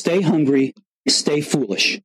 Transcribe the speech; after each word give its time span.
stay 0.00 0.22
hungry, 0.22 0.72
stay 1.06 1.42
foolish. 1.42 2.00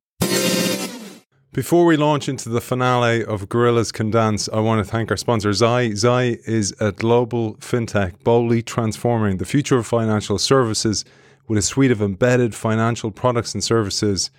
Before 1.54 1.86
we 1.86 1.96
launch 1.96 2.28
into 2.28 2.50
the 2.50 2.60
finale 2.60 3.24
of 3.24 3.48
Gorillas 3.48 3.90
Can 3.90 4.10
Dance, 4.10 4.50
I 4.52 4.60
want 4.60 4.84
to 4.84 4.90
thank 4.92 5.10
our 5.10 5.16
sponsor, 5.16 5.54
Zai. 5.54 5.94
Zai 5.94 6.36
is 6.46 6.74
a 6.78 6.92
global 6.92 7.54
fintech 7.54 8.22
boldly 8.22 8.60
transforming 8.60 9.38
the 9.38 9.46
future 9.46 9.78
of 9.78 9.86
financial 9.86 10.36
services 10.36 11.06
with 11.48 11.58
a 11.58 11.62
suite 11.62 11.90
of 11.90 12.02
embedded 12.02 12.54
financial 12.54 13.10
products 13.10 13.54
and 13.54 13.64
services, 13.64 14.30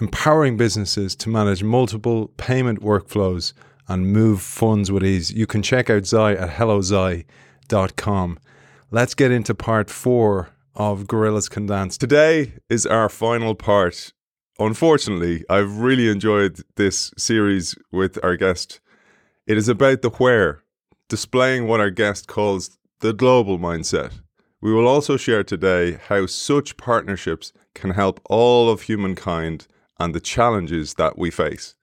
empowering 0.00 0.56
businesses 0.56 1.14
to 1.14 1.28
manage 1.28 1.62
multiple 1.62 2.32
payment 2.36 2.82
workflows 2.82 3.52
and 3.86 4.12
move 4.12 4.42
funds 4.42 4.90
with 4.90 5.04
ease. 5.04 5.30
You 5.32 5.46
can 5.46 5.62
check 5.62 5.88
out 5.88 6.06
Zai 6.06 6.32
at 6.32 6.50
hellozai.com. 6.50 8.38
Let's 8.90 9.14
get 9.14 9.30
into 9.30 9.54
part 9.54 9.88
four 9.88 10.50
of 10.74 11.06
Gorillas 11.06 11.48
Can 11.48 11.66
Dance. 11.66 11.98
Today 11.98 12.54
is 12.68 12.86
our 12.86 13.08
final 13.08 13.54
part 13.54 14.12
unfortunately, 14.58 15.44
I've 15.48 15.78
really 15.78 16.08
enjoyed 16.08 16.60
this 16.76 17.12
series 17.16 17.74
with 17.90 18.22
our 18.22 18.36
guest. 18.36 18.80
It 19.46 19.56
is 19.56 19.68
about 19.68 20.02
the 20.02 20.10
where, 20.10 20.62
displaying 21.08 21.66
what 21.66 21.80
our 21.80 21.90
guest 21.90 22.28
calls 22.28 22.78
the 23.00 23.12
global 23.12 23.58
mindset. 23.58 24.20
We 24.60 24.72
will 24.72 24.86
also 24.86 25.16
share 25.16 25.42
today 25.42 25.98
how 26.08 26.26
such 26.26 26.76
partnerships 26.76 27.52
can 27.74 27.90
help 27.90 28.20
all 28.26 28.70
of 28.70 28.82
humankind 28.82 29.66
and 29.98 30.14
the 30.14 30.20
challenges 30.20 30.94
that 30.94 31.18
we 31.18 31.30
face. 31.30 31.74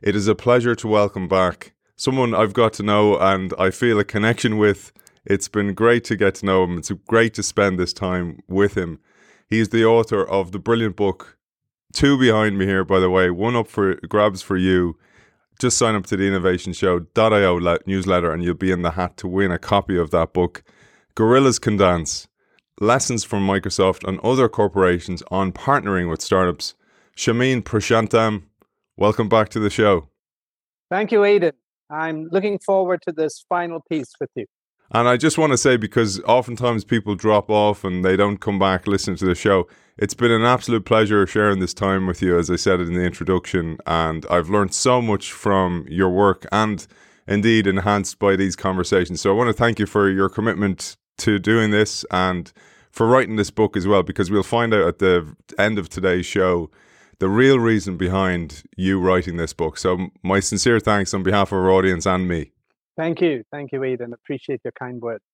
It 0.00 0.14
is 0.14 0.28
a 0.28 0.34
pleasure 0.34 0.74
to 0.76 0.88
welcome 0.88 1.28
back 1.28 1.72
someone 1.96 2.34
I've 2.34 2.52
got 2.52 2.72
to 2.74 2.82
know 2.82 3.18
and 3.18 3.52
I 3.58 3.70
feel 3.70 3.98
a 3.98 4.04
connection 4.04 4.58
with. 4.58 4.92
It's 5.24 5.48
been 5.48 5.74
great 5.74 6.04
to 6.04 6.16
get 6.16 6.36
to 6.36 6.46
know 6.46 6.64
him. 6.64 6.78
It's 6.78 6.90
great 7.06 7.34
to 7.34 7.42
spend 7.42 7.78
this 7.78 7.92
time 7.92 8.42
with 8.48 8.76
him. 8.76 8.98
He's 9.48 9.68
the 9.68 9.84
author 9.84 10.26
of 10.26 10.52
the 10.52 10.58
brilliant 10.58 10.96
book 10.96 11.38
two 11.92 12.18
behind 12.18 12.58
me 12.58 12.66
here, 12.66 12.84
by 12.84 12.98
the 12.98 13.10
way. 13.10 13.30
One 13.30 13.54
up 13.54 13.68
for 13.68 13.94
grabs 14.08 14.42
for 14.42 14.56
you. 14.56 14.98
Just 15.60 15.78
sign 15.78 15.94
up 15.94 16.06
to 16.06 16.16
the 16.16 16.26
Innovation 16.26 16.72
Show.io 16.72 17.54
le- 17.54 17.78
newsletter 17.86 18.32
and 18.32 18.42
you'll 18.42 18.54
be 18.54 18.72
in 18.72 18.82
the 18.82 18.92
hat 18.92 19.16
to 19.18 19.28
win 19.28 19.52
a 19.52 19.58
copy 19.58 19.96
of 19.96 20.10
that 20.10 20.32
book. 20.32 20.64
Gorillas 21.14 21.58
Can 21.58 21.76
Dance 21.76 22.26
Lessons 22.80 23.22
from 23.22 23.46
Microsoft 23.46 24.08
and 24.08 24.18
other 24.20 24.48
corporations 24.48 25.22
on 25.30 25.52
partnering 25.52 26.10
with 26.10 26.20
startups. 26.20 26.74
Shameen 27.16 27.62
Prashantham, 27.62 28.44
welcome 28.96 29.28
back 29.28 29.50
to 29.50 29.60
the 29.60 29.70
show. 29.70 30.08
Thank 30.90 31.12
you, 31.12 31.22
Aidan. 31.22 31.52
I'm 31.90 32.28
looking 32.32 32.58
forward 32.58 33.02
to 33.02 33.12
this 33.12 33.44
final 33.48 33.82
piece 33.88 34.12
with 34.18 34.30
you. 34.34 34.46
And 34.94 35.08
I 35.08 35.16
just 35.16 35.38
want 35.38 35.52
to 35.52 35.58
say, 35.58 35.78
because 35.78 36.20
oftentimes 36.24 36.84
people 36.84 37.14
drop 37.14 37.48
off 37.48 37.82
and 37.82 38.04
they 38.04 38.14
don't 38.14 38.36
come 38.36 38.58
back 38.58 38.86
listening 38.86 39.16
to 39.16 39.24
the 39.24 39.34
show, 39.34 39.66
it's 39.96 40.12
been 40.12 40.30
an 40.30 40.44
absolute 40.44 40.84
pleasure 40.84 41.26
sharing 41.26 41.60
this 41.60 41.72
time 41.72 42.06
with 42.06 42.20
you, 42.20 42.38
as 42.38 42.50
I 42.50 42.56
said 42.56 42.78
in 42.80 42.92
the 42.92 43.02
introduction. 43.02 43.78
And 43.86 44.26
I've 44.30 44.50
learned 44.50 44.74
so 44.74 45.00
much 45.00 45.32
from 45.32 45.86
your 45.88 46.10
work 46.10 46.46
and 46.52 46.86
indeed 47.26 47.66
enhanced 47.66 48.18
by 48.18 48.36
these 48.36 48.54
conversations. 48.54 49.22
So 49.22 49.30
I 49.30 49.34
want 49.34 49.48
to 49.48 49.54
thank 49.54 49.78
you 49.78 49.86
for 49.86 50.10
your 50.10 50.28
commitment 50.28 50.98
to 51.18 51.38
doing 51.38 51.70
this 51.70 52.04
and 52.10 52.52
for 52.90 53.06
writing 53.06 53.36
this 53.36 53.50
book 53.50 53.78
as 53.78 53.86
well, 53.86 54.02
because 54.02 54.30
we'll 54.30 54.42
find 54.42 54.74
out 54.74 54.86
at 54.86 54.98
the 54.98 55.34
end 55.58 55.78
of 55.78 55.88
today's 55.88 56.26
show 56.26 56.70
the 57.18 57.30
real 57.30 57.58
reason 57.58 57.96
behind 57.96 58.62
you 58.76 59.00
writing 59.00 59.38
this 59.38 59.54
book. 59.54 59.78
So, 59.78 60.08
my 60.22 60.40
sincere 60.40 60.80
thanks 60.80 61.14
on 61.14 61.22
behalf 61.22 61.52
of 61.52 61.58
our 61.58 61.70
audience 61.70 62.04
and 62.04 62.28
me. 62.28 62.52
Thank 62.96 63.20
you. 63.20 63.44
Thank 63.50 63.72
you, 63.72 63.82
Aidan. 63.82 64.12
Appreciate 64.12 64.60
your 64.64 64.72
kind 64.78 65.00
words. 65.00 65.24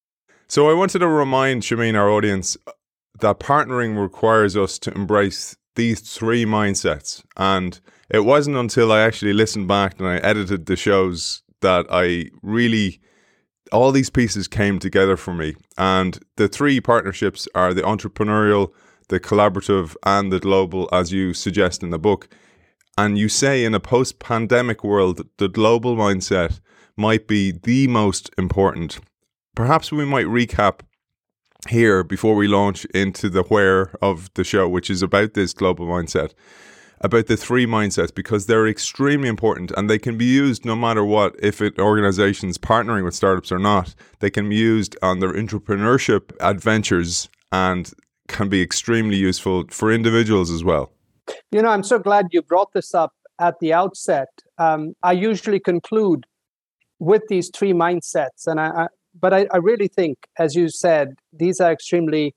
So 0.46 0.70
I 0.70 0.74
wanted 0.74 1.00
to 1.00 1.08
remind 1.08 1.62
Shameen, 1.62 1.94
our 1.94 2.08
audience, 2.08 2.56
uh, 2.66 2.72
that 3.20 3.40
partnering 3.40 4.00
requires 4.00 4.56
us 4.56 4.78
to 4.80 4.92
embrace 4.92 5.56
these 5.74 6.00
three 6.00 6.44
mindsets. 6.44 7.22
And 7.36 7.78
it 8.08 8.20
wasn't 8.20 8.56
until 8.56 8.92
I 8.92 9.00
actually 9.00 9.32
listened 9.32 9.68
back 9.68 9.98
and 9.98 10.08
I 10.08 10.16
edited 10.18 10.66
the 10.66 10.76
shows 10.76 11.42
that 11.60 11.86
I 11.90 12.30
really 12.42 13.00
all 13.72 13.92
these 13.92 14.10
pieces 14.10 14.48
came 14.48 14.78
together 14.78 15.16
for 15.16 15.34
me. 15.34 15.54
And 15.76 16.18
the 16.36 16.48
three 16.48 16.80
partnerships 16.80 17.46
are 17.54 17.74
the 17.74 17.82
entrepreneurial, 17.82 18.72
the 19.08 19.20
collaborative, 19.20 19.94
and 20.04 20.32
the 20.32 20.40
global, 20.40 20.88
as 20.92 21.12
you 21.12 21.34
suggest 21.34 21.82
in 21.82 21.90
the 21.90 21.98
book. 21.98 22.28
And 22.96 23.18
you 23.18 23.28
say 23.28 23.64
in 23.64 23.74
a 23.74 23.80
post 23.80 24.18
pandemic 24.18 24.82
world, 24.82 25.20
the 25.36 25.48
global 25.48 25.96
mindset 25.96 26.60
might 26.98 27.26
be 27.26 27.52
the 27.52 27.86
most 27.86 28.30
important. 28.36 28.98
Perhaps 29.54 29.92
we 29.92 30.04
might 30.04 30.26
recap 30.26 30.80
here 31.68 32.04
before 32.04 32.34
we 32.34 32.48
launch 32.48 32.84
into 32.86 33.28
the 33.28 33.42
where 33.44 33.94
of 34.02 34.32
the 34.34 34.44
show, 34.44 34.68
which 34.68 34.90
is 34.90 35.02
about 35.02 35.34
this 35.34 35.52
global 35.52 35.86
mindset, 35.86 36.32
about 37.00 37.26
the 37.26 37.36
three 37.36 37.66
mindsets, 37.66 38.14
because 38.14 38.46
they're 38.46 38.66
extremely 38.66 39.28
important 39.28 39.70
and 39.76 39.88
they 39.88 39.98
can 39.98 40.18
be 40.18 40.24
used 40.24 40.64
no 40.64 40.76
matter 40.76 41.04
what, 41.04 41.34
if 41.38 41.60
it 41.60 41.78
organizations 41.78 42.58
partnering 42.58 43.04
with 43.04 43.14
startups 43.14 43.52
or 43.52 43.58
not, 43.58 43.94
they 44.20 44.30
can 44.30 44.48
be 44.48 44.56
used 44.56 44.96
on 45.02 45.20
their 45.20 45.32
entrepreneurship 45.32 46.32
adventures 46.40 47.28
and 47.52 47.92
can 48.28 48.48
be 48.48 48.60
extremely 48.62 49.16
useful 49.16 49.64
for 49.70 49.90
individuals 49.90 50.50
as 50.50 50.62
well. 50.62 50.92
You 51.50 51.62
know, 51.62 51.68
I'm 51.68 51.82
so 51.82 51.98
glad 51.98 52.26
you 52.30 52.42
brought 52.42 52.72
this 52.72 52.94
up 52.94 53.12
at 53.38 53.58
the 53.60 53.72
outset. 53.72 54.28
Um, 54.58 54.94
I 55.02 55.12
usually 55.12 55.60
conclude 55.60 56.26
with 56.98 57.22
these 57.28 57.50
three 57.54 57.72
mindsets. 57.72 58.46
And 58.46 58.60
I, 58.60 58.68
I 58.68 58.86
but 59.20 59.34
I, 59.34 59.46
I 59.52 59.56
really 59.56 59.88
think, 59.88 60.18
as 60.38 60.54
you 60.54 60.68
said, 60.68 61.14
these 61.32 61.60
are 61.60 61.72
extremely 61.72 62.34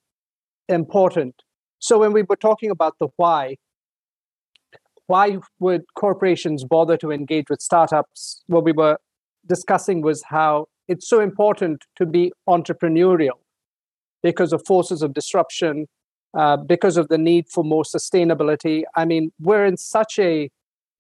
important. 0.68 1.36
So 1.80 2.00
when 2.00 2.14
we 2.14 2.24
were 2.24 2.36
talking 2.36 2.72
about 2.72 2.96
the 3.00 3.08
why, 3.18 3.58
why 5.08 5.38
would 5.60 5.84
corporations 5.96 6.64
bother 6.64 6.98
to 6.98 7.12
engage 7.12 7.50
with 7.50 7.62
startups? 7.62 8.44
What 8.48 8.64
we 8.64 8.72
were 8.72 8.98
discussing 9.48 10.02
was 10.02 10.24
how 10.24 10.68
it's 10.88 11.08
so 11.08 11.20
important 11.20 11.86
to 11.98 12.06
be 12.06 12.32
entrepreneurial 12.48 13.40
because 14.24 14.54
of 14.54 14.64
forces 14.66 15.02
of 15.02 15.14
disruption, 15.14 15.88
uh, 16.38 16.58
because 16.58 16.98
of 16.98 17.10
the 17.10 17.18
need 17.18 17.48
for 17.50 17.64
more 17.64 17.84
sustainability. 17.84 18.84
I 18.96 19.06
mean, 19.06 19.32
we're 19.40 19.66
in 19.66 19.78
such 19.78 20.18
a 20.20 20.50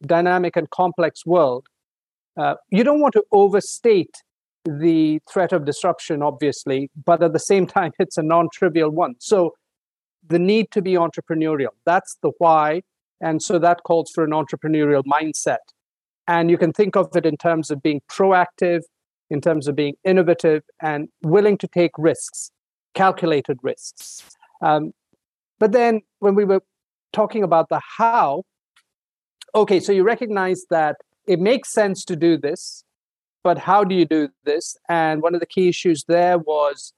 dynamic 0.06 0.56
and 0.58 0.70
complex 0.70 1.26
world 1.26 1.68
uh, 2.41 2.56
you 2.72 2.84
don't 2.84 3.00
want 3.00 3.13
to 3.13 3.24
overstate 3.31 4.16
the 4.66 5.19
threat 5.31 5.52
of 5.52 5.66
disruption, 5.66 6.24
obviously, 6.24 6.90
but 7.06 7.22
at 7.22 7.34
the 7.34 7.40
same 7.40 7.68
time, 7.78 7.91
it's 8.00 8.18
a 8.18 8.24
non 8.24 8.50
trivial 8.52 8.90
one. 8.90 9.16
So, 9.19 9.53
the 10.28 10.40
need 10.40 10.69
to 10.72 10.81
be 10.81 10.94
entrepreneurial 10.94 11.74
that's 11.85 12.18
the 12.22 12.31
why. 12.38 12.81
And 13.22 13.41
so 13.41 13.59
that 13.59 13.84
calls 13.84 14.12
for 14.13 14.24
an 14.24 14.31
entrepreneurial 14.31 15.03
mindset. 15.03 15.63
And 16.28 16.50
you 16.50 16.57
can 16.57 16.74
think 16.74 16.96
of 16.96 17.16
it 17.16 17.25
in 17.25 17.38
terms 17.38 17.69
of 17.69 17.81
being 17.84 18.02
proactive, 18.09 18.81
in 19.29 19.41
terms 19.41 19.68
of 19.68 19.75
being 19.75 19.96
innovative, 20.03 20.63
and 20.81 21.09
willing 21.22 21.58
to 21.59 21.68
take 21.68 21.91
risks, 21.97 22.52
calculated 22.96 23.58
risks. 23.62 24.23
Um, 24.63 24.91
but 25.59 25.72
then 25.72 26.02
when 26.19 26.34
we 26.34 26.46
were 26.46 26.62
talking 27.13 27.44
about 27.44 27.69
the 27.69 27.81
how, 27.97 28.44
okay, 29.53 29.79
so 29.79 29.91
you 29.91 30.03
recognize 30.03 30.66
that 30.72 30.96
it 31.31 31.40
makes 31.40 31.72
sense 31.72 32.03
to 32.03 32.18
do 32.18 32.38
this, 32.38 32.84
but 33.42 33.58
how 33.58 33.86
do 33.86 33.96
you 33.96 34.06
do 34.06 34.28
this? 34.44 34.75
And 34.90 35.22
one 35.22 35.34
of 35.34 35.40
the 35.40 35.46
key 35.46 35.69
issues 35.69 36.03
there 36.09 36.38
was 36.38 36.92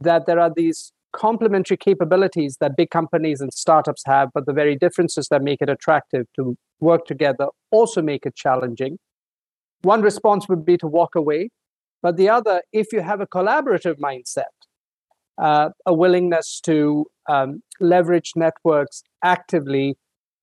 that 0.00 0.26
there 0.26 0.38
are 0.38 0.52
these 0.54 0.92
complementary 1.12 1.76
capabilities 1.76 2.58
that 2.60 2.76
big 2.76 2.90
companies 2.90 3.40
and 3.40 3.52
startups 3.52 4.04
have, 4.06 4.28
but 4.34 4.46
the 4.46 4.52
very 4.52 4.76
differences 4.76 5.26
that 5.32 5.42
make 5.42 5.60
it 5.60 5.68
attractive 5.68 6.26
to 6.36 6.56
work 6.78 7.06
together 7.06 7.48
also 7.72 8.00
make 8.00 8.24
it 8.24 8.36
challenging. 8.36 8.98
One 9.82 10.00
response 10.00 10.48
would 10.48 10.64
be 10.64 10.76
to 10.78 10.86
walk 10.86 11.16
away, 11.16 11.50
but 12.02 12.16
the 12.16 12.28
other, 12.28 12.62
if 12.72 12.92
you 12.92 13.00
have 13.00 13.20
a 13.20 13.26
collaborative 13.26 13.96
mindset, 13.98 14.54
uh, 15.38 15.70
a 15.86 15.92
willingness 15.92 16.60
to 16.60 17.06
um, 17.28 17.64
leverage 17.80 18.34
networks 18.36 19.02
actively, 19.24 19.96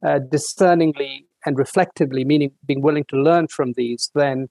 uh, 0.05 0.19
discerningly, 0.29 1.28
and 1.45 1.57
reflectively, 1.57 2.25
meaning 2.25 2.51
being 2.65 2.81
willing 2.81 3.05
to 3.09 3.17
learn 3.17 3.47
from 3.47 3.73
these, 3.73 4.11
then 4.13 4.47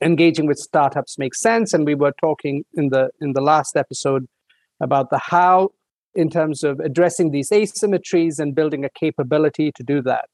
engaging 0.00 0.46
with 0.46 0.58
startups 0.58 1.18
makes 1.18 1.40
sense. 1.40 1.72
And 1.72 1.84
we 1.84 1.94
were 1.94 2.12
talking 2.20 2.64
in 2.74 2.88
the 2.90 3.10
in 3.20 3.32
the 3.32 3.40
last 3.40 3.76
episode 3.76 4.26
about 4.80 5.10
the 5.10 5.18
how 5.18 5.70
in 6.14 6.30
terms 6.30 6.64
of 6.64 6.80
addressing 6.80 7.30
these 7.30 7.50
asymmetries 7.50 8.38
and 8.38 8.54
building 8.54 8.84
a 8.84 8.90
capability 8.90 9.70
to 9.72 9.82
do 9.82 10.02
that. 10.02 10.28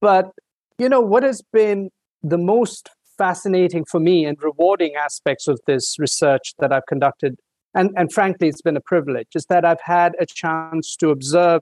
But 0.00 0.30
you 0.78 0.88
know 0.88 1.00
what 1.00 1.22
has 1.22 1.42
been 1.52 1.90
the 2.22 2.38
most 2.38 2.90
fascinating 3.18 3.84
for 3.84 4.00
me 4.00 4.24
and 4.24 4.42
rewarding 4.42 4.94
aspects 4.94 5.46
of 5.46 5.60
this 5.66 5.96
research 5.98 6.54
that 6.58 6.72
I've 6.72 6.86
conducted, 6.86 7.36
and, 7.74 7.90
and 7.94 8.10
frankly, 8.10 8.48
it's 8.48 8.62
been 8.62 8.78
a 8.78 8.80
privilege, 8.80 9.28
is 9.34 9.44
that 9.50 9.64
I've 9.64 9.82
had 9.82 10.12
a 10.18 10.24
chance 10.24 10.96
to 10.96 11.10
observe 11.10 11.60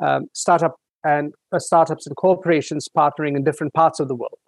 um, 0.00 0.26
startup 0.32 0.76
and 1.08 1.32
uh, 1.52 1.58
startups 1.58 2.06
and 2.06 2.14
corporations 2.16 2.86
partnering 2.94 3.34
in 3.36 3.42
different 3.42 3.72
parts 3.72 3.98
of 3.98 4.08
the 4.08 4.14
world. 4.14 4.38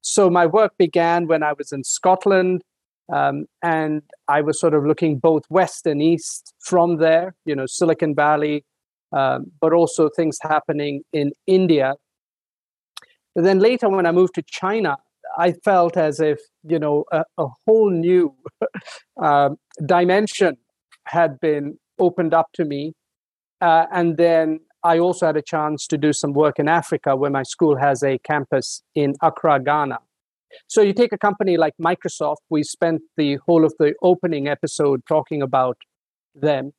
So 0.00 0.30
my 0.30 0.46
work 0.46 0.72
began 0.78 1.26
when 1.26 1.42
I 1.42 1.52
was 1.52 1.70
in 1.70 1.84
Scotland, 1.84 2.62
um, 3.12 3.44
and 3.62 4.02
I 4.26 4.40
was 4.40 4.58
sort 4.58 4.74
of 4.74 4.86
looking 4.86 5.18
both 5.18 5.42
west 5.50 5.86
and 5.86 6.00
east 6.02 6.54
from 6.60 6.96
there, 6.96 7.34
you 7.44 7.54
know, 7.54 7.66
Silicon 7.66 8.14
Valley, 8.14 8.64
um, 9.12 9.50
but 9.60 9.72
also 9.72 10.08
things 10.08 10.38
happening 10.42 11.02
in 11.12 11.32
India. 11.46 11.94
And 13.36 13.44
then 13.44 13.58
later, 13.58 13.88
when 13.88 14.06
I 14.06 14.12
moved 14.12 14.34
to 14.36 14.42
China, 14.42 14.96
I 15.36 15.52
felt 15.52 15.96
as 15.96 16.20
if 16.20 16.38
you 16.64 16.78
know 16.78 17.04
a, 17.12 17.22
a 17.36 17.46
whole 17.66 17.90
new 17.90 18.34
uh, 19.22 19.50
dimension 19.86 20.56
had 21.04 21.38
been 21.40 21.78
opened 21.98 22.32
up 22.34 22.48
to 22.54 22.64
me, 22.64 22.94
uh, 23.60 23.86
and 23.92 24.16
then 24.16 24.60
I 24.88 24.98
also 24.98 25.26
had 25.26 25.36
a 25.36 25.42
chance 25.42 25.86
to 25.88 25.98
do 25.98 26.14
some 26.14 26.32
work 26.32 26.58
in 26.58 26.66
Africa, 26.66 27.14
where 27.14 27.30
my 27.30 27.42
school 27.42 27.76
has 27.76 28.02
a 28.02 28.16
campus 28.30 28.82
in 28.94 29.16
Accra, 29.20 29.62
Ghana. 29.62 29.98
So 30.66 30.80
you 30.80 30.94
take 30.94 31.12
a 31.12 31.18
company 31.18 31.58
like 31.58 31.74
Microsoft. 31.78 32.38
We 32.48 32.62
spent 32.62 33.02
the 33.18 33.36
whole 33.44 33.66
of 33.66 33.74
the 33.78 33.92
opening 34.02 34.48
episode 34.48 35.02
talking 35.06 35.42
about 35.42 35.76
them. 36.34 36.72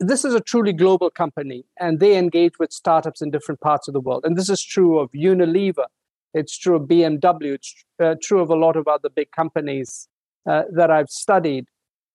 This 0.00 0.24
is 0.24 0.32
a 0.32 0.40
truly 0.40 0.72
global 0.72 1.10
company, 1.10 1.66
and 1.78 2.00
they 2.00 2.16
engage 2.16 2.58
with 2.58 2.72
startups 2.72 3.20
in 3.20 3.30
different 3.30 3.60
parts 3.60 3.88
of 3.88 3.92
the 3.92 4.00
world. 4.00 4.24
And 4.24 4.38
this 4.38 4.48
is 4.48 4.64
true 4.64 4.98
of 4.98 5.10
Unilever. 5.12 5.88
It's 6.32 6.56
true 6.56 6.76
of 6.76 6.88
BMW. 6.88 7.56
It's 7.56 7.74
uh, 8.02 8.14
true 8.22 8.40
of 8.40 8.48
a 8.48 8.56
lot 8.56 8.74
of 8.74 8.88
other 8.88 9.10
big 9.10 9.30
companies 9.32 10.08
uh, 10.48 10.62
that 10.72 10.90
I've 10.90 11.10
studied. 11.10 11.66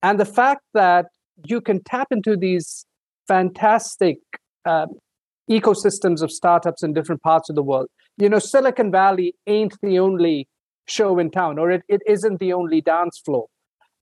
And 0.01 0.19
the 0.19 0.25
fact 0.25 0.63
that 0.73 1.05
you 1.45 1.61
can 1.61 1.83
tap 1.83 2.07
into 2.09 2.35
these 2.35 2.87
fantastic 3.27 4.17
uh, 4.65 4.87
ecosystems 5.50 6.22
of 6.22 6.31
startups 6.31 6.84
in 6.84 6.94
different 6.94 7.22
parts 7.22 7.50
of 7.50 7.56
the 7.56 7.63
world. 7.63 7.88
You 8.18 8.30
know, 8.30 8.40
Silicon 8.40 8.92
Valley 8.92 9.34
ain't 9.48 9.75
the 9.81 10.00
only 10.00 10.48
show 10.88 11.19
in 11.19 11.31
town, 11.31 11.60
or 11.60 11.72
it, 11.72 11.84
it 11.88 12.01
isn't 12.07 12.40
the 12.40 12.54
only 12.54 12.81
dance 12.81 13.22
floor. 13.24 13.48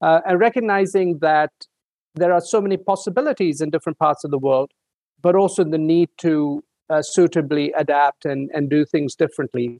Uh, 0.01 0.21
and 0.25 0.39
recognizing 0.39 1.19
that 1.21 1.51
there 2.15 2.33
are 2.33 2.41
so 2.41 2.61
many 2.61 2.77
possibilities 2.77 3.61
in 3.61 3.69
different 3.69 3.97
parts 3.97 4.23
of 4.23 4.31
the 4.31 4.37
world, 4.37 4.71
but 5.21 5.35
also 5.35 5.63
the 5.63 5.77
need 5.77 6.09
to 6.19 6.63
uh, 6.89 7.01
suitably 7.01 7.73
adapt 7.77 8.25
and, 8.25 8.49
and 8.53 8.69
do 8.69 8.85
things 8.85 9.15
differently, 9.15 9.79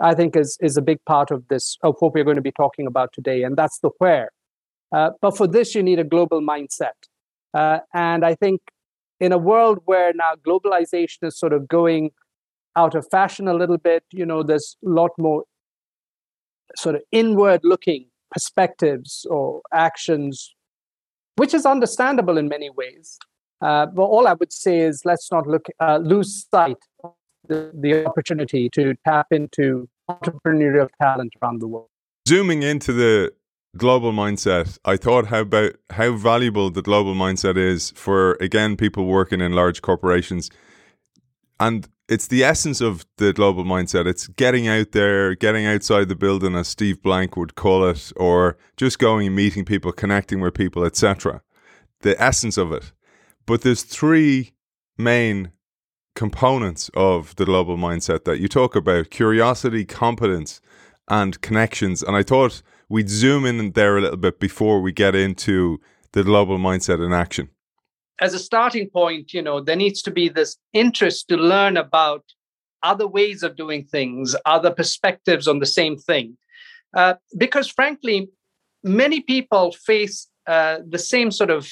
I 0.00 0.14
think 0.14 0.36
is, 0.36 0.56
is 0.60 0.76
a 0.76 0.82
big 0.82 0.98
part 1.06 1.30
of 1.30 1.46
this, 1.48 1.76
of 1.82 1.96
what 2.00 2.14
we're 2.14 2.24
going 2.24 2.36
to 2.36 2.42
be 2.42 2.52
talking 2.52 2.86
about 2.86 3.10
today. 3.12 3.42
And 3.42 3.56
that's 3.56 3.78
the 3.80 3.90
where. 3.98 4.30
Uh, 4.94 5.10
but 5.20 5.36
for 5.36 5.46
this, 5.46 5.74
you 5.74 5.82
need 5.82 5.98
a 5.98 6.04
global 6.04 6.40
mindset. 6.40 6.96
Uh, 7.54 7.78
and 7.94 8.24
I 8.24 8.34
think 8.34 8.60
in 9.20 9.32
a 9.32 9.38
world 9.38 9.78
where 9.84 10.12
now 10.14 10.34
globalization 10.46 11.22
is 11.22 11.38
sort 11.38 11.52
of 11.52 11.68
going 11.68 12.10
out 12.76 12.94
of 12.94 13.06
fashion 13.10 13.48
a 13.48 13.54
little 13.54 13.78
bit, 13.78 14.04
you 14.12 14.24
know, 14.24 14.42
there's 14.42 14.76
a 14.84 14.88
lot 14.88 15.10
more 15.18 15.44
sort 16.76 16.94
of 16.94 17.02
inward 17.10 17.60
looking 17.64 18.06
perspectives 18.30 19.26
or 19.30 19.62
actions 19.72 20.54
which 21.38 21.54
is 21.54 21.64
understandable 21.64 22.36
in 22.36 22.48
many 22.48 22.68
ways. 22.68 23.18
Uh, 23.60 23.86
but 23.86 24.02
all 24.02 24.26
I 24.26 24.34
would 24.34 24.52
say 24.52 24.80
is 24.80 25.02
let's 25.04 25.30
not 25.32 25.46
look 25.46 25.66
uh, 25.80 25.98
lose 25.98 26.46
sight 26.52 26.76
of 27.02 27.12
the, 27.48 27.70
the 27.74 28.04
opportunity 28.06 28.68
to 28.70 28.94
tap 29.06 29.28
into 29.30 29.88
entrepreneurial 30.10 30.88
talent 31.00 31.32
around 31.40 31.60
the 31.60 31.68
world. 31.68 31.88
Zooming 32.28 32.62
into 32.62 32.92
the 32.92 33.32
global 33.76 34.12
mindset, 34.12 34.78
I 34.84 34.96
thought 34.96 35.26
how 35.26 35.40
about 35.40 35.76
how 35.90 36.12
valuable 36.12 36.70
the 36.70 36.82
global 36.82 37.14
mindset 37.14 37.56
is 37.56 37.90
for 37.92 38.32
again 38.34 38.76
people 38.76 39.06
working 39.06 39.40
in 39.40 39.52
large 39.52 39.82
corporations. 39.82 40.50
And 41.60 41.88
it's 42.08 42.28
the 42.28 42.42
essence 42.42 42.80
of 42.80 43.04
the 43.18 43.32
global 43.32 43.64
mindset. 43.64 44.06
It's 44.06 44.28
getting 44.28 44.66
out 44.66 44.92
there, 44.92 45.34
getting 45.34 45.66
outside 45.66 46.08
the 46.08 46.14
building, 46.14 46.54
as 46.54 46.68
Steve 46.68 47.02
Blank 47.02 47.36
would 47.36 47.54
call 47.54 47.86
it, 47.86 48.12
or 48.16 48.56
just 48.76 48.98
going 48.98 49.26
and 49.26 49.36
meeting 49.36 49.64
people, 49.64 49.92
connecting 49.92 50.40
with 50.40 50.54
people, 50.54 50.84
etc. 50.84 51.42
The 52.00 52.20
essence 52.22 52.56
of 52.56 52.72
it. 52.72 52.92
But 53.44 53.62
there's 53.62 53.82
three 53.82 54.52
main 54.96 55.52
components 56.14 56.90
of 56.94 57.36
the 57.36 57.44
global 57.44 57.76
mindset 57.76 58.24
that 58.24 58.40
you 58.40 58.48
talk 58.48 58.74
about 58.74 59.10
curiosity, 59.10 59.84
competence, 59.84 60.60
and 61.08 61.40
connections. 61.42 62.02
And 62.02 62.16
I 62.16 62.22
thought 62.22 62.62
we'd 62.88 63.08
zoom 63.08 63.44
in 63.44 63.72
there 63.72 63.96
a 63.96 64.00
little 64.00 64.16
bit 64.16 64.40
before 64.40 64.80
we 64.80 64.92
get 64.92 65.14
into 65.14 65.80
the 66.12 66.24
global 66.24 66.58
mindset 66.58 67.04
in 67.04 67.12
action 67.12 67.50
as 68.20 68.34
a 68.34 68.38
starting 68.38 68.88
point, 68.90 69.32
you 69.32 69.42
know, 69.42 69.60
there 69.60 69.76
needs 69.76 70.02
to 70.02 70.10
be 70.10 70.28
this 70.28 70.56
interest 70.72 71.28
to 71.28 71.36
learn 71.36 71.76
about 71.76 72.24
other 72.82 73.06
ways 73.06 73.42
of 73.42 73.56
doing 73.56 73.84
things, 73.84 74.34
other 74.44 74.70
perspectives 74.70 75.46
on 75.48 75.58
the 75.58 75.66
same 75.66 75.96
thing. 75.96 76.36
Uh, 76.96 77.14
because 77.36 77.68
frankly, 77.68 78.28
many 78.82 79.20
people 79.20 79.72
face 79.72 80.28
uh, 80.46 80.78
the 80.88 80.98
same 80.98 81.30
sort 81.30 81.50
of 81.50 81.70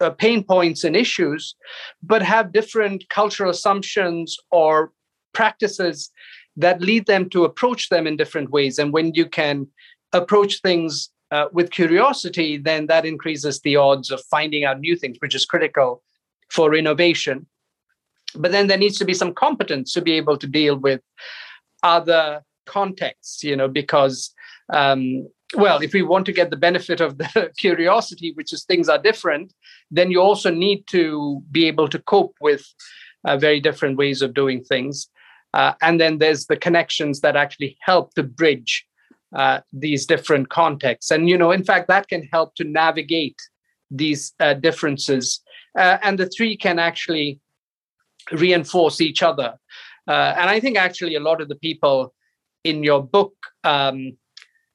uh, 0.00 0.10
pain 0.10 0.42
points 0.42 0.84
and 0.84 0.96
issues, 0.96 1.54
but 2.02 2.22
have 2.22 2.52
different 2.52 3.08
cultural 3.08 3.50
assumptions 3.50 4.36
or 4.50 4.92
practices 5.32 6.10
that 6.56 6.80
lead 6.80 7.06
them 7.06 7.28
to 7.30 7.44
approach 7.44 7.88
them 7.88 8.06
in 8.06 8.16
different 8.16 8.50
ways. 8.50 8.78
And 8.78 8.92
when 8.92 9.14
you 9.14 9.26
can 9.26 9.66
approach 10.12 10.60
things 10.60 11.10
uh, 11.30 11.46
with 11.52 11.70
curiosity, 11.70 12.56
then 12.56 12.86
that 12.86 13.04
increases 13.04 13.60
the 13.60 13.76
odds 13.76 14.10
of 14.10 14.22
finding 14.30 14.64
out 14.64 14.80
new 14.80 14.96
things, 14.96 15.18
which 15.20 15.34
is 15.34 15.44
critical 15.44 16.02
for 16.50 16.74
innovation. 16.74 17.46
But 18.34 18.52
then 18.52 18.66
there 18.66 18.78
needs 18.78 18.98
to 18.98 19.04
be 19.04 19.14
some 19.14 19.34
competence 19.34 19.92
to 19.92 20.02
be 20.02 20.12
able 20.12 20.36
to 20.38 20.46
deal 20.46 20.76
with 20.76 21.00
other 21.82 22.42
contexts, 22.66 23.42
you 23.42 23.56
know, 23.56 23.68
because, 23.68 24.34
um, 24.72 25.28
well, 25.54 25.80
if 25.80 25.92
we 25.92 26.02
want 26.02 26.26
to 26.26 26.32
get 26.32 26.50
the 26.50 26.56
benefit 26.56 27.00
of 27.00 27.18
the 27.18 27.50
curiosity, 27.58 28.32
which 28.34 28.52
is 28.52 28.64
things 28.64 28.88
are 28.88 28.98
different, 28.98 29.52
then 29.90 30.10
you 30.10 30.20
also 30.20 30.50
need 30.50 30.86
to 30.88 31.42
be 31.50 31.66
able 31.66 31.88
to 31.88 31.98
cope 31.98 32.36
with 32.40 32.66
uh, 33.26 33.36
very 33.36 33.60
different 33.60 33.96
ways 33.96 34.22
of 34.22 34.34
doing 34.34 34.62
things. 34.62 35.08
Uh, 35.54 35.72
and 35.80 35.98
then 36.00 36.18
there's 36.18 36.46
the 36.46 36.56
connections 36.56 37.20
that 37.20 37.36
actually 37.36 37.76
help 37.80 38.14
to 38.14 38.22
bridge 38.22 38.86
uh, 39.34 39.60
these 39.72 40.06
different 40.06 40.48
contexts. 40.48 41.10
And, 41.10 41.28
you 41.28 41.36
know, 41.36 41.50
in 41.50 41.64
fact, 41.64 41.88
that 41.88 42.08
can 42.08 42.22
help 42.32 42.54
to 42.56 42.64
navigate 42.64 43.36
these 43.90 44.32
uh, 44.40 44.54
differences. 44.54 45.40
Uh, 45.76 45.98
and 46.02 46.18
the 46.18 46.26
three 46.26 46.56
can 46.56 46.78
actually 46.78 47.40
reinforce 48.32 49.00
each 49.00 49.22
other. 49.22 49.54
Uh, 50.06 50.34
and 50.38 50.48
I 50.50 50.60
think 50.60 50.76
actually 50.76 51.14
a 51.14 51.20
lot 51.20 51.40
of 51.40 51.48
the 51.48 51.56
people 51.56 52.14
in 52.64 52.82
your 52.82 53.02
book 53.02 53.34
um, 53.64 54.16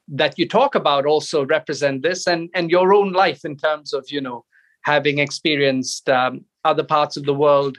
that 0.07 0.37
you 0.37 0.47
talk 0.47 0.75
about 0.75 1.05
also 1.05 1.45
represent 1.45 2.03
this 2.03 2.27
and, 2.27 2.49
and 2.53 2.69
your 2.69 2.93
own 2.93 3.13
life 3.13 3.45
in 3.45 3.57
terms 3.57 3.93
of, 3.93 4.05
you 4.09 4.21
know, 4.21 4.45
having 4.83 5.19
experienced 5.19 6.09
um, 6.09 6.45
other 6.65 6.83
parts 6.83 7.17
of 7.17 7.23
the 7.25 7.33
world 7.33 7.77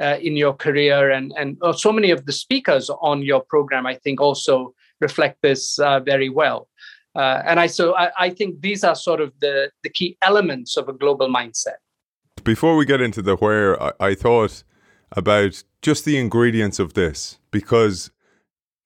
uh, 0.00 0.16
in 0.20 0.36
your 0.36 0.54
career 0.54 1.10
and 1.10 1.32
and 1.36 1.58
uh, 1.62 1.72
so 1.72 1.92
many 1.92 2.10
of 2.10 2.24
the 2.26 2.32
speakers 2.32 2.90
on 3.00 3.22
your 3.22 3.40
program 3.40 3.86
i 3.86 3.94
think 3.94 4.20
also 4.20 4.72
reflect 5.00 5.42
this 5.42 5.78
uh, 5.78 6.00
very 6.00 6.28
well. 6.28 6.68
Uh, 7.14 7.42
and 7.44 7.58
I 7.58 7.66
so 7.66 7.96
I, 7.96 8.10
I, 8.18 8.30
think 8.30 8.60
these 8.60 8.84
are 8.84 8.94
sort 8.94 9.20
of 9.20 9.32
the 9.40 9.70
the 9.82 9.90
key 9.90 10.16
elements 10.22 10.76
of 10.76 10.88
a 10.88 10.92
global 10.92 11.28
mindset. 11.28 11.78
Before 12.44 12.76
we 12.76 12.86
get 12.86 13.00
into 13.00 13.20
the 13.20 13.34
where, 13.36 13.82
I, 13.82 13.92
I 14.00 14.14
thought 14.14 14.62
about 15.12 15.64
just 15.82 16.04
the 16.04 16.16
ingredients 16.16 16.78
of 16.78 16.94
this 16.94 17.38
because 17.50 18.12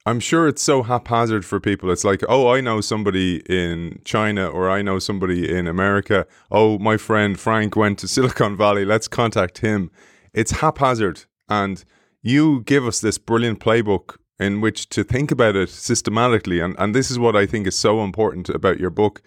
I'm 0.06 0.21
sure 0.21 0.49
it's 0.49 0.62
so 0.62 0.83
haphazard 0.83 1.44
for 1.44 1.61
people. 1.61 1.90
It's 1.90 2.04
like, 2.04 2.23
oh, 2.28 2.49
I 2.49 2.61
know 2.61 2.80
somebody 2.80 3.42
in 3.49 4.00
China 4.04 4.47
or 4.47 4.71
I 4.71 4.83
know 4.83 4.99
somebody 4.99 5.50
in 5.50 5.66
America. 5.66 6.26
Oh, 6.50 6.78
my 6.78 6.99
friend 6.99 7.40
Frank 7.40 7.75
went 7.75 7.99
to 8.00 8.09
Silicon 8.14 8.56
Valley. 8.56 8.85
Let's 8.85 9.09
contact 9.09 9.59
him. 9.59 9.90
It's 10.35 10.50
haphazard. 10.50 11.25
And 11.49 11.85
you 12.23 12.62
give 12.62 12.87
us 12.87 13.00
this 13.00 13.16
brilliant 13.18 13.61
playbook 13.61 14.16
in 14.38 14.61
which 14.61 14.88
to 14.91 15.05
think 15.05 15.31
about 15.31 15.57
it 15.57 15.71
systematically. 15.71 16.61
And, 16.61 16.75
and 16.79 16.95
this 16.95 17.11
is 17.11 17.19
what 17.19 17.37
I 17.37 17.47
think 17.47 17.67
is 17.67 17.79
so 17.79 18.03
important 18.03 18.49
about 18.49 18.81
your 18.81 18.91
book. 18.91 19.23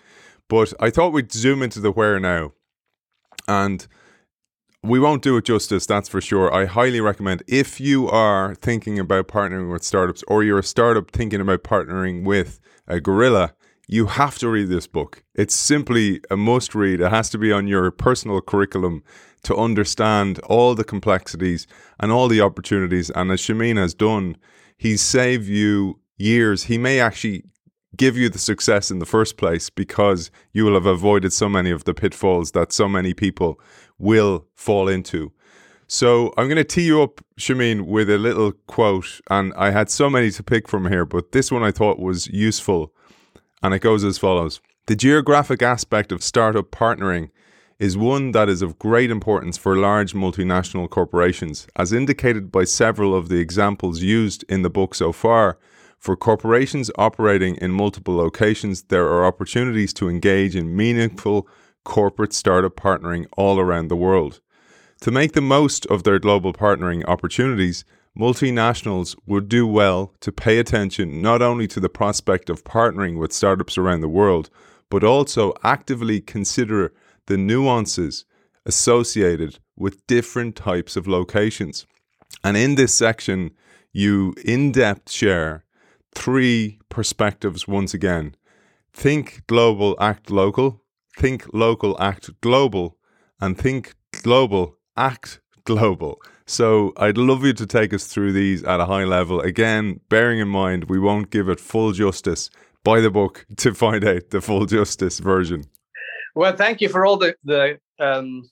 But 0.49 0.73
I 0.79 0.89
thought 0.89 1.13
we'd 1.13 1.31
zoom 1.31 1.61
into 1.61 1.79
the 1.79 1.91
where 1.91 2.19
now. 2.19 2.53
And 3.47 3.87
we 4.83 4.99
won't 4.99 5.23
do 5.23 5.37
it 5.37 5.45
justice, 5.45 5.85
that's 5.85 6.09
for 6.09 6.21
sure. 6.21 6.53
I 6.53 6.65
highly 6.65 7.01
recommend 7.01 7.43
if 7.47 7.79
you 7.79 8.07
are 8.09 8.55
thinking 8.55 8.99
about 8.99 9.27
partnering 9.27 9.71
with 9.71 9.83
startups 9.83 10.23
or 10.27 10.43
you're 10.43 10.59
a 10.59 10.63
startup 10.63 11.11
thinking 11.11 11.41
about 11.41 11.63
partnering 11.63 12.23
with 12.23 12.59
a 12.87 13.01
gorilla, 13.01 13.53
you 13.87 14.07
have 14.07 14.37
to 14.39 14.49
read 14.49 14.69
this 14.69 14.87
book. 14.87 15.23
It's 15.33 15.55
simply 15.55 16.21
a 16.29 16.37
must 16.37 16.75
read. 16.75 17.01
It 17.01 17.09
has 17.09 17.29
to 17.31 17.37
be 17.37 17.51
on 17.51 17.67
your 17.67 17.89
personal 17.91 18.41
curriculum 18.41 19.03
to 19.43 19.55
understand 19.55 20.39
all 20.39 20.75
the 20.75 20.83
complexities 20.83 21.67
and 21.99 22.11
all 22.11 22.27
the 22.27 22.41
opportunities. 22.41 23.09
And 23.11 23.31
as 23.31 23.41
Shameen 23.41 23.77
has 23.77 23.93
done, 23.93 24.35
he's 24.77 25.01
saved 25.01 25.47
you 25.47 25.99
years. 26.17 26.63
He 26.63 26.77
may 26.77 26.99
actually 26.99 27.43
give 27.95 28.15
you 28.15 28.29
the 28.29 28.39
success 28.39 28.91
in 28.91 28.99
the 28.99 29.05
first 29.05 29.37
place 29.37 29.69
because 29.69 30.29
you 30.53 30.65
will 30.65 30.75
have 30.75 30.85
avoided 30.85 31.33
so 31.33 31.49
many 31.49 31.71
of 31.71 31.83
the 31.83 31.93
pitfalls 31.93 32.51
that 32.51 32.71
so 32.71 32.87
many 32.87 33.13
people 33.13 33.59
will 33.97 34.45
fall 34.55 34.87
into. 34.87 35.31
So 35.87 36.33
I'm 36.37 36.47
going 36.47 36.57
to 36.57 36.65
tee 36.65 36.85
you 36.85 37.01
up, 37.01 37.21
Shameen, 37.39 37.83
with 37.83 38.09
a 38.09 38.17
little 38.17 38.51
quote. 38.67 39.21
And 39.29 39.53
I 39.55 39.71
had 39.71 39.89
so 39.89 40.09
many 40.09 40.29
to 40.31 40.43
pick 40.43 40.67
from 40.67 40.89
here, 40.89 41.05
but 41.05 41.31
this 41.31 41.51
one 41.51 41.63
I 41.63 41.71
thought 41.71 41.97
was 41.97 42.27
useful. 42.27 42.93
And 43.63 43.73
it 43.73 43.79
goes 43.79 44.03
as 44.03 44.17
follows 44.17 44.59
The 44.87 44.95
geographic 44.95 45.61
aspect 45.61 46.11
of 46.11 46.23
startup 46.23 46.71
partnering 46.71 47.29
is 47.79 47.95
one 47.95 48.31
that 48.31 48.49
is 48.49 48.63
of 48.63 48.79
great 48.79 49.11
importance 49.11 49.55
for 49.55 49.75
large 49.75 50.13
multinational 50.13 50.89
corporations, 50.89 51.67
as 51.75 51.93
indicated 51.93 52.51
by 52.51 52.63
several 52.63 53.13
of 53.13 53.29
the 53.29 53.39
examples 53.39 54.01
used 54.01 54.43
in 54.49 54.63
the 54.63 54.69
book 54.69 54.95
so 54.95 55.11
far. 55.11 55.59
For 55.99 56.15
corporations 56.15 56.89
operating 56.97 57.55
in 57.57 57.71
multiple 57.71 58.15
locations, 58.15 58.83
there 58.83 59.05
are 59.07 59.25
opportunities 59.25 59.93
to 59.93 60.09
engage 60.09 60.55
in 60.55 60.75
meaningful 60.75 61.47
corporate 61.83 62.33
startup 62.33 62.75
partnering 62.75 63.27
all 63.37 63.59
around 63.59 63.89
the 63.89 63.95
world. 63.95 64.41
To 65.01 65.11
make 65.11 65.33
the 65.33 65.41
most 65.41 65.85
of 65.85 66.03
their 66.03 66.17
global 66.17 66.53
partnering 66.53 67.05
opportunities, 67.07 67.85
multinationals 68.17 69.15
would 69.27 69.47
do 69.47 69.67
well 69.67 70.13
to 70.21 70.31
pay 70.31 70.57
attention 70.57 71.21
not 71.21 71.43
only 71.43 71.67
to 71.67 71.79
the 71.79 71.89
prospect 71.89 72.49
of 72.49 72.63
partnering 72.63 73.19
with 73.19 73.31
startups 73.31 73.77
around 73.77 74.01
the 74.01 74.09
world, 74.09 74.49
but 74.89 75.03
also 75.03 75.53
actively 75.63 76.19
consider 76.19 76.91
the 77.27 77.37
nuances 77.37 78.25
associated 78.65 79.59
with 79.77 80.05
different 80.07 80.55
types 80.55 80.97
of 80.97 81.07
locations. 81.07 81.85
And 82.43 82.57
in 82.57 82.75
this 82.75 82.93
section, 82.93 83.51
you 83.93 84.33
in 84.43 84.71
depth 84.71 85.11
share 85.11 85.63
three 86.13 86.79
perspectives 86.89 87.67
once 87.67 87.93
again. 87.93 88.35
Think 88.91 89.43
global, 89.47 89.95
act 89.99 90.31
local, 90.31 90.83
think 91.17 91.45
local, 91.53 91.95
act 91.99 92.29
global, 92.41 92.97
and 93.39 93.57
think 93.57 93.93
global, 94.23 94.77
act 94.95 95.39
global. 95.63 96.19
So 96.45 96.93
I'd 96.97 97.17
love 97.17 97.43
you 97.43 97.53
to 97.53 97.65
take 97.65 97.93
us 97.93 98.07
through 98.07 98.31
these 98.33 98.63
at 98.63 98.79
a 98.79 98.85
high 98.85 99.03
level. 99.03 99.41
Again, 99.41 99.99
bearing 100.09 100.39
in 100.39 100.47
mind 100.47 100.85
we 100.85 100.99
won't 100.99 101.29
give 101.29 101.49
it 101.49 101.59
full 101.59 101.91
justice. 101.91 102.49
Buy 102.83 103.01
the 103.01 103.11
book 103.11 103.45
to 103.57 103.73
find 103.73 104.03
out 104.05 104.29
the 104.29 104.41
full 104.41 104.65
justice 104.65 105.19
version. 105.19 105.65
Well, 106.37 106.55
thank 106.55 106.81
you 106.81 106.89
for 106.89 107.03
all 107.03 107.17
the 107.17 107.35
the 107.43 107.79
um, 107.99 108.47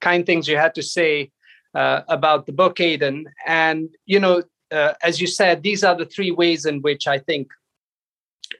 kind 0.00 0.24
things 0.24 0.48
you 0.48 0.56
had 0.56 0.74
to 0.74 0.82
say 0.82 1.30
uh, 1.74 2.00
about 2.08 2.46
the 2.46 2.52
book, 2.52 2.80
Aidan. 2.80 3.26
And 3.46 3.90
you 4.06 4.18
know, 4.18 4.42
uh, 4.72 4.94
as 5.02 5.20
you 5.20 5.26
said, 5.26 5.62
these 5.62 5.84
are 5.84 5.94
the 5.94 6.06
three 6.06 6.30
ways 6.30 6.64
in 6.64 6.80
which 6.80 7.06
I 7.06 7.18
think 7.18 7.48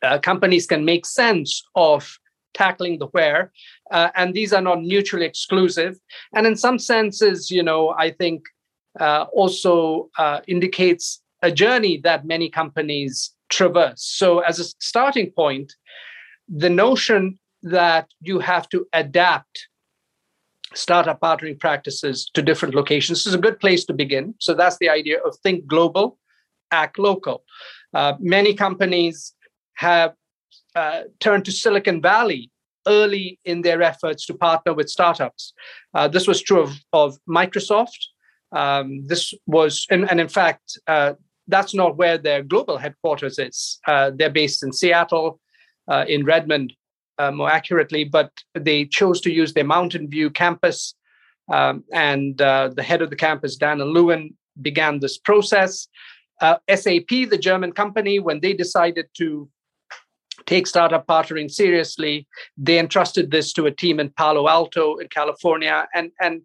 uh, 0.03 0.19
companies 0.19 0.67
can 0.67 0.85
make 0.85 1.07
sense 1.07 1.65
of 1.75 2.19
tackling 2.53 2.99
the 2.99 3.07
where. 3.07 3.51
Uh, 3.91 4.11
and 4.15 4.35
these 4.35 4.53
are 4.53 4.61
not 4.61 4.83
mutually 4.83 5.25
exclusive. 5.25 5.99
And 6.35 6.47
in 6.47 6.55
some 6.55 6.79
senses, 6.79 7.51
you 7.51 7.63
know, 7.63 7.95
I 7.97 8.11
think 8.11 8.43
uh, 9.01 9.25
also 9.33 10.11
uh, 10.19 10.41
indicates 10.47 11.23
a 11.41 11.51
journey 11.51 11.97
that 12.05 12.27
many 12.27 12.51
companies 12.51 13.35
traverse. 13.49 14.03
So, 14.03 14.41
as 14.41 14.59
a 14.61 14.65
starting 14.81 15.31
point, 15.31 15.73
the 16.47 16.69
notion 16.69 17.39
that 17.67 18.09
you 18.21 18.39
have 18.41 18.69
to 18.71 18.87
adapt 18.93 19.69
startup 20.75 21.21
partnering 21.21 21.59
practices 21.59 22.31
to 22.35 22.43
different 22.43 22.75
locations 22.75 23.27
is 23.27 23.35
a 23.35 23.39
good 23.39 23.59
place 23.61 23.85
to 23.85 23.95
begin. 23.95 24.35
So, 24.39 24.55
that's 24.55 24.79
the 24.79 24.89
idea 24.89 25.19
of 25.21 25.37
think 25.43 25.67
global, 25.67 26.19
act 26.71 26.99
local. 26.99 27.45
Uh, 27.95 28.15
many 28.19 28.55
companies 28.55 29.35
have 29.75 30.15
uh, 30.75 31.03
turned 31.21 31.45
to 31.47 31.53
Silicon 31.53 32.03
Valley 32.03 32.51
early 32.87 33.39
in 33.45 33.63
their 33.63 33.83
efforts 33.83 34.27
to 34.27 34.35
partner 34.35 34.73
with 34.75 34.89
startups. 34.89 35.53
Uh, 35.95 36.09
this 36.09 36.27
was 36.27 36.41
true 36.43 36.63
of, 36.63 36.73
of 36.93 37.19
Microsoft, 37.29 37.99
um, 38.53 39.07
this 39.07 39.35
was, 39.47 39.87
and, 39.91 40.09
and 40.11 40.21
in 40.21 40.29
fact, 40.29 40.79
uh, 40.87 41.15
that's 41.49 41.75
not 41.75 41.97
where 41.97 42.19
their 42.19 42.43
global 42.43 42.79
headquarters 42.79 43.39
is. 43.39 43.79
Uh, 43.87 44.11
they're 44.15 44.31
based 44.31 44.63
in 44.63 44.73
Seattle, 44.73 45.41
uh, 45.89 46.05
in 46.09 46.25
Redmond, 46.25 46.73
uh, 47.19 47.31
more 47.31 47.51
accurately, 47.51 48.05
but 48.05 48.31
they 48.55 48.85
chose 48.85 49.21
to 49.23 49.31
use 49.31 49.53
their 49.53 49.65
Mountain 49.65 50.09
View 50.09 50.31
campus. 50.31 50.95
Um, 51.53 51.85
and 51.93 52.41
uh, 52.41 52.71
the 52.75 52.83
head 52.83 53.03
of 53.03 53.11
the 53.11 53.17
campus, 53.17 53.57
Dan'l 53.57 53.93
Lewin, 53.93 54.35
began 54.61 55.01
this 55.01 55.19
process. 55.19 55.89
Uh, 56.41 56.57
SAP, 56.69 57.09
the 57.09 57.39
German 57.39 57.73
company, 57.73 58.19
when 58.19 58.41
they 58.41 58.53
decided 58.53 59.07
to 59.15 59.49
take 60.47 60.67
startup 60.67 61.07
partnering 61.07 61.51
seriously, 61.51 62.27
they 62.57 62.79
entrusted 62.79 63.31
this 63.31 63.53
to 63.53 63.67
a 63.67 63.71
team 63.71 63.99
in 63.99 64.11
Palo 64.11 64.49
Alto 64.49 64.97
in 64.97 65.09
California. 65.09 65.87
And, 65.95 66.11
and 66.21 66.43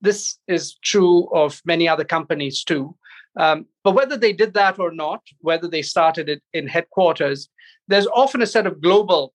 this 0.00 0.38
is 0.48 0.76
true 0.82 1.28
of 1.34 1.60
many 1.64 1.88
other 1.88 2.04
companies 2.04 2.64
too. 2.64 2.96
Um, 3.36 3.66
but 3.84 3.92
whether 3.92 4.16
they 4.16 4.32
did 4.32 4.54
that 4.54 4.78
or 4.78 4.92
not, 4.92 5.22
whether 5.40 5.68
they 5.68 5.82
started 5.82 6.28
it 6.28 6.42
in 6.52 6.66
headquarters, 6.66 7.48
there's 7.88 8.06
often 8.08 8.42
a 8.42 8.46
set 8.46 8.66
of 8.66 8.80
global 8.80 9.32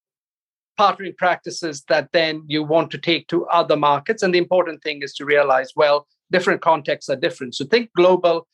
partnering 0.78 1.18
practices 1.18 1.84
that 1.90 2.10
then 2.14 2.44
you 2.48 2.64
want 2.64 2.92
to 2.92 2.98
take 2.98 3.28
to 3.28 3.46
other 3.48 3.76
markets. 3.76 4.24
And 4.24 4.34
the 4.34 4.38
important 4.38 4.84
thing 4.84 5.02
is 5.02 5.14
to 5.16 5.26
realize, 5.26 5.74
well, 5.76 6.08
different 6.32 6.62
contexts 6.62 7.10
are 7.10 7.16
different. 7.16 7.56
So 7.56 7.66
think 7.66 7.90
global, 7.96 8.48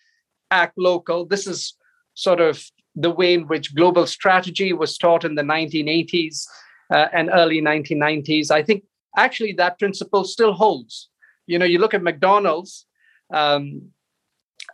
act 0.51 0.77
local. 0.77 1.25
This 1.25 1.47
is 1.47 1.75
sort 2.13 2.39
of 2.39 2.63
the 2.95 3.09
way 3.09 3.33
in 3.33 3.47
which 3.47 3.75
global 3.75 4.05
strategy 4.05 4.71
was 4.73 4.97
taught 4.97 5.25
in 5.25 5.35
the 5.35 5.41
1980s 5.41 6.45
uh, 6.93 7.07
and 7.11 7.29
early 7.33 7.61
1990s. 7.61 8.51
I 8.51 8.63
think 8.63 8.83
actually 9.17 9.53
that 9.53 9.79
principle 9.79 10.23
still 10.23 10.53
holds. 10.53 11.09
You 11.47 11.59
know, 11.59 11.65
you 11.65 11.79
look 11.79 11.93
at 11.93 12.03
McDonald's. 12.03 12.85
Um, 13.33 13.92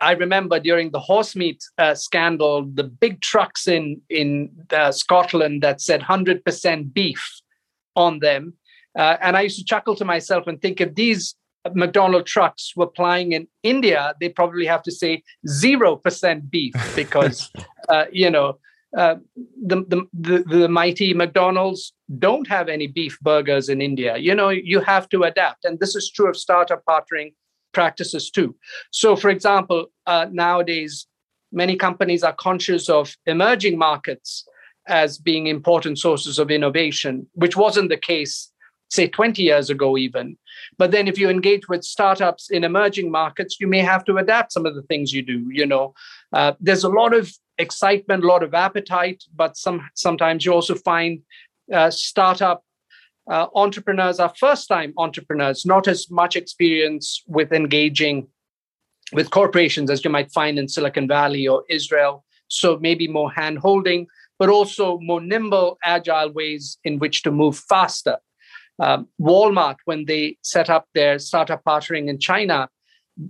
I 0.00 0.12
remember 0.12 0.58
during 0.58 0.90
the 0.90 1.00
horse 1.00 1.36
meat 1.36 1.62
uh, 1.78 1.94
scandal, 1.94 2.64
the 2.64 2.84
big 2.84 3.20
trucks 3.20 3.68
in 3.68 4.00
in 4.08 4.50
uh, 4.70 4.92
Scotland 4.92 5.62
that 5.62 5.80
said 5.80 6.00
100% 6.00 6.92
beef 6.92 7.22
on 7.96 8.20
them, 8.20 8.54
uh, 8.98 9.16
and 9.20 9.36
I 9.36 9.42
used 9.42 9.58
to 9.58 9.64
chuckle 9.64 9.96
to 9.96 10.04
myself 10.04 10.46
and 10.46 10.60
think 10.60 10.80
if 10.80 10.94
these 10.94 11.34
McDonald 11.74 12.26
trucks 12.26 12.72
were 12.74 12.86
plying 12.86 13.32
in 13.32 13.46
India, 13.62 14.14
they 14.20 14.30
probably 14.30 14.66
have 14.66 14.82
to 14.84 14.92
say 14.92 15.22
zero 15.46 15.96
percent 15.96 16.50
beef 16.50 16.74
because 16.96 17.50
uh, 17.88 18.06
you 18.10 18.30
know 18.30 18.58
uh, 18.96 19.16
the, 19.64 19.84
the, 19.88 20.02
the, 20.12 20.44
the 20.44 20.68
mighty 20.68 21.14
McDonald's 21.14 21.92
don't 22.18 22.48
have 22.48 22.68
any 22.68 22.88
beef 22.88 23.18
burgers 23.20 23.68
in 23.68 23.80
India. 23.80 24.16
You 24.16 24.34
know, 24.34 24.48
you 24.48 24.80
have 24.80 25.08
to 25.10 25.22
adapt. 25.22 25.64
And 25.64 25.78
this 25.78 25.94
is 25.94 26.10
true 26.10 26.28
of 26.28 26.36
startup 26.36 26.82
partnering 26.88 27.32
practices 27.72 28.30
too. 28.30 28.56
So, 28.90 29.16
for 29.16 29.30
example, 29.30 29.86
uh, 30.06 30.26
nowadays, 30.30 31.06
many 31.52 31.76
companies 31.76 32.22
are 32.22 32.32
conscious 32.32 32.88
of 32.88 33.16
emerging 33.26 33.78
markets 33.78 34.46
as 34.86 35.18
being 35.18 35.46
important 35.46 35.98
sources 35.98 36.38
of 36.38 36.50
innovation, 36.50 37.26
which 37.34 37.56
wasn't 37.56 37.90
the 37.90 37.96
case, 37.96 38.50
say, 38.88 39.06
20 39.06 39.42
years 39.42 39.70
ago, 39.70 39.96
even. 39.96 40.36
But 40.78 40.90
then, 40.90 41.08
if 41.08 41.18
you 41.18 41.28
engage 41.28 41.68
with 41.68 41.84
startups 41.84 42.50
in 42.50 42.64
emerging 42.64 43.10
markets, 43.10 43.58
you 43.60 43.66
may 43.66 43.80
have 43.80 44.04
to 44.06 44.16
adapt 44.16 44.52
some 44.52 44.66
of 44.66 44.74
the 44.74 44.82
things 44.82 45.12
you 45.12 45.22
do. 45.22 45.46
You 45.50 45.66
know, 45.66 45.94
uh, 46.32 46.52
there's 46.60 46.84
a 46.84 46.88
lot 46.88 47.14
of 47.14 47.32
excitement, 47.58 48.24
a 48.24 48.26
lot 48.26 48.42
of 48.42 48.54
appetite, 48.54 49.24
but 49.34 49.56
some 49.56 49.88
sometimes 49.94 50.44
you 50.44 50.52
also 50.52 50.74
find 50.74 51.20
uh, 51.72 51.90
startup 51.90 52.64
uh, 53.30 53.46
entrepreneurs 53.54 54.18
are 54.18 54.32
first-time 54.36 54.92
entrepreneurs, 54.98 55.64
not 55.64 55.86
as 55.86 56.10
much 56.10 56.34
experience 56.34 57.22
with 57.26 57.52
engaging 57.52 58.26
with 59.12 59.30
corporations 59.30 59.90
as 59.90 60.04
you 60.04 60.10
might 60.10 60.32
find 60.32 60.58
in 60.58 60.68
Silicon 60.68 61.06
Valley 61.06 61.46
or 61.46 61.64
Israel. 61.68 62.24
So 62.48 62.78
maybe 62.78 63.06
more 63.06 63.30
hand-holding, 63.30 64.08
but 64.38 64.48
also 64.48 64.98
more 64.98 65.20
nimble, 65.20 65.78
agile 65.84 66.32
ways 66.32 66.78
in 66.82 66.98
which 66.98 67.22
to 67.22 67.30
move 67.30 67.56
faster. 67.56 68.18
Um, 68.80 69.08
Walmart, 69.20 69.76
when 69.84 70.06
they 70.06 70.36
set 70.42 70.68
up 70.68 70.88
their 70.94 71.18
startup 71.20 71.62
partnering 71.64 72.08
in 72.08 72.18
China, 72.18 72.68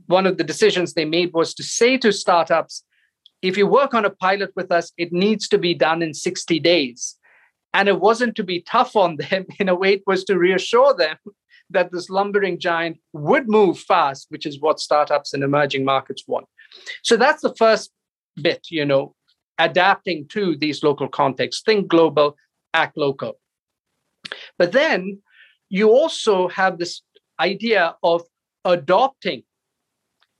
one 0.06 0.26
of 0.26 0.38
the 0.38 0.44
decisions 0.44 0.94
they 0.94 1.04
made 1.04 1.32
was 1.34 1.52
to 1.54 1.62
say 1.62 1.98
to 1.98 2.12
startups, 2.12 2.84
if 3.42 3.56
you 3.56 3.66
work 3.66 3.92
on 3.92 4.04
a 4.04 4.10
pilot 4.10 4.52
with 4.56 4.70
us, 4.70 4.92
it 4.96 5.12
needs 5.12 5.48
to 5.48 5.58
be 5.58 5.74
done 5.74 6.02
in 6.02 6.14
60 6.14 6.58
days. 6.60 7.16
And 7.72 7.88
it 7.88 8.00
wasn't 8.00 8.34
to 8.36 8.44
be 8.44 8.62
tough 8.62 8.96
on 8.96 9.16
them. 9.16 9.46
In 9.58 9.68
a 9.68 9.74
way, 9.74 9.94
it 9.94 10.02
was 10.06 10.24
to 10.24 10.38
reassure 10.38 10.94
them 10.94 11.16
that 11.70 11.92
this 11.92 12.10
lumbering 12.10 12.58
giant 12.58 12.98
would 13.12 13.48
move 13.48 13.78
fast, 13.78 14.26
which 14.28 14.44
is 14.44 14.60
what 14.60 14.80
startups 14.80 15.32
in 15.32 15.42
emerging 15.44 15.84
markets 15.84 16.24
want. 16.26 16.46
So 17.02 17.16
that's 17.16 17.42
the 17.42 17.54
first 17.54 17.92
bit, 18.42 18.66
you 18.70 18.84
know, 18.84 19.14
adapting 19.58 20.26
to 20.28 20.56
these 20.56 20.82
local 20.82 21.08
contexts. 21.08 21.62
Think 21.62 21.86
global, 21.86 22.36
act 22.74 22.96
local. 22.96 23.38
But 24.58 24.72
then 24.72 25.20
you 25.68 25.90
also 25.90 26.48
have 26.48 26.78
this 26.78 27.02
idea 27.38 27.94
of 28.02 28.22
adopting 28.64 29.44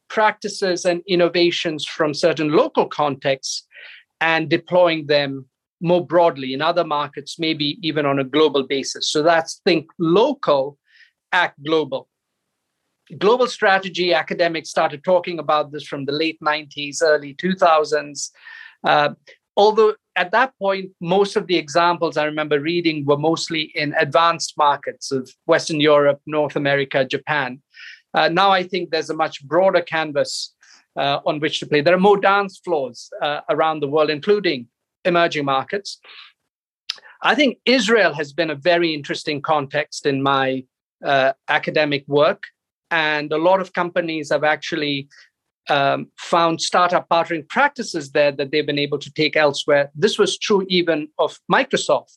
practices 0.08 0.84
and 0.84 1.02
innovations 1.06 1.86
from 1.86 2.12
certain 2.12 2.50
local 2.50 2.86
contexts 2.86 3.66
and 4.20 4.50
deploying 4.50 5.06
them 5.06 5.46
more 5.80 6.04
broadly 6.06 6.52
in 6.52 6.62
other 6.62 6.84
markets, 6.84 7.38
maybe 7.38 7.78
even 7.82 8.06
on 8.06 8.18
a 8.18 8.24
global 8.24 8.62
basis. 8.62 9.10
So 9.10 9.22
that's 9.22 9.60
think 9.64 9.86
local, 9.98 10.78
act 11.32 11.62
global. 11.64 12.08
Global 13.18 13.48
strategy 13.48 14.14
academics 14.14 14.70
started 14.70 15.02
talking 15.02 15.38
about 15.38 15.72
this 15.72 15.84
from 15.84 16.04
the 16.04 16.12
late 16.12 16.38
90s, 16.40 16.98
early 17.02 17.34
2000s. 17.34 18.30
Uh, 18.84 19.10
although 19.56 19.94
at 20.16 20.32
that 20.32 20.52
point, 20.58 20.90
most 21.00 21.36
of 21.36 21.46
the 21.46 21.56
examples 21.56 22.16
I 22.16 22.24
remember 22.24 22.60
reading 22.60 23.04
were 23.06 23.16
mostly 23.16 23.72
in 23.74 23.94
advanced 23.98 24.54
markets 24.56 25.10
of 25.10 25.30
Western 25.46 25.80
Europe, 25.80 26.20
North 26.26 26.56
America, 26.56 27.04
Japan. 27.04 27.62
Uh, 28.12 28.28
now 28.28 28.50
I 28.50 28.62
think 28.62 28.90
there's 28.90 29.10
a 29.10 29.14
much 29.14 29.42
broader 29.46 29.80
canvas 29.80 30.54
uh, 30.96 31.20
on 31.24 31.40
which 31.40 31.60
to 31.60 31.66
play. 31.66 31.80
There 31.80 31.94
are 31.94 32.00
more 32.00 32.18
dance 32.18 32.60
floors 32.62 33.10
uh, 33.22 33.40
around 33.48 33.80
the 33.80 33.88
world, 33.88 34.10
including 34.10 34.68
emerging 35.04 35.44
markets. 35.44 35.98
I 37.22 37.34
think 37.34 37.58
Israel 37.64 38.14
has 38.14 38.32
been 38.32 38.50
a 38.50 38.54
very 38.54 38.94
interesting 38.94 39.42
context 39.42 40.06
in 40.06 40.22
my 40.22 40.64
uh, 41.04 41.32
academic 41.48 42.04
work. 42.08 42.44
And 42.90 43.32
a 43.32 43.38
lot 43.38 43.60
of 43.60 43.72
companies 43.72 44.30
have 44.30 44.44
actually 44.44 45.08
um, 45.68 46.08
found 46.18 46.60
startup 46.60 47.08
partnering 47.08 47.48
practices 47.48 48.10
there 48.10 48.32
that 48.32 48.50
they've 48.50 48.66
been 48.66 48.78
able 48.78 48.98
to 48.98 49.12
take 49.12 49.36
elsewhere. 49.36 49.90
This 49.94 50.18
was 50.18 50.38
true 50.38 50.66
even 50.68 51.08
of 51.18 51.38
Microsoft, 51.50 52.16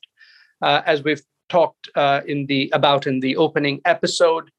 uh, 0.61 0.81
as 0.85 1.03
we've 1.03 1.21
talked 1.49 1.89
uh, 1.95 2.21
in 2.25 2.47
the 2.47 2.71
about 2.73 3.05
in 3.05 3.19
the 3.19 3.35
opening 3.37 3.81
episode. 3.85 4.49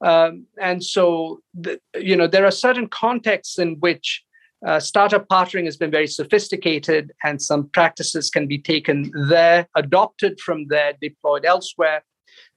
Um, 0.00 0.46
and 0.60 0.84
so, 0.84 1.40
the, 1.54 1.80
you 1.94 2.16
know, 2.16 2.26
there 2.26 2.44
are 2.44 2.50
certain 2.50 2.88
contexts 2.88 3.58
in 3.58 3.76
which 3.76 4.22
uh, 4.66 4.80
startup 4.80 5.28
partnering 5.28 5.66
has 5.66 5.76
been 5.76 5.90
very 5.90 6.06
sophisticated, 6.06 7.12
and 7.22 7.40
some 7.40 7.68
practices 7.70 8.30
can 8.30 8.46
be 8.46 8.58
taken 8.58 9.10
there, 9.28 9.68
adopted 9.76 10.40
from 10.40 10.66
there, 10.68 10.94
deployed 11.00 11.44
elsewhere. 11.44 12.02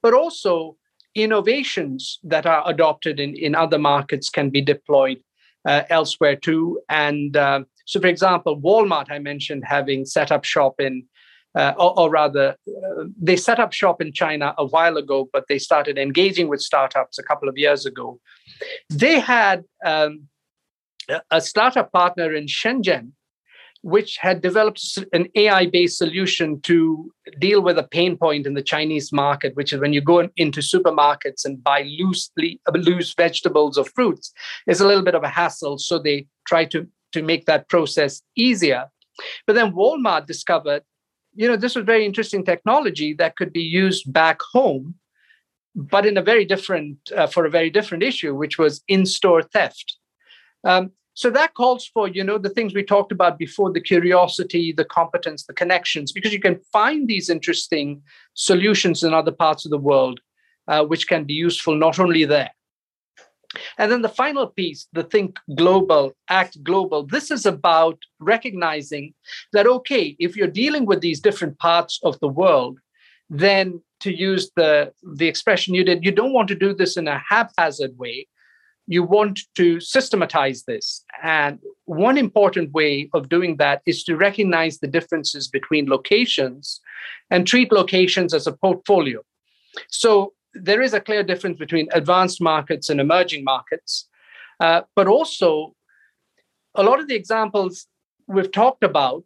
But 0.01 0.13
also, 0.13 0.77
innovations 1.15 2.19
that 2.23 2.45
are 2.45 2.63
adopted 2.69 3.19
in, 3.19 3.35
in 3.35 3.55
other 3.55 3.79
markets 3.79 4.29
can 4.29 4.49
be 4.49 4.61
deployed 4.61 5.17
uh, 5.65 5.83
elsewhere 5.89 6.35
too. 6.35 6.79
And 6.89 7.35
uh, 7.35 7.63
so, 7.85 7.99
for 7.99 8.07
example, 8.07 8.59
Walmart, 8.61 9.11
I 9.11 9.19
mentioned 9.19 9.63
having 9.65 10.05
set 10.05 10.31
up 10.31 10.45
shop 10.45 10.79
in, 10.79 11.03
uh, 11.55 11.73
or, 11.77 11.99
or, 11.99 12.09
rather, 12.09 12.55
uh, 12.67 13.03
they 13.19 13.35
set 13.35 13.59
up 13.59 13.73
shop 13.73 14.01
in 14.01 14.13
China 14.13 14.53
a 14.57 14.65
while 14.65 14.95
ago, 14.95 15.27
but 15.33 15.45
they 15.49 15.57
started 15.57 15.97
engaging 15.97 16.47
with 16.47 16.61
startups 16.61 17.17
a 17.17 17.23
couple 17.23 17.49
of 17.49 17.57
years 17.57 17.85
ago. 17.85 18.19
They 18.89 19.19
had 19.19 19.63
um, 19.83 20.27
a 21.31 21.41
startup 21.41 21.91
partner 21.91 22.33
in 22.33 22.45
Shenzhen 22.45 23.11
which 23.81 24.17
had 24.17 24.41
developed 24.41 24.97
an 25.13 25.27
AI 25.35 25.65
based 25.67 25.97
solution 25.97 26.59
to 26.61 27.11
deal 27.39 27.61
with 27.61 27.77
a 27.77 27.87
pain 27.87 28.17
point 28.17 28.45
in 28.45 28.53
the 28.53 28.61
Chinese 28.61 29.13
market, 29.13 29.55
which 29.55 29.71
is 29.71 29.79
when 29.79 29.93
you 29.93 30.01
go 30.01 30.27
into 30.35 30.59
supermarkets 30.59 31.45
and 31.45 31.63
buy 31.63 31.83
loosely, 31.83 32.59
uh, 32.67 32.71
loose 32.77 33.13
vegetables 33.13 33.77
or 33.77 33.85
fruits, 33.85 34.33
it's 34.65 34.79
a 34.79 34.87
little 34.87 35.03
bit 35.03 35.15
of 35.15 35.23
a 35.23 35.29
hassle. 35.29 35.77
So 35.77 35.99
they 35.99 36.27
try 36.47 36.65
to, 36.65 36.87
to 37.13 37.21
make 37.21 37.45
that 37.45 37.69
process 37.69 38.21
easier. 38.35 38.85
But 39.45 39.53
then 39.53 39.73
Walmart 39.73 40.25
discovered, 40.25 40.83
you 41.35 41.47
know, 41.47 41.55
this 41.55 41.75
was 41.75 41.85
very 41.85 42.05
interesting 42.05 42.43
technology 42.43 43.13
that 43.13 43.35
could 43.35 43.53
be 43.53 43.61
used 43.61 44.11
back 44.11 44.41
home, 44.53 44.95
but 45.75 46.05
in 46.05 46.17
a 46.17 46.21
very 46.21 46.45
different, 46.45 46.97
uh, 47.15 47.27
for 47.27 47.45
a 47.45 47.49
very 47.49 47.69
different 47.69 48.03
issue, 48.03 48.33
which 48.35 48.57
was 48.57 48.81
in 48.87 49.05
store 49.05 49.43
theft. 49.43 49.97
Um, 50.63 50.91
so 51.13 51.31
that 51.31 51.55
calls 51.55 51.87
for, 51.87 52.07
you 52.07 52.23
know, 52.23 52.37
the 52.37 52.49
things 52.49 52.75
we 52.75 52.83
talked 52.83 53.11
about 53.11 53.39
before 53.39 53.71
the 53.71 53.81
curiosity, 53.81 54.71
the 54.71 54.85
competence, 54.85 55.45
the 55.45 55.53
connections, 55.53 56.11
because 56.11 56.31
you 56.31 56.39
can 56.39 56.59
find 56.71 57.07
these 57.07 57.27
interesting 57.29 58.03
solutions 58.35 59.03
in 59.03 59.15
other 59.15 59.31
parts 59.31 59.65
of 59.65 59.71
the 59.71 59.79
world, 59.79 60.19
uh, 60.67 60.83
which 60.85 61.07
can 61.07 61.23
be 61.23 61.33
useful 61.33 61.75
not 61.75 61.99
only 61.99 62.23
there. 62.25 62.51
And 63.79 63.91
then 63.91 64.03
the 64.03 64.09
final 64.09 64.45
piece, 64.45 64.87
the 64.93 65.03
think 65.03 65.39
global, 65.55 66.13
act 66.29 66.63
global, 66.63 67.03
this 67.03 67.31
is 67.31 67.47
about 67.47 67.97
recognizing 68.19 69.15
that, 69.53 69.65
okay, 69.65 70.15
if 70.19 70.35
you're 70.35 70.47
dealing 70.47 70.85
with 70.85 71.01
these 71.01 71.19
different 71.19 71.57
parts 71.57 71.99
of 72.03 72.19
the 72.19 72.27
world, 72.27 72.77
then 73.29 73.81
to 74.01 74.15
use 74.15 74.51
the, 74.55 74.93
the 75.15 75.27
expression 75.27 75.73
you 75.73 75.83
did, 75.83 76.05
you 76.05 76.11
don't 76.11 76.33
want 76.33 76.47
to 76.49 76.55
do 76.55 76.75
this 76.75 76.97
in 76.97 77.07
a 77.07 77.23
haphazard 77.27 77.97
way 77.97 78.27
you 78.87 79.03
want 79.03 79.41
to 79.55 79.79
systematize 79.79 80.63
this. 80.63 81.03
And 81.21 81.59
one 81.85 82.17
important 82.17 82.71
way 82.71 83.09
of 83.13 83.29
doing 83.29 83.57
that 83.57 83.81
is 83.85 84.03
to 84.05 84.15
recognize 84.15 84.79
the 84.79 84.87
differences 84.87 85.47
between 85.47 85.89
locations 85.89 86.79
and 87.29 87.45
treat 87.45 87.71
locations 87.71 88.33
as 88.33 88.47
a 88.47 88.53
portfolio. 88.53 89.21
So 89.89 90.33
there 90.53 90.81
is 90.81 90.93
a 90.93 91.01
clear 91.01 91.21
difference 91.21 91.59
between 91.59 91.89
advanced 91.91 92.41
markets 92.41 92.89
and 92.89 92.99
emerging 92.99 93.43
markets. 93.43 94.07
Uh, 94.59 94.81
but 94.95 95.07
also, 95.07 95.75
a 96.73 96.83
lot 96.83 96.99
of 96.99 97.07
the 97.07 97.15
examples 97.15 97.87
we've 98.27 98.51
talked 98.51 98.83
about 98.83 99.23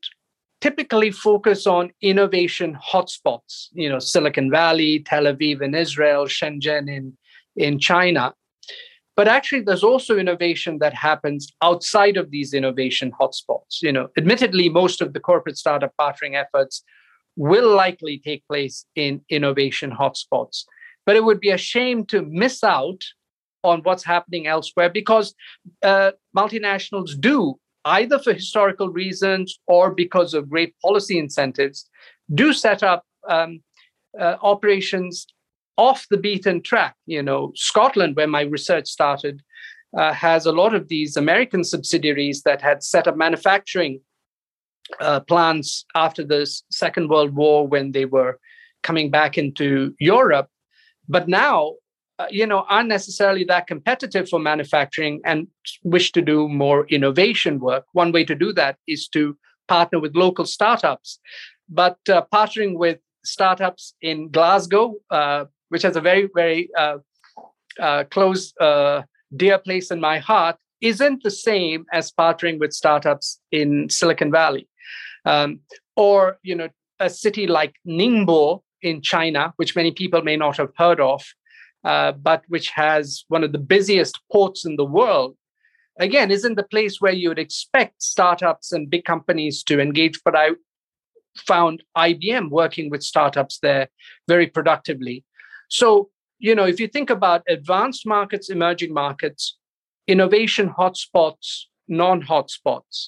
typically 0.59 1.11
focus 1.11 1.65
on 1.65 1.91
innovation 2.01 2.77
hotspots, 2.83 3.67
you 3.73 3.89
know, 3.89 3.99
Silicon 3.99 4.49
Valley, 4.51 4.99
Tel 4.99 5.23
Aviv 5.23 5.61
in 5.61 5.73
Israel, 5.73 6.25
Shenzhen 6.25 6.89
in, 6.89 7.17
in 7.55 7.79
China. 7.79 8.33
But 9.15 9.27
actually, 9.27 9.61
there's 9.61 9.83
also 9.83 10.17
innovation 10.17 10.79
that 10.79 10.93
happens 10.93 11.51
outside 11.61 12.17
of 12.17 12.31
these 12.31 12.53
innovation 12.53 13.11
hotspots. 13.19 13.81
You 13.81 13.91
know, 13.91 14.07
admittedly, 14.17 14.69
most 14.69 15.01
of 15.01 15.13
the 15.13 15.19
corporate 15.19 15.57
startup 15.57 15.93
partnering 15.99 16.35
efforts 16.35 16.83
will 17.35 17.75
likely 17.75 18.19
take 18.23 18.45
place 18.47 18.85
in 18.95 19.21
innovation 19.29 19.91
hotspots. 19.91 20.63
But 21.05 21.15
it 21.15 21.23
would 21.23 21.39
be 21.39 21.49
a 21.49 21.57
shame 21.57 22.05
to 22.07 22.21
miss 22.21 22.63
out 22.63 23.03
on 23.63 23.81
what's 23.83 24.03
happening 24.03 24.47
elsewhere 24.47 24.89
because 24.89 25.33
uh, 25.83 26.11
multinationals 26.35 27.19
do, 27.19 27.55
either 27.85 28.17
for 28.19 28.33
historical 28.33 28.89
reasons 28.89 29.59
or 29.67 29.91
because 29.93 30.33
of 30.33 30.49
great 30.49 30.73
policy 30.81 31.17
incentives, 31.17 31.89
do 32.33 32.53
set 32.53 32.81
up 32.83 33.03
um, 33.27 33.61
uh, 34.19 34.37
operations 34.41 35.25
off 35.81 36.07
the 36.11 36.17
beaten 36.27 36.61
track. 36.61 36.95
You 37.05 37.23
know, 37.23 37.51
Scotland, 37.55 38.15
where 38.15 38.27
my 38.37 38.43
research 38.57 38.87
started, 38.87 39.41
uh, 39.97 40.13
has 40.13 40.45
a 40.45 40.57
lot 40.61 40.73
of 40.75 40.87
these 40.87 41.17
American 41.17 41.63
subsidiaries 41.63 42.43
that 42.43 42.61
had 42.61 42.83
set 42.83 43.07
up 43.07 43.17
manufacturing 43.17 44.01
uh, 44.99 45.19
plants 45.21 45.85
after 45.95 46.23
the 46.23 46.41
Second 46.69 47.09
World 47.09 47.33
War 47.35 47.67
when 47.67 47.91
they 47.91 48.05
were 48.05 48.39
coming 48.83 49.09
back 49.09 49.37
into 49.37 49.95
Europe. 49.99 50.49
But 51.09 51.27
now, 51.27 51.57
uh, 52.19 52.27
you 52.29 52.45
know, 52.45 52.63
aren't 52.69 52.89
necessarily 52.89 53.43
that 53.45 53.67
competitive 53.67 54.29
for 54.29 54.39
manufacturing 54.39 55.21
and 55.25 55.47
wish 55.83 56.11
to 56.11 56.21
do 56.21 56.47
more 56.47 56.85
innovation 56.87 57.59
work. 57.59 57.85
One 57.93 58.11
way 58.11 58.23
to 58.25 58.35
do 58.35 58.53
that 58.53 58.77
is 58.87 59.07
to 59.09 59.35
partner 59.67 59.99
with 59.99 60.15
local 60.15 60.45
startups. 60.45 61.19
But 61.67 61.97
uh, 62.07 62.23
partnering 62.31 62.73
with 62.77 62.99
startups 63.23 63.95
in 64.01 64.29
Glasgow, 64.29 64.95
uh, 65.09 65.45
which 65.71 65.83
has 65.83 65.95
a 65.95 66.01
very, 66.01 66.29
very 66.35 66.69
uh, 66.77 66.97
uh, 67.79 68.03
close, 68.11 68.53
uh, 68.59 69.03
dear 69.33 69.57
place 69.57 69.89
in 69.89 70.01
my 70.01 70.19
heart, 70.19 70.57
isn't 70.81 71.23
the 71.23 71.31
same 71.31 71.85
as 71.93 72.11
partnering 72.11 72.59
with 72.59 72.73
startups 72.73 73.39
in 73.53 73.89
Silicon 73.89 74.31
Valley. 74.31 74.67
Um, 75.23 75.61
or, 75.95 76.37
you 76.43 76.55
know, 76.55 76.67
a 76.99 77.09
city 77.09 77.47
like 77.47 77.73
Ningbo 77.87 78.61
in 78.81 79.01
China, 79.01 79.53
which 79.55 79.75
many 79.75 79.91
people 79.91 80.21
may 80.21 80.35
not 80.35 80.57
have 80.57 80.71
heard 80.77 80.99
of, 80.99 81.23
uh, 81.85 82.11
but 82.11 82.43
which 82.49 82.69
has 82.71 83.23
one 83.29 83.43
of 83.43 83.53
the 83.53 83.57
busiest 83.57 84.19
ports 84.29 84.65
in 84.65 84.75
the 84.75 84.91
world, 84.99 85.37
again, 85.99 86.31
isn't 86.31 86.55
the 86.55 86.63
place 86.63 86.99
where 86.99 87.13
you 87.13 87.29
would 87.29 87.39
expect 87.39 88.03
startups 88.03 88.73
and 88.73 88.89
big 88.89 89.05
companies 89.05 89.63
to 89.63 89.79
engage. 89.79 90.19
But 90.25 90.35
I 90.35 90.49
found 91.37 91.83
IBM 91.97 92.49
working 92.49 92.89
with 92.89 93.03
startups 93.03 93.59
there 93.59 93.87
very 94.27 94.47
productively. 94.47 95.23
So, 95.71 96.09
you 96.37 96.53
know, 96.53 96.65
if 96.65 96.79
you 96.79 96.87
think 96.87 97.09
about 97.09 97.43
advanced 97.47 98.05
markets, 98.05 98.49
emerging 98.49 98.93
markets, 98.93 99.57
innovation 100.05 100.69
hotspots, 100.69 101.63
non 101.87 102.21
hotspots, 102.21 103.07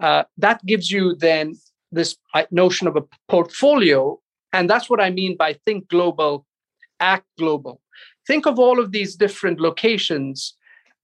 uh, 0.00 0.22
that 0.38 0.64
gives 0.64 0.90
you 0.90 1.16
then 1.16 1.54
this 1.90 2.16
uh, 2.32 2.44
notion 2.50 2.86
of 2.86 2.96
a 2.96 3.02
portfolio. 3.28 4.20
And 4.52 4.70
that's 4.70 4.88
what 4.88 5.00
I 5.00 5.10
mean 5.10 5.36
by 5.36 5.54
think 5.66 5.88
global, 5.88 6.46
act 7.00 7.26
global. 7.38 7.80
Think 8.26 8.46
of 8.46 8.58
all 8.58 8.78
of 8.78 8.92
these 8.92 9.16
different 9.16 9.60
locations 9.60 10.54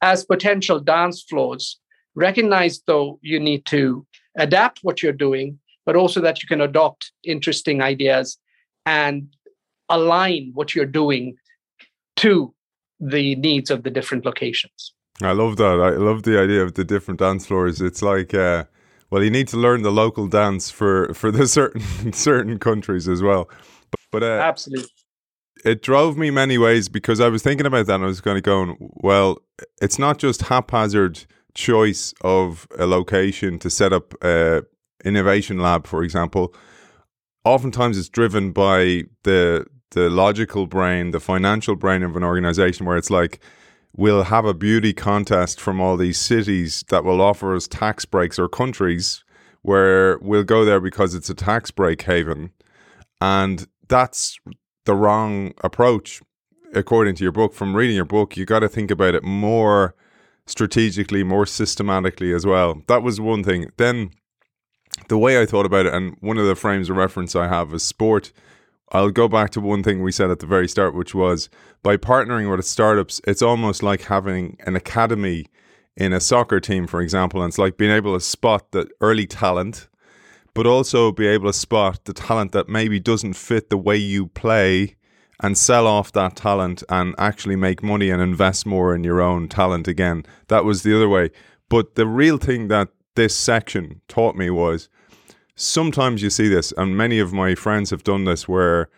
as 0.03 0.25
potential 0.25 0.79
dance 0.79 1.23
floors. 1.23 1.81
Recognize, 2.15 2.81
though, 2.87 3.19
you 3.23 3.41
need 3.41 3.67
to 3.67 4.07
adapt 4.39 4.81
what 4.83 5.03
you're 5.03 5.13
doing, 5.13 5.59
but 5.85 5.97
also 5.97 6.21
that 6.21 6.43
you 6.43 6.49
can 6.49 6.61
adopt 6.61 7.11
interesting 7.25 7.83
ideas 7.83 8.39
and 8.87 9.29
align 9.93 10.51
what 10.55 10.75
you're 10.75 10.87
doing 10.87 11.37
to 12.17 12.53
the 12.99 13.37
needs 13.37 13.71
of 13.71 13.83
the 13.85 13.91
different 13.91 14.25
locations. 14.25 14.93
I 15.23 15.33
love 15.33 15.57
that. 15.57 15.81
I 15.81 15.91
love 15.91 16.25
the 16.25 16.39
idea 16.39 16.63
of 16.63 16.75
the 16.75 16.85
different 16.85 17.21
dance 17.21 17.47
floors. 17.47 17.81
It's 17.81 18.03
like, 18.03 18.35
uh, 18.35 18.65
well, 19.11 19.23
you 19.23 19.31
need 19.31 19.49
to 19.49 19.57
learn 19.57 19.83
the 19.83 19.93
local 19.93 20.27
dance 20.27 20.71
for 20.71 21.13
for 21.21 21.31
the 21.31 21.47
certain 21.47 22.13
certain 22.13 22.59
countries 22.59 23.09
as 23.09 23.23
well. 23.23 23.49
But, 23.91 24.01
but 24.11 24.23
uh, 24.23 24.41
absolutely, 24.43 24.89
it 25.65 25.83
drove 25.83 26.17
me 26.17 26.31
many 26.31 26.59
ways 26.59 26.89
because 26.89 27.21
I 27.21 27.29
was 27.29 27.43
thinking 27.43 27.67
about 27.67 27.87
that. 27.87 27.97
and 27.97 28.05
I 28.05 28.07
was 28.07 28.21
kind 28.21 28.39
of 28.39 28.43
going, 28.43 28.77
well, 28.81 29.39
it's 29.81 29.99
not 29.99 30.19
just 30.19 30.43
haphazard 30.43 31.25
choice 31.55 32.15
of 32.23 32.67
a 32.79 32.87
location 32.87 33.59
to 33.59 33.69
set 33.69 33.93
up 33.93 34.15
uh, 34.23 34.63
innovation 35.05 35.59
lab, 35.59 35.87
for 35.87 36.03
example, 36.03 36.55
oftentimes 37.45 37.99
it's 37.99 38.09
driven 38.09 38.53
by 38.53 39.05
the 39.25 39.67
the 39.93 40.11
logical 40.11 40.67
brain, 40.67 41.13
the 41.13 41.21
financial 41.21 41.77
brain 41.77 42.03
of 42.03 42.17
an 42.17 42.23
organization, 42.25 42.85
where 42.85 42.97
it's 42.97 43.11
like 43.11 43.41
we'll 43.97 44.25
have 44.25 44.45
a 44.45 44.55
beauty 44.55 44.93
contest 44.93 45.61
from 45.61 45.81
all 45.81 45.97
these 45.97 46.19
cities 46.19 46.85
that 46.89 47.05
will 47.05 47.21
offer 47.21 47.55
us 47.55 47.69
tax 47.69 48.05
breaks 48.05 48.39
or 48.39 48.49
countries 48.49 49.25
where 49.63 50.19
we'll 50.19 50.45
go 50.45 50.65
there 50.65 50.81
because 50.81 51.15
it's 51.15 51.31
a 51.31 51.35
tax 51.35 51.71
break 51.71 52.03
haven. 52.03 52.53
And 53.21 53.67
that's 53.89 54.39
the 54.85 54.95
wrong 54.95 55.55
approach, 55.63 56.21
according 56.75 57.15
to 57.17 57.23
your 57.23 57.33
book. 57.33 57.55
From 57.55 57.77
reading 57.77 57.97
your 57.97 58.05
book, 58.05 58.37
you 58.37 58.45
got 58.45 58.61
to 58.61 58.69
think 58.69 58.91
about 58.91 59.15
it 59.15 59.23
more 59.23 59.95
strategically, 60.47 61.23
more 61.23 61.47
systematically 61.47 62.33
as 62.33 62.45
well. 62.45 62.83
That 62.89 63.03
was 63.03 63.21
one 63.21 63.45
thing. 63.45 63.71
Then 63.77 64.11
the 65.09 65.19
way 65.19 65.41
I 65.41 65.47
thought 65.47 65.67
about 65.67 65.87
it, 65.87 65.95
and 65.95 66.17
one 66.21 66.39
of 66.39 66.47
the 66.47 66.57
frames 66.57 66.91
of 66.91 66.97
reference 66.97 67.37
I 67.37 67.47
have 67.47 67.73
is 67.73 67.83
sport. 67.83 68.33
I'll 68.93 69.11
go 69.11 69.27
back 69.27 69.51
to 69.51 69.61
one 69.61 69.83
thing 69.83 70.03
we 70.03 70.13
said 70.13 70.31
at 70.31 70.41
the 70.41 70.47
very 70.47 70.69
start, 70.69 70.95
which 70.95 71.15
was 71.15 71.49
by 71.83 71.97
partnering 71.97 72.55
with 72.55 72.65
startups, 72.67 73.23
it's 73.27 73.41
almost 73.41 73.83
like 73.83 74.03
having 74.03 74.59
an 74.67 74.77
academy 74.77 75.47
in 75.97 76.13
a 76.13 76.21
soccer 76.21 76.61
team, 76.61 76.87
for 76.87 77.01
example. 77.01 77.43
And 77.43 77.51
it's 77.51 77.59
like 77.59 77.79
being 77.79 77.91
able 77.91 78.15
to 78.15 78.21
spot 78.21 78.71
the 78.73 78.89
early 79.01 79.27
talent, 79.27 79.89
but 80.53 80.67
also 80.67 81.11
be 81.11 81.27
able 81.27 81.49
to 81.49 81.59
spot 81.59 82.05
the 82.05 82.13
talent 82.13 82.53
that 82.53 82.69
maybe 82.69 83.01
doesn't 83.01 83.33
fit 83.33 83.71
the 83.71 83.79
way 83.79 83.97
you 83.97 84.27
play 84.27 84.97
and 85.41 85.57
sell 85.57 85.87
off 85.87 86.13
that 86.13 86.37
talent 86.37 86.85
and 86.91 87.15
actually 87.17 87.57
make 87.57 87.83
money 87.83 88.11
and 88.11 88.21
invest 88.21 88.67
more 88.67 88.95
in 88.95 89.03
your 89.03 89.23
own 89.23 89.49
talent 89.49 89.89
again. 89.89 90.25
That 90.49 90.67
was 90.67 90.83
the 90.83 90.95
other 90.95 91.09
way. 91.09 91.31
But 91.71 91.95
the 91.95 92.07
real 92.07 92.37
thing 92.37 92.69
that 92.69 92.89
this 93.15 93.35
section 93.35 94.03
taught 94.07 94.37
me 94.37 94.51
was 94.51 94.91
sometimes 95.55 96.23
you 96.23 96.31
see 96.31 96.49
this, 96.49 96.73
and 96.77 96.97
many 96.97 97.19
of 97.19 97.33
my 97.33 97.55
friends 97.55 97.91
have 97.91 98.05
done 98.05 98.25
this 98.25 98.49
where 98.49 98.89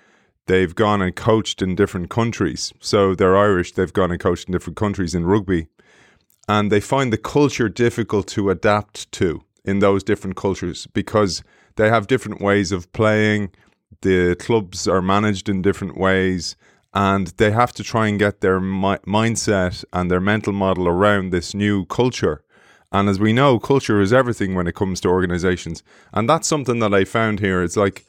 they've 0.46 0.74
gone 0.74 1.02
and 1.02 1.14
coached 1.14 1.62
in 1.62 1.74
different 1.74 2.10
countries. 2.10 2.72
So 2.80 3.14
they're 3.14 3.36
Irish, 3.36 3.72
they've 3.72 3.92
gone 3.92 4.10
and 4.10 4.20
coached 4.20 4.48
in 4.48 4.52
different 4.52 4.76
countries 4.76 5.14
in 5.14 5.24
rugby, 5.24 5.68
and 6.48 6.70
they 6.70 6.80
find 6.80 7.12
the 7.12 7.18
culture 7.18 7.68
difficult 7.68 8.26
to 8.28 8.50
adapt 8.50 9.10
to 9.12 9.42
in 9.64 9.78
those 9.78 10.04
different 10.04 10.36
cultures 10.36 10.86
because 10.88 11.42
they 11.76 11.88
have 11.88 12.06
different 12.06 12.40
ways 12.40 12.70
of 12.70 12.92
playing. 12.92 13.50
The 14.02 14.36
clubs 14.38 14.86
are 14.86 15.00
managed 15.00 15.48
in 15.48 15.62
different 15.62 15.96
ways, 15.96 16.56
and 16.92 17.28
they 17.38 17.50
have 17.50 17.72
to 17.72 17.82
try 17.82 18.08
and 18.08 18.18
get 18.18 18.40
their 18.40 18.60
mi- 18.60 18.98
mindset 19.06 19.84
and 19.92 20.10
their 20.10 20.20
mental 20.20 20.52
model 20.52 20.86
around 20.86 21.30
this 21.30 21.54
new 21.54 21.86
culture. 21.86 22.43
And 22.94 23.08
as 23.08 23.18
we 23.18 23.32
know, 23.32 23.58
culture 23.58 24.00
is 24.00 24.12
everything 24.12 24.54
when 24.54 24.68
it 24.68 24.76
comes 24.76 25.00
to 25.00 25.08
organizations. 25.08 25.82
And 26.12 26.30
that's 26.30 26.46
something 26.46 26.78
that 26.78 26.94
I 26.94 27.04
found 27.04 27.40
here. 27.40 27.60
It's 27.60 27.76
like 27.76 28.06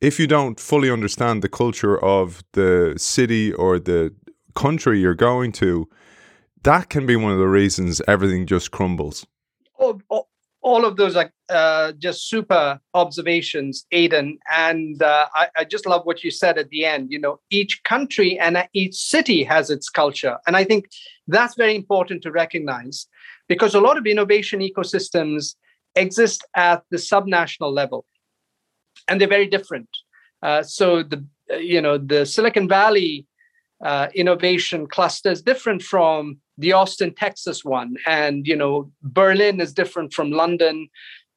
if 0.00 0.18
you 0.18 0.26
don't 0.26 0.58
fully 0.58 0.90
understand 0.90 1.42
the 1.42 1.50
culture 1.50 2.02
of 2.02 2.42
the 2.52 2.94
city 2.96 3.52
or 3.52 3.78
the 3.78 4.14
country 4.54 5.00
you're 5.00 5.14
going 5.14 5.52
to, 5.52 5.86
that 6.62 6.88
can 6.88 7.04
be 7.04 7.14
one 7.14 7.32
of 7.32 7.38
the 7.38 7.46
reasons 7.46 8.00
everything 8.08 8.46
just 8.46 8.70
crumbles. 8.70 9.26
Oh, 9.78 10.00
oh, 10.10 10.25
all 10.66 10.84
of 10.84 10.96
those 10.96 11.14
are 11.14 11.30
uh, 11.48 11.92
just 11.92 12.28
super 12.28 12.80
observations, 12.92 13.86
Aidan. 13.92 14.36
And 14.52 15.00
uh, 15.00 15.28
I, 15.32 15.46
I, 15.58 15.64
just 15.64 15.86
love 15.86 16.04
what 16.04 16.24
you 16.24 16.30
said 16.32 16.58
at 16.58 16.70
the 16.70 16.84
end. 16.84 17.12
You 17.12 17.20
know, 17.20 17.38
each 17.50 17.84
country 17.84 18.36
and 18.36 18.66
each 18.72 18.96
city 18.96 19.44
has 19.44 19.70
its 19.70 19.88
culture. 19.88 20.38
And 20.44 20.56
I 20.56 20.64
think 20.64 20.86
that's 21.28 21.54
very 21.54 21.76
important 21.76 22.22
to 22.22 22.32
recognize 22.32 23.06
because 23.48 23.76
a 23.76 23.80
lot 23.80 23.96
of 23.96 24.06
innovation 24.08 24.58
ecosystems 24.58 25.54
exist 25.94 26.44
at 26.56 26.82
the 26.90 26.96
subnational 26.96 27.72
level 27.72 28.04
and 29.06 29.20
they're 29.20 29.28
very 29.28 29.46
different. 29.46 29.88
Uh, 30.42 30.64
so 30.64 31.04
the 31.04 31.24
you 31.60 31.80
know 31.80 31.96
the 31.96 32.26
Silicon 32.26 32.66
Valley 32.68 33.24
uh, 33.84 34.08
innovation 34.14 34.86
cluster 34.86 35.30
is 35.30 35.42
different 35.42 35.82
from 35.82 36.38
the 36.58 36.72
Austin, 36.72 37.14
Texas 37.14 37.64
one, 37.64 37.96
and 38.06 38.46
you 38.46 38.56
know 38.56 38.90
Berlin 39.02 39.60
is 39.60 39.72
different 39.72 40.12
from 40.12 40.30
London. 40.30 40.88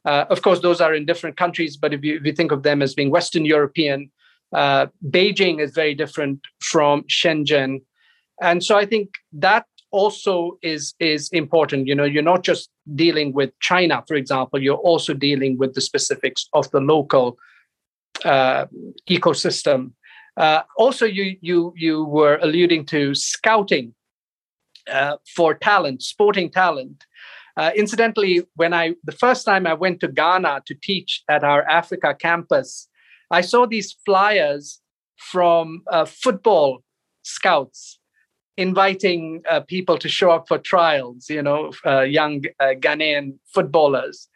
Uh, 0.06 0.25
of 0.30 0.41
course, 0.41 0.62
those 0.62 0.80
are 0.80 0.93
in 0.93 1.06
different 1.06 1.36
countries, 1.36 1.75
but 1.75 1.93
if 1.93 2.04
you, 2.04 2.15
if 2.15 2.25
you 2.25 2.32
think 2.32 2.52
of 2.52 2.63
them 2.63 2.82
as 2.82 2.93
being 2.93 3.10
Western 3.10 3.43
European, 3.43 4.10
uh, 4.56 4.88
Beijing 5.10 5.60
is 5.60 5.71
very 5.71 5.93
different 5.93 6.39
from 6.62 7.04
Shenzhen, 7.04 7.82
and 8.41 8.63
so 8.63 8.78
I 8.78 8.86
think 8.86 9.10
that 9.34 9.65
also 9.91 10.58
is 10.62 10.93
is 10.99 11.30
important. 11.30 11.88
You 11.88 11.95
know 11.95 12.06
you're 12.06 12.23
not 12.23 12.43
just 12.43 12.69
dealing 12.95 13.34
with 13.34 13.52
china 13.60 14.04
for 14.08 14.15
example 14.15 14.62
you're 14.62 14.75
also 14.78 15.13
dealing 15.13 15.58
with 15.58 15.73
the 15.73 15.82
specifics 15.82 16.47
of 16.54 16.69
the 16.71 16.80
local 16.80 17.38
uh, 18.25 18.65
ecosystem 19.10 19.91
uh, 20.39 20.63
also 20.78 21.06
you 21.06 21.38
you 21.41 21.73
you 21.75 22.06
were 22.06 22.39
alluding 22.41 22.86
to 22.86 23.13
scouting 23.13 23.93
uh, 24.89 25.17
for 25.36 25.54
talent, 25.54 26.02
sporting 26.02 26.49
talent. 26.49 27.06
Uh, 27.58 27.71
incidentally, 27.75 28.47
when 28.56 28.73
I 28.73 28.95
the 29.04 29.12
first 29.12 29.45
time 29.45 29.67
I 29.67 29.73
went 29.73 29.99
to 29.99 30.08
Ghana 30.08 30.63
to 30.65 30.75
teach 30.82 31.23
at 31.30 31.43
our 31.43 31.67
Africa 31.69 32.15
campus, 32.17 32.88
I 33.30 33.41
saw 33.41 33.65
these 33.65 33.97
flyers 34.06 34.80
from 35.17 35.84
uh, 35.91 36.06
football 36.06 36.84
scouts 37.23 37.99
inviting 38.56 39.41
uh, 39.49 39.60
people 39.60 39.97
to 39.97 40.08
show 40.08 40.32
up 40.32 40.47
for 40.47 40.58
trials. 40.58 41.30
You 41.30 41.43
know, 41.43 41.73
uh, 41.86 42.02
young 42.02 42.43
uh, 42.62 42.75
Ghanaian 42.80 43.38
footballers, 43.54 44.30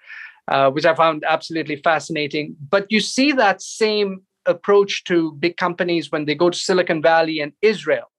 which 0.73 0.85
I 0.85 0.93
found 0.95 1.23
absolutely 1.25 1.77
fascinating. 1.77 2.57
But 2.69 2.87
you 2.89 2.99
see 2.99 3.31
that 3.31 3.61
same 3.61 4.23
approach 4.45 5.03
to 5.05 5.33
big 5.33 5.57
companies 5.57 6.11
when 6.11 6.25
they 6.25 6.35
go 6.35 6.49
to 6.49 6.57
Silicon 6.57 7.01
Valley 7.01 7.39
and 7.39 7.53
Israel 7.61 8.09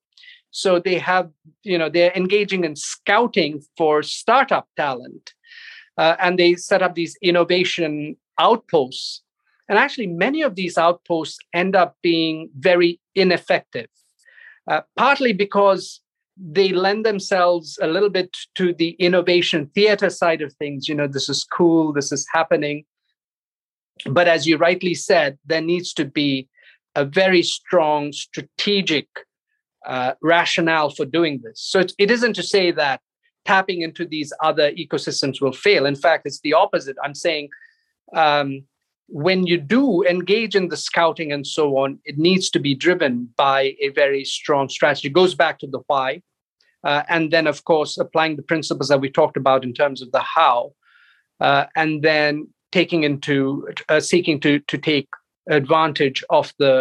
so 0.55 0.79
they 0.79 0.99
have, 1.01 1.31
you 1.65 1.77
know, 1.77 1.89
they're 1.89 2.13
engaging 2.15 2.63
in 2.63 2.77
scouting 2.77 3.61
for 3.77 4.05
startup 4.05 4.69
talent. 4.77 5.35
Uh, 5.99 6.15
and 6.21 6.39
they 6.39 6.55
set 6.55 6.81
up 6.81 6.95
these 6.95 7.17
innovation 7.23 8.17
outposts. 8.39 9.23
And 9.69 9.79
actually, 9.79 10.07
many 10.07 10.43
of 10.43 10.55
these 10.55 10.79
outposts 10.79 11.39
end 11.53 11.75
up 11.75 11.97
being 12.03 12.51
very 12.57 13.01
ineffective, 13.17 13.89
uh, 14.71 14.83
partly 14.97 15.33
because 15.33 16.01
they 16.37 16.69
lend 16.69 17.05
themselves 17.05 17.77
a 17.83 17.89
little 17.89 18.11
bit 18.11 18.37
to 18.55 18.73
the 18.73 18.91
innovation 19.01 19.69
theater 19.75 20.09
side 20.09 20.41
of 20.41 20.53
things. 20.53 20.89
You 20.89 20.95
know, 20.95 21.09
this 21.09 21.29
is 21.29 21.43
cool, 21.43 21.93
this 21.93 22.13
is 22.13 22.29
happening. 22.33 22.85
But 24.07 24.29
as 24.29 24.47
you 24.47 24.57
rightly 24.57 24.95
said, 24.95 25.39
there 25.47 25.61
needs 25.61 25.93
to 25.95 26.05
be 26.05 26.49
a 26.95 27.05
very 27.05 27.43
strong 27.43 28.13
strategic 28.13 29.09
uh, 29.87 30.15
rationale 30.23 30.91
for 30.91 31.05
doing 31.05 31.41
this. 31.43 31.61
So 31.61 31.81
it, 31.81 31.93
it 31.99 32.11
isn't 32.11 32.35
to 32.35 32.43
say 32.43 32.71
that 32.73 33.01
tapping 33.45 33.83
into 33.83 34.07
these 34.07 34.33
other 34.43 34.73
ecosystems 34.73 35.41
will 35.41 35.53
fail. 35.53 35.87
In 35.87 35.97
fact, 35.97 36.27
it's 36.27 36.41
the 36.41 36.55
opposite. 36.55 36.97
I'm 37.03 37.15
saying 37.15 37.49
um, 38.15 38.65
when 39.09 39.47
you 39.47 39.59
do 39.59 40.03
engage 40.05 40.55
in 40.55 40.69
the 40.69 40.77
scouting 40.77 41.33
and 41.33 41.47
so 41.47 41.77
on, 41.77 41.99
it 42.05 42.17
needs 42.17 42.49
to 42.51 42.59
be 42.59 42.75
driven 42.75 43.29
by 43.37 43.75
a 43.81 43.89
very 43.91 44.25
strong 44.25 44.69
strategy. 44.69 45.09
It 45.09 45.13
goes 45.13 45.35
back 45.35 45.59
to 45.59 45.67
the 45.67 45.81
why. 45.87 46.23
Uh, 46.85 47.03
and 47.09 47.31
then, 47.31 47.47
of 47.47 47.65
course, 47.65 47.97
applying 47.99 48.37
the 48.37 48.43
principles 48.43 48.89
that 48.89 49.01
we 49.01 49.11
talked 49.11 49.37
about 49.37 49.65
in 49.65 49.73
terms 49.73 50.03
of 50.03 50.13
the 50.13 50.21
how, 50.21 50.73
uh, 51.41 51.65
and 51.75 52.03
then 52.03 52.47
taking 52.75 53.05
into 53.05 53.37
uh, 53.89 54.01
seeking 54.01 54.41
to 54.41 54.53
to 54.71 54.77
take 54.91 55.09
advantage 55.61 56.19
of 56.39 56.53
the 56.59 56.75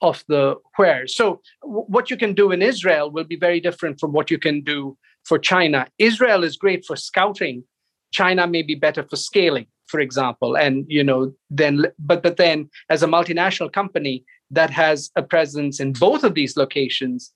of 0.00 0.24
the 0.32 0.56
where. 0.76 1.06
So, 1.06 1.24
w- 1.62 1.88
what 1.94 2.10
you 2.10 2.16
can 2.16 2.32
do 2.42 2.46
in 2.54 2.60
Israel 2.72 3.06
will 3.14 3.28
be 3.34 3.40
very 3.46 3.60
different 3.60 4.00
from 4.00 4.10
what 4.16 4.30
you 4.32 4.38
can 4.46 4.62
do 4.74 4.96
for 5.28 5.38
China. 5.38 5.80
Israel 5.98 6.42
is 6.48 6.62
great 6.64 6.82
for 6.88 6.96
scouting. 6.96 7.56
China 8.20 8.46
may 8.46 8.62
be 8.62 8.76
better 8.86 9.02
for 9.10 9.16
scaling, 9.16 9.66
for 9.92 10.00
example. 10.00 10.50
And 10.64 10.74
you 10.88 11.04
know, 11.08 11.20
then 11.60 11.74
but 12.10 12.22
but 12.26 12.36
then 12.44 12.58
as 12.94 13.02
a 13.02 13.12
multinational 13.16 13.70
company 13.80 14.16
that 14.58 14.70
has 14.70 14.98
a 15.22 15.24
presence 15.34 15.76
in 15.84 15.92
both 16.06 16.22
of 16.24 16.34
these 16.34 16.54
locations, 16.56 17.32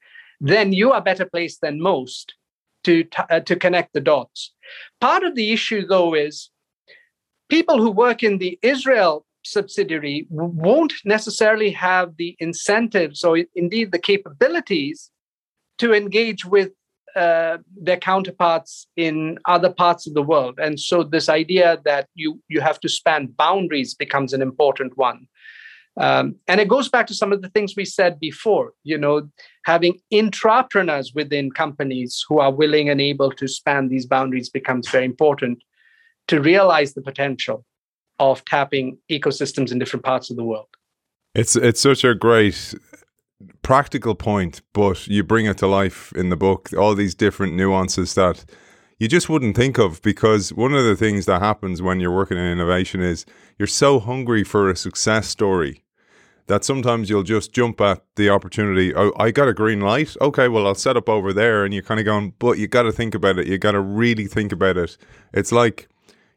then 0.53 0.73
you 0.81 0.93
are 0.95 1.09
better 1.11 1.27
placed 1.35 1.61
than 1.65 1.87
most 1.93 2.27
to 2.85 2.93
uh, 3.33 3.41
to 3.49 3.55
connect 3.65 3.91
the 3.93 4.07
dots. 4.13 4.41
Part 5.07 5.23
of 5.25 5.35
the 5.35 5.49
issue, 5.57 5.83
though, 5.87 6.15
is 6.27 6.37
people 7.49 7.81
who 7.81 7.91
work 7.91 8.23
in 8.23 8.39
the 8.39 8.59
Israel 8.63 9.25
subsidiary 9.45 10.27
won't 10.31 10.93
necessarily 11.05 11.71
have 11.71 12.17
the 12.17 12.37
incentives 12.39 13.25
or 13.25 13.39
indeed 13.55 13.93
the 13.93 13.99
capabilities 13.99 15.11
to 15.79 15.95
engage 15.95 16.45
with 16.45 16.71
uh, 17.17 17.59
their 17.77 17.97
counterparts 17.97 18.87
in 18.97 19.39
other 19.47 19.73
parts 19.73 20.07
of 20.07 20.15
the 20.15 20.23
world. 20.23 20.59
And 20.63 20.79
so 20.79 21.03
this 21.03 21.29
idea 21.29 21.79
that 21.85 22.09
you 22.15 22.41
you 22.49 22.61
have 22.61 22.79
to 22.81 22.89
span 22.89 23.27
boundaries 23.27 23.95
becomes 23.95 24.33
an 24.33 24.43
important 24.43 24.97
one. 24.97 25.27
Um, 25.97 26.37
and 26.47 26.61
it 26.61 26.69
goes 26.69 26.89
back 26.89 27.09
to 27.09 27.15
some 27.15 27.33
of 27.33 27.43
the 27.43 27.49
things 27.49 27.75
we 27.75 27.85
said 27.85 28.21
before 28.21 28.73
you 28.85 28.97
know 28.97 29.29
having 29.65 29.99
intrapreneurs 30.13 31.13
within 31.13 31.51
companies 31.51 32.25
who 32.29 32.39
are 32.39 32.53
willing 32.53 32.89
and 32.89 33.01
able 33.01 33.33
to 33.33 33.49
span 33.49 33.89
these 33.89 34.07
boundaries 34.07 34.49
becomes 34.49 34.89
very 34.89 35.05
important 35.05 35.59
to 36.29 36.41
realize 36.41 36.95
the 36.95 37.03
potential 37.03 37.65
of 38.19 38.45
tapping 38.45 38.99
ecosystems 39.11 39.73
in 39.73 39.79
different 39.79 40.05
parts 40.05 40.31
of 40.31 40.37
the 40.37 40.45
world. 40.45 40.69
It's 41.35 41.57
it's 41.57 41.81
such 41.81 42.05
a 42.05 42.15
great 42.15 42.75
practical 43.63 44.15
point, 44.15 44.63
but 44.73 45.07
you 45.07 45.23
bring 45.23 45.47
it 45.47 45.59
to 45.59 45.67
life 45.67 46.13
in 46.17 46.31
the 46.31 46.37
book. 46.37 46.71
All 46.77 46.95
these 46.95 47.15
different 47.15 47.55
nuances 47.55 48.15
that 48.15 48.45
you 48.99 49.07
just 49.07 49.29
wouldn't 49.29 49.57
think 49.57 49.79
of 49.79 50.03
because 50.03 50.53
one 50.53 50.75
of 50.75 50.85
the 50.85 50.97
things 50.97 51.27
that 51.27 51.41
happens 51.41 51.81
when 51.81 52.01
you're 52.01 52.15
working 52.15 52.37
in 52.37 52.45
innovation 52.45 53.01
is 53.01 53.25
you're 53.59 53.69
so 53.69 54.01
hungry 54.01 54.43
for 54.43 54.69
a 54.69 54.77
success 54.77 55.29
story 55.29 55.85
that 56.49 56.65
sometimes 56.65 57.09
you'll 57.09 57.23
just 57.23 57.53
jump 57.53 57.81
at 57.81 58.03
the 58.17 58.29
opportunity. 58.31 58.95
Oh, 58.95 59.13
I 59.19 59.31
got 59.31 59.49
a 59.49 59.55
green 59.55 59.81
light. 59.81 60.17
Okay, 60.21 60.49
well, 60.49 60.67
I'll 60.67 60.75
set 60.75 60.97
up 60.97 61.09
over 61.09 61.33
there. 61.33 61.65
And 61.65 61.73
you're 61.73 61.83
kind 61.83 62.01
of 62.01 62.07
going, 62.07 62.33
but 62.39 62.59
you 62.59 62.67
got 62.67 62.83
to 62.85 62.93
think 62.93 63.15
about 63.15 63.39
it. 63.39 63.47
You 63.47 63.59
got 63.59 63.73
to 63.73 63.81
really 63.81 64.27
think 64.27 64.51
about 64.51 64.79
it. 64.79 64.97
It's 65.33 65.53
like 65.53 65.89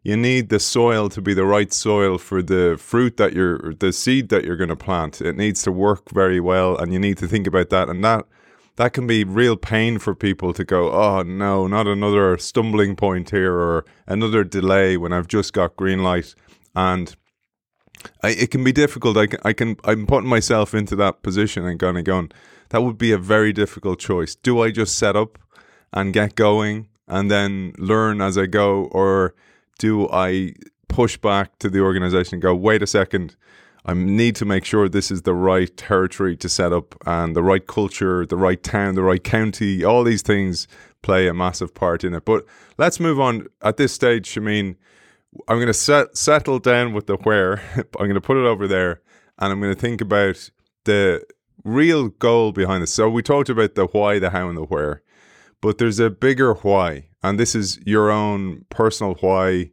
you 0.03 0.17
need 0.17 0.49
the 0.49 0.59
soil 0.59 1.09
to 1.09 1.21
be 1.21 1.33
the 1.33 1.45
right 1.45 1.71
soil 1.71 2.17
for 2.17 2.41
the 2.41 2.75
fruit 2.79 3.17
that 3.17 3.33
you're, 3.33 3.73
the 3.75 3.93
seed 3.93 4.29
that 4.29 4.43
you're 4.43 4.57
going 4.57 4.69
to 4.69 4.75
plant. 4.75 5.21
It 5.21 5.37
needs 5.37 5.61
to 5.63 5.71
work 5.71 6.09
very 6.11 6.39
well. 6.39 6.75
And 6.75 6.91
you 6.91 6.99
need 6.99 7.17
to 7.19 7.27
think 7.27 7.45
about 7.45 7.69
that. 7.69 7.87
And 7.87 8.03
that, 8.03 8.25
that 8.77 8.93
can 8.93 9.05
be 9.05 9.23
real 9.23 9.55
pain 9.55 9.99
for 9.99 10.15
people 10.15 10.53
to 10.53 10.63
go, 10.63 10.91
oh 10.91 11.21
no, 11.21 11.67
not 11.67 11.85
another 11.85 12.37
stumbling 12.39 12.95
point 12.95 13.29
here 13.29 13.53
or 13.53 13.85
another 14.07 14.43
delay 14.43 14.97
when 14.97 15.13
I've 15.13 15.27
just 15.27 15.53
got 15.53 15.75
green 15.75 16.01
light. 16.01 16.33
And 16.75 17.15
I, 18.23 18.29
it 18.29 18.49
can 18.49 18.63
be 18.63 18.71
difficult. 18.71 19.17
I 19.17 19.27
can, 19.27 19.39
I 19.45 19.53
can, 19.53 19.75
I'm 19.83 20.07
putting 20.07 20.29
myself 20.29 20.73
into 20.73 20.95
that 20.95 21.21
position 21.21 21.63
and 21.67 21.79
kind 21.79 21.99
of 21.99 22.05
going, 22.05 22.31
that 22.69 22.81
would 22.81 22.97
be 22.97 23.11
a 23.11 23.19
very 23.19 23.53
difficult 23.53 23.99
choice. 23.99 24.33
Do 24.33 24.61
I 24.61 24.71
just 24.71 24.97
set 24.97 25.15
up 25.15 25.37
and 25.93 26.11
get 26.11 26.33
going 26.35 26.87
and 27.07 27.29
then 27.29 27.73
learn 27.77 28.21
as 28.21 28.37
I 28.37 28.47
go, 28.47 28.85
or 28.85 29.35
do 29.79 30.09
I 30.09 30.53
push 30.87 31.17
back 31.17 31.57
to 31.59 31.69
the 31.69 31.79
organization 31.79 32.35
and 32.35 32.41
go, 32.41 32.53
wait 32.53 32.83
a 32.83 32.87
second, 32.87 33.35
I 33.85 33.93
need 33.93 34.35
to 34.35 34.45
make 34.45 34.63
sure 34.63 34.87
this 34.87 35.09
is 35.09 35.23
the 35.23 35.33
right 35.33 35.75
territory 35.75 36.37
to 36.37 36.49
set 36.49 36.71
up 36.71 36.95
and 37.05 37.35
the 37.35 37.41
right 37.41 37.65
culture, 37.65 38.25
the 38.25 38.37
right 38.37 38.61
town, 38.61 38.95
the 38.95 39.01
right 39.01 39.23
county. 39.23 39.83
All 39.83 40.03
these 40.03 40.21
things 40.21 40.67
play 41.01 41.27
a 41.27 41.33
massive 41.33 41.73
part 41.73 42.03
in 42.03 42.13
it. 42.13 42.25
But 42.25 42.45
let's 42.77 42.99
move 42.99 43.19
on. 43.19 43.47
At 43.63 43.77
this 43.77 43.91
stage, 43.91 44.29
Shameen, 44.29 44.75
I'm 45.47 45.57
going 45.57 45.67
to 45.67 45.73
set, 45.73 46.15
settle 46.15 46.59
down 46.59 46.93
with 46.93 47.07
the 47.07 47.15
where. 47.17 47.61
I'm 47.75 48.05
going 48.05 48.13
to 48.13 48.21
put 48.21 48.37
it 48.37 48.45
over 48.45 48.67
there, 48.67 49.01
and 49.39 49.51
I'm 49.51 49.59
going 49.59 49.73
to 49.73 49.79
think 49.79 50.01
about 50.01 50.51
the 50.83 51.23
real 51.63 52.09
goal 52.09 52.51
behind 52.51 52.83
this. 52.83 52.93
So 52.93 53.09
we 53.09 53.23
talked 53.23 53.49
about 53.49 53.75
the 53.75 53.85
why, 53.87 54.19
the 54.19 54.29
how, 54.29 54.47
and 54.47 54.57
the 54.57 54.63
where, 54.63 55.01
but 55.61 55.77
there's 55.77 55.99
a 55.99 56.09
bigger 56.09 56.53
why, 56.53 57.07
and 57.23 57.39
this 57.39 57.55
is 57.55 57.79
your 57.85 58.11
own 58.11 58.65
personal 58.69 59.15
why, 59.15 59.71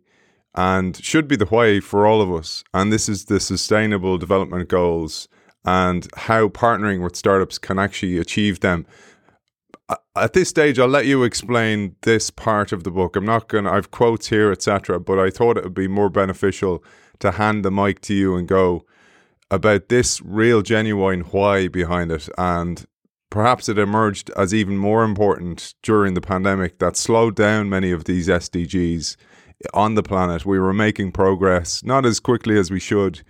and 0.54 0.96
should 1.02 1.28
be 1.28 1.37
the 1.37 1.46
why 1.46 1.80
for 1.80 2.06
all 2.06 2.20
of 2.20 2.32
us. 2.32 2.64
And 2.74 2.92
this 2.92 3.08
is 3.08 3.26
the 3.26 3.40
sustainable 3.40 4.18
development 4.18 4.68
goals 4.68 5.28
and 5.64 6.08
how 6.16 6.48
partnering 6.48 7.02
with 7.02 7.16
startups 7.16 7.58
can 7.58 7.78
actually 7.78 8.18
achieve 8.18 8.61
them 8.61 8.87
at 10.16 10.32
this 10.32 10.48
stage, 10.48 10.78
I'll 10.78 10.88
let 10.88 11.06
you 11.06 11.22
explain 11.22 11.96
this 12.02 12.30
part 12.30 12.72
of 12.72 12.84
the 12.84 12.90
book. 12.90 13.16
I'm 13.16 13.24
not 13.24 13.48
going 13.48 13.64
to, 13.64 13.72
I've 13.72 13.90
quotes 13.90 14.28
here, 14.28 14.50
etc., 14.52 15.00
but 15.00 15.18
I 15.18 15.30
thought 15.30 15.56
it 15.56 15.64
would 15.64 15.74
be 15.74 15.88
more 15.88 16.11
beneficial 16.11 16.84
to 17.20 17.32
hand 17.32 17.64
the 17.64 17.70
mic 17.70 18.00
to 18.02 18.14
you 18.14 18.37
and 18.37 18.46
go 18.46 18.84
about 19.50 19.88
this 19.88 20.20
real, 20.22 20.62
genuine 20.62 21.20
why 21.20 21.68
behind 21.68 22.12
it. 22.12 22.28
And 22.37 22.84
perhaps 23.31 23.69
it 23.69 23.79
emerged 23.79 24.31
as 24.37 24.55
even 24.55 24.77
more 24.77 25.05
important 25.05 25.75
during 25.83 26.14
the 26.14 26.21
pandemic 26.21 26.79
that 26.79 26.97
slowed 26.97 27.37
down 27.37 27.69
many 27.69 27.91
of 27.91 28.05
these 28.05 28.29
SDGs 28.29 29.17
on 29.75 29.95
the 29.95 30.03
planet. 30.03 30.47
We 30.47 30.59
were 30.59 30.73
making 30.73 31.12
progress, 31.12 31.83
not 31.83 32.07
as 32.07 32.21
quickly 32.21 32.59
as 32.59 32.71
we 32.71 32.81
should. 32.81 33.23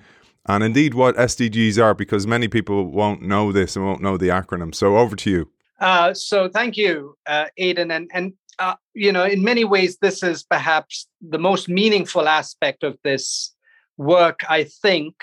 And 0.46 0.64
indeed, 0.64 0.94
what 0.94 1.16
SDGs 1.16 1.82
are, 1.82 1.94
because 1.94 2.26
many 2.26 2.48
people 2.48 2.90
won't 2.90 3.22
know 3.22 3.52
this 3.52 3.76
and 3.76 3.84
won't 3.84 4.02
know 4.02 4.16
the 4.16 4.28
acronym. 4.28 4.74
So 4.74 4.96
over 4.96 5.16
to 5.16 5.30
you. 5.30 5.50
Uh, 5.80 6.12
so 6.14 6.48
thank 6.48 6.76
you, 6.76 7.16
uh, 7.26 7.46
Aidan, 7.56 7.90
and 7.92 8.10
and 8.12 8.32
uh, 8.58 8.74
you 8.94 9.12
know, 9.12 9.24
in 9.24 9.42
many 9.42 9.64
ways, 9.64 9.98
this 9.98 10.22
is 10.22 10.42
perhaps 10.42 11.06
the 11.20 11.38
most 11.38 11.68
meaningful 11.68 12.26
aspect 12.26 12.82
of 12.82 12.98
this 13.04 13.54
work, 13.96 14.40
I 14.48 14.64
think. 14.64 15.14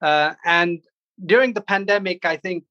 Uh, 0.00 0.34
and 0.44 0.80
during 1.24 1.54
the 1.54 1.60
pandemic, 1.60 2.24
I 2.24 2.36
think 2.36 2.64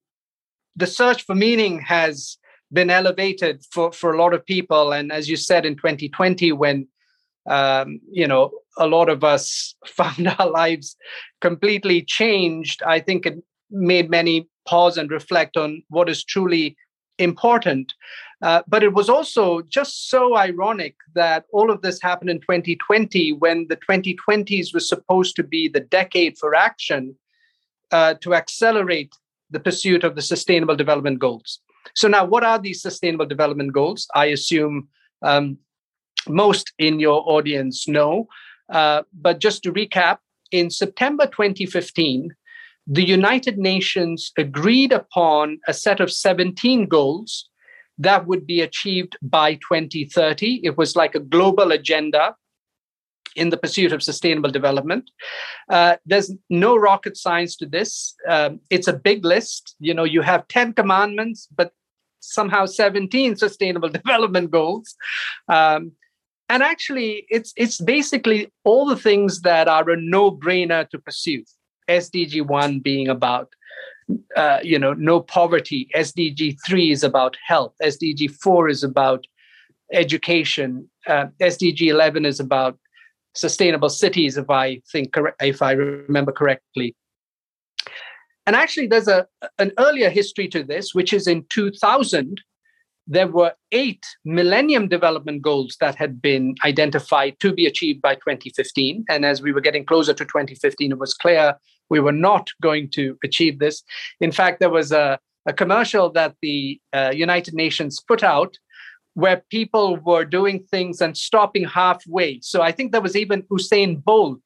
the 0.78 0.88
search 0.88 1.26
for 1.26 1.36
meaning 1.36 1.82
has 1.82 2.38
been 2.72 2.90
elevated 2.90 3.66
for 3.72 3.92
for 3.92 4.14
a 4.14 4.18
lot 4.18 4.34
of 4.34 4.46
people. 4.46 4.94
And 4.94 5.12
as 5.12 5.28
you 5.28 5.36
said, 5.36 5.66
in 5.66 5.76
2020, 5.76 6.52
when 6.54 6.88
um, 7.50 8.00
you 8.10 8.28
know 8.28 8.52
a 8.78 8.88
lot 8.88 9.10
of 9.10 9.24
us 9.24 9.76
found 9.86 10.28
our 10.28 10.50
lives 10.50 10.96
completely 11.42 12.02
changed, 12.04 12.82
I 12.84 13.00
think 13.00 13.26
it 13.26 13.44
made 13.70 14.10
many 14.10 14.48
pause 14.66 14.98
and 14.98 15.10
reflect 15.12 15.58
on 15.58 15.84
what 15.90 16.10
is 16.10 16.24
truly 16.24 16.78
important. 17.20 17.94
Uh, 18.44 18.62
but 18.68 18.84
it 18.84 18.94
was 18.94 19.10
also 19.10 19.62
just 19.64 20.10
so 20.10 20.38
ironic 20.38 20.96
that 21.16 21.46
all 21.52 21.72
of 21.72 21.82
this 21.82 22.00
happened 22.00 22.30
in 22.30 22.40
2020 22.40 23.34
when 23.34 23.66
the 23.68 23.78
2020s 23.78 24.74
was 24.74 24.88
supposed 24.88 25.36
to 25.36 25.42
be 25.42 25.68
the 25.68 25.80
decade 25.80 26.38
for 26.38 26.54
action 26.54 27.16
uh, 27.92 28.14
to 28.22 28.36
accelerate 28.36 29.12
the 29.50 29.60
pursuit 29.60 30.04
of 30.04 30.16
the 30.16 30.22
Sustainable 30.22 30.76
Development 30.76 31.20
Goals. 31.20 31.60
So, 31.96 32.08
now 32.08 32.26
what 32.26 32.44
are 32.44 32.60
these 32.60 32.82
Sustainable 32.82 33.26
Development 33.26 33.72
Goals? 33.72 34.08
I 34.14 34.26
assume 34.26 34.90
um, 35.22 35.58
most 36.28 36.74
in 36.78 37.00
your 37.00 37.24
audience 37.26 37.88
know. 37.88 38.28
Uh, 38.70 39.04
but 39.14 39.40
just 39.40 39.64
to 39.64 39.72
recap, 39.72 40.18
in 40.52 40.70
September 40.70 41.26
2015, 41.26 42.36
the 42.86 43.06
United 43.06 43.58
Nations 43.58 44.32
agreed 44.38 44.94
upon 44.94 45.60
a 45.68 45.74
set 45.74 46.00
of 46.00 46.12
17 46.12 46.88
goals 46.88 47.50
that 47.98 48.28
would 48.28 48.46
be 48.46 48.62
achieved 48.62 49.18
by 49.22 49.56
2030. 49.56 50.62
It 50.64 50.78
was 50.78 50.96
like 50.96 51.16
a 51.16 51.20
global 51.20 51.72
agenda 51.72 52.36
in 53.38 53.50
the 53.50 53.58
pursuit 53.58 53.94
of 53.94 54.04
sustainable 54.04 54.50
development. 54.50 55.10
Uh, 55.70 55.96
there's 56.06 56.32
no 56.50 56.76
rocket 56.76 57.16
science 57.16 57.56
to 57.58 57.66
this. 57.66 58.16
Um, 58.28 58.60
it's 58.70 58.88
a 58.88 58.94
big 58.94 59.24
list. 59.24 59.76
You 59.80 59.94
know, 59.94 60.04
you 60.04 60.22
have 60.22 60.48
10 60.48 60.74
commandments, 60.74 61.48
but 61.56 61.72
somehow 62.20 62.66
17 62.66 63.36
sustainable 63.46 63.90
development 63.90 64.52
goals. 64.52 64.96
Um, 65.48 65.92
and 66.50 66.64
actually, 66.64 67.26
it's 67.30 67.52
it's 67.58 67.82
basically 67.82 68.52
all 68.64 68.86
the 68.86 68.96
things 68.96 69.42
that 69.42 69.68
are 69.68 69.90
a 69.90 69.98
no-brainer 69.98 70.90
to 70.90 70.98
pursue. 70.98 71.44
SDG 71.90 72.46
1 72.46 72.80
being 72.80 73.10
about 73.10 73.50
uh, 74.36 74.60
you 74.64 74.80
know 74.80 74.94
no 74.94 75.20
poverty 75.20 75.90
sdg 75.96 76.58
3 76.66 76.92
is 76.92 77.04
about 77.04 77.36
health 77.46 77.74
sdg 77.84 78.32
4 78.32 78.70
is 78.70 78.84
about 78.84 79.28
education 79.92 80.90
uh, 81.08 81.26
sdg 81.42 81.88
11 81.88 82.26
is 82.26 82.40
about 82.40 82.78
sustainable 83.38 83.90
cities 83.90 84.38
if 84.38 84.50
i 84.50 84.80
think 84.92 85.14
if 85.42 85.62
i 85.62 85.72
remember 85.72 86.32
correctly 86.32 86.96
and 88.46 88.56
actually 88.56 88.88
there's 88.88 89.08
a 89.08 89.26
an 89.60 89.72
earlier 89.80 90.10
history 90.10 90.48
to 90.48 90.64
this 90.64 90.94
which 90.94 91.14
is 91.14 91.28
in 91.28 91.46
2000 91.50 92.42
there 93.10 93.28
were 93.28 93.54
eight 93.72 94.06
millennium 94.26 94.90
development 94.90 95.42
goals 95.42 95.78
that 95.80 95.96
had 95.96 96.22
been 96.22 96.56
identified 96.66 97.40
to 97.40 97.54
be 97.54 97.66
achieved 97.66 98.02
by 98.02 98.16
2015 98.16 99.06
and 99.10 99.26
as 99.26 99.42
we 99.42 99.54
were 99.54 99.62
getting 99.62 99.86
closer 99.86 100.14
to 100.14 100.26
2015 100.26 100.92
it 100.92 101.00
was 101.00 101.14
clear 101.14 101.56
we 101.90 102.00
were 102.00 102.12
not 102.12 102.50
going 102.62 102.90
to 102.92 103.18
achieve 103.24 103.60
this. 103.60 103.84
In 104.20 104.32
fact, 104.32 104.60
there 104.60 104.70
was 104.70 104.92
a, 104.92 105.20
a 105.46 105.54
commercial 105.54 106.10
that 106.12 106.36
the 106.42 106.80
uh, 106.94 107.12
United 107.14 107.54
Nations 107.54 108.02
put 108.06 108.24
out 108.24 108.58
where 109.18 109.42
people 109.50 109.98
were 110.06 110.24
doing 110.24 110.60
things 110.70 111.02
and 111.02 111.18
stopping 111.18 111.66
halfway. 111.66 112.40
So 112.42 112.62
I 112.62 112.72
think 112.72 112.92
there 112.92 113.02
was 113.02 113.16
even 113.16 113.42
Usain 113.52 114.04
Bolt 114.04 114.44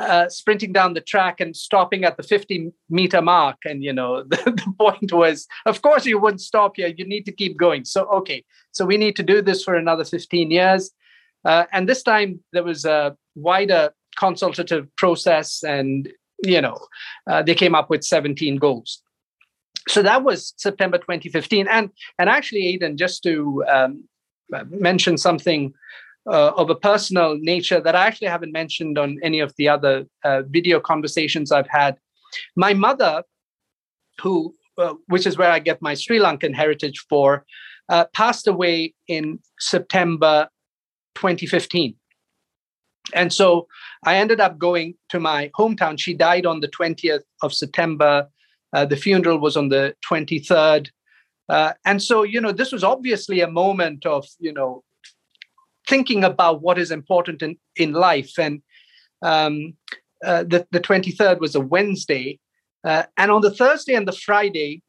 uh, 0.00 0.28
sprinting 0.28 0.72
down 0.72 0.94
the 0.94 1.00
track 1.00 1.38
and 1.38 1.54
stopping 1.54 2.02
at 2.02 2.16
the 2.16 2.24
50 2.24 2.72
meter 2.90 3.22
mark. 3.22 3.58
And, 3.64 3.84
you 3.84 3.92
know, 3.92 4.24
the, 4.28 4.36
the, 4.36 4.74
point 4.76 5.12
was, 5.12 5.46
of 5.64 5.80
course, 5.80 6.06
you 6.06 6.18
wouldn't 6.18 6.40
stop 6.40 6.72
here. 6.74 6.88
You 6.88 7.06
need 7.06 7.24
to 7.26 7.30
keep 7.30 7.56
going. 7.56 7.84
So, 7.84 8.06
okay, 8.06 8.44
so 8.72 8.84
we 8.84 8.96
need 8.96 9.14
to 9.14 9.22
do 9.22 9.40
this 9.40 9.62
for 9.62 9.76
another 9.76 10.04
15 10.04 10.50
years. 10.50 10.90
Uh, 11.44 11.66
and 11.70 11.88
this 11.88 12.02
time 12.02 12.40
there 12.52 12.64
was 12.64 12.84
a 12.84 13.16
wider 13.36 13.92
consultative 14.16 14.88
process 14.96 15.62
and 15.62 16.08
you 16.42 16.60
know, 16.60 16.78
uh, 17.30 17.42
they 17.42 17.54
came 17.54 17.74
up 17.74 17.90
with 17.90 18.04
17 18.04 18.56
goals. 18.56 19.00
So 19.88 20.02
that 20.02 20.24
was 20.24 20.54
September 20.56 20.98
2015. 20.98 21.68
And, 21.68 21.90
and 22.18 22.28
actually, 22.28 22.66
Aidan, 22.68 22.96
just 22.96 23.22
to 23.24 23.64
um, 23.68 24.04
mention 24.70 25.18
something 25.18 25.74
uh, 26.26 26.52
of 26.56 26.70
a 26.70 26.74
personal 26.74 27.36
nature 27.38 27.80
that 27.80 27.94
I 27.94 28.06
actually 28.06 28.28
haven't 28.28 28.52
mentioned 28.52 28.98
on 28.98 29.18
any 29.22 29.40
of 29.40 29.52
the 29.58 29.68
other 29.68 30.06
uh, 30.24 30.42
video 30.48 30.80
conversations 30.80 31.52
I've 31.52 31.68
had. 31.68 31.96
My 32.56 32.72
mother, 32.72 33.22
who, 34.22 34.54
uh, 34.78 34.94
which 35.08 35.26
is 35.26 35.36
where 35.36 35.50
I 35.50 35.58
get 35.58 35.82
my 35.82 35.94
Sri 35.94 36.18
Lankan 36.18 36.54
heritage 36.54 37.04
for, 37.08 37.44
uh, 37.88 38.06
passed 38.14 38.46
away 38.48 38.94
in 39.08 39.38
September 39.58 40.48
2015. 41.16 41.94
And 43.12 43.32
so 43.32 43.66
I 44.04 44.16
ended 44.16 44.40
up 44.40 44.58
going 44.58 44.94
to 45.10 45.20
my 45.20 45.50
hometown. 45.58 46.00
She 46.00 46.14
died 46.14 46.46
on 46.46 46.60
the 46.60 46.68
20th 46.68 47.22
of 47.42 47.52
September. 47.52 48.28
Uh, 48.74 48.84
the 48.84 48.96
funeral 48.96 49.38
was 49.38 49.56
on 49.56 49.68
the 49.68 49.94
23rd. 50.10 50.88
Uh, 51.48 51.72
and 51.84 52.02
so, 52.02 52.24
you 52.24 52.40
know, 52.40 52.52
this 52.52 52.72
was 52.72 52.82
obviously 52.82 53.40
a 53.40 53.48
moment 53.48 54.04
of, 54.04 54.26
you 54.40 54.52
know, 54.52 54.82
thinking 55.88 56.24
about 56.24 56.60
what 56.60 56.78
is 56.78 56.90
important 56.90 57.40
in, 57.40 57.56
in 57.76 57.92
life. 57.92 58.32
And 58.38 58.62
um, 59.22 59.74
uh, 60.24 60.42
the, 60.42 60.66
the 60.72 60.80
23rd 60.80 61.38
was 61.40 61.54
a 61.54 61.60
Wednesday. 61.60 62.40
Uh, 62.82 63.04
and 63.16 63.30
on 63.30 63.42
the 63.42 63.50
Thursday 63.50 63.94
and 63.94 64.08
the 64.08 64.12
Friday, 64.12 64.82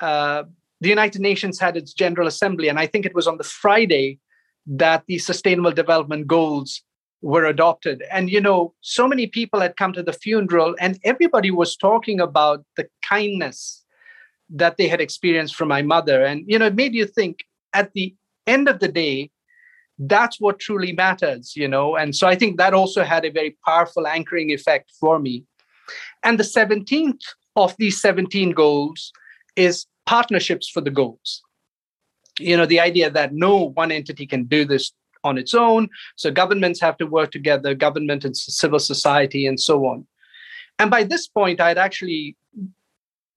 uh, 0.00 0.44
the 0.80 0.88
United 0.88 1.20
Nations 1.20 1.60
had 1.60 1.76
its 1.76 1.92
General 1.92 2.26
Assembly. 2.26 2.68
And 2.68 2.78
I 2.78 2.86
think 2.86 3.06
it 3.06 3.14
was 3.14 3.26
on 3.26 3.38
the 3.38 3.44
Friday 3.44 4.18
that 4.66 5.04
the 5.06 5.18
Sustainable 5.18 5.72
Development 5.72 6.26
Goals 6.26 6.82
were 7.22 7.44
adopted. 7.44 8.02
And, 8.10 8.30
you 8.30 8.40
know, 8.40 8.74
so 8.80 9.06
many 9.06 9.26
people 9.26 9.60
had 9.60 9.76
come 9.76 9.92
to 9.92 10.02
the 10.02 10.12
funeral, 10.12 10.74
and 10.80 10.98
everybody 11.04 11.50
was 11.50 11.76
talking 11.76 12.20
about 12.20 12.64
the 12.76 12.88
kindness 13.06 13.84
that 14.48 14.76
they 14.76 14.88
had 14.88 15.00
experienced 15.00 15.54
from 15.54 15.68
my 15.68 15.82
mother. 15.82 16.24
And, 16.24 16.44
you 16.46 16.58
know, 16.58 16.66
it 16.66 16.74
made 16.74 16.94
you 16.94 17.06
think 17.06 17.44
at 17.72 17.92
the 17.92 18.14
end 18.46 18.68
of 18.68 18.80
the 18.80 18.88
day, 18.88 19.30
that's 19.98 20.40
what 20.40 20.58
truly 20.58 20.92
matters, 20.92 21.54
you 21.54 21.68
know. 21.68 21.94
And 21.94 22.16
so 22.16 22.26
I 22.26 22.34
think 22.34 22.56
that 22.56 22.72
also 22.72 23.04
had 23.04 23.24
a 23.24 23.30
very 23.30 23.56
powerful 23.64 24.06
anchoring 24.06 24.50
effect 24.50 24.90
for 24.98 25.18
me. 25.18 25.44
And 26.24 26.38
the 26.38 26.44
17th 26.44 27.20
of 27.54 27.74
these 27.78 28.00
17 28.00 28.52
goals 28.52 29.12
is 29.56 29.86
partnerships 30.06 30.68
for 30.68 30.80
the 30.80 30.90
goals. 30.90 31.42
You 32.38 32.56
know, 32.56 32.66
the 32.66 32.80
idea 32.80 33.10
that 33.10 33.34
no 33.34 33.68
one 33.74 33.92
entity 33.92 34.26
can 34.26 34.44
do 34.44 34.64
this 34.64 34.92
on 35.24 35.38
its 35.38 35.54
own. 35.54 35.88
So 36.16 36.30
governments 36.30 36.80
have 36.80 36.96
to 36.98 37.06
work 37.06 37.30
together, 37.30 37.74
government 37.74 38.24
and 38.24 38.36
civil 38.36 38.78
society, 38.78 39.46
and 39.46 39.58
so 39.58 39.86
on. 39.86 40.06
And 40.78 40.90
by 40.90 41.04
this 41.04 41.28
point, 41.28 41.60
I 41.60 41.68
had 41.68 41.78
actually 41.78 42.36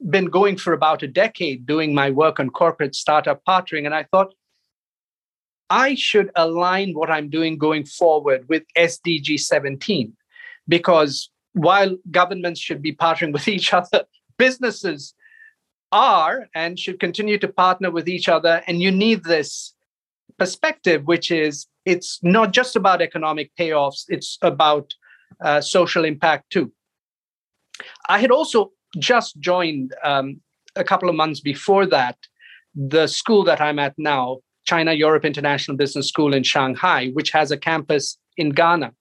been 0.10 0.26
going 0.26 0.58
for 0.58 0.74
about 0.74 1.04
a 1.04 1.08
decade 1.08 1.65
doing 1.65 1.93
my 1.93 2.10
work 2.10 2.39
on 2.39 2.50
corporate 2.50 2.96
startup 2.96 3.41
partnering. 3.48 3.86
And 3.86 3.96
I 3.96 4.04
thought, 4.04 4.34
I 5.69 5.96
should 5.96 6.30
align 6.36 6.93
what 6.93 7.10
I'm 7.10 7.30
doing 7.30 7.58
going 7.58 7.86
forward 7.86 8.48
with 8.48 8.63
SDG 8.78 9.39
17, 9.39 10.13
because 10.67 11.30
while 11.54 11.98
governments 12.12 12.60
should 12.60 12.82
be 12.82 12.96
partnering 12.96 13.34
with 13.34 13.48
each 13.48 13.74
other, 13.74 14.04
businesses 14.38 15.13
are 15.91 16.50
and 16.56 16.78
should 16.78 17.00
continue 17.00 17.38
to 17.38 17.48
partner 17.48 17.91
with 17.91 18.10
each 18.10 18.28
other. 18.28 18.62
And 18.67 18.82
you 18.82 18.91
need 18.91 19.24
this 19.24 19.73
perspective, 20.44 21.02
which 21.06 21.32
is 21.32 21.54
it's 21.86 22.20
not 22.22 22.52
just 22.60 22.76
about 22.76 23.02
economic 23.02 23.50
payoffs, 23.60 24.02
it's 24.16 24.38
about 24.42 24.94
uh, 25.48 25.62
social 25.62 26.04
impact 26.04 26.44
too. 26.56 26.68
I 28.10 28.18
had 28.20 28.32
also 28.38 28.72
just 29.12 29.40
joined 29.40 29.94
um, 30.04 30.42
a 30.76 30.84
couple 30.84 31.10
of 31.10 31.16
months 31.16 31.40
before 31.40 31.86
that 31.98 32.18
the 32.96 33.08
school 33.08 33.44
that 33.46 33.62
I'm 33.62 33.80
at 33.80 33.94
now, 33.98 34.40
China 34.66 34.92
Europe 34.94 35.26
International 35.26 35.78
Business 35.78 36.08
School 36.10 36.34
in 36.34 36.44
Shanghai, 36.44 37.02
which 37.18 37.32
has 37.32 37.52
a 37.52 37.58
campus 37.70 38.18
in 38.36 38.50
Ghana. 38.50 38.92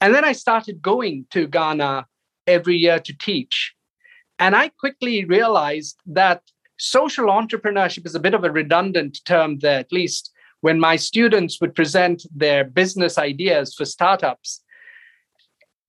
And 0.00 0.14
then 0.14 0.24
I 0.24 0.32
started 0.32 0.82
going 0.82 1.26
to 1.30 1.46
Ghana 1.46 2.06
every 2.46 2.76
year 2.76 2.98
to 3.00 3.12
teach. 3.28 3.74
And 4.38 4.54
I 4.54 4.68
quickly 4.68 5.24
realized 5.24 5.96
that 6.06 6.42
social 6.78 7.26
entrepreneurship 7.26 8.04
is 8.06 8.14
a 8.14 8.20
bit 8.26 8.34
of 8.34 8.44
a 8.44 8.52
redundant 8.52 9.18
term 9.24 9.58
there, 9.60 9.78
at 9.78 9.92
least 9.92 10.31
when 10.62 10.80
my 10.80 10.96
students 10.96 11.60
would 11.60 11.74
present 11.74 12.24
their 12.34 12.64
business 12.64 13.18
ideas 13.18 13.74
for 13.74 13.84
startups, 13.84 14.62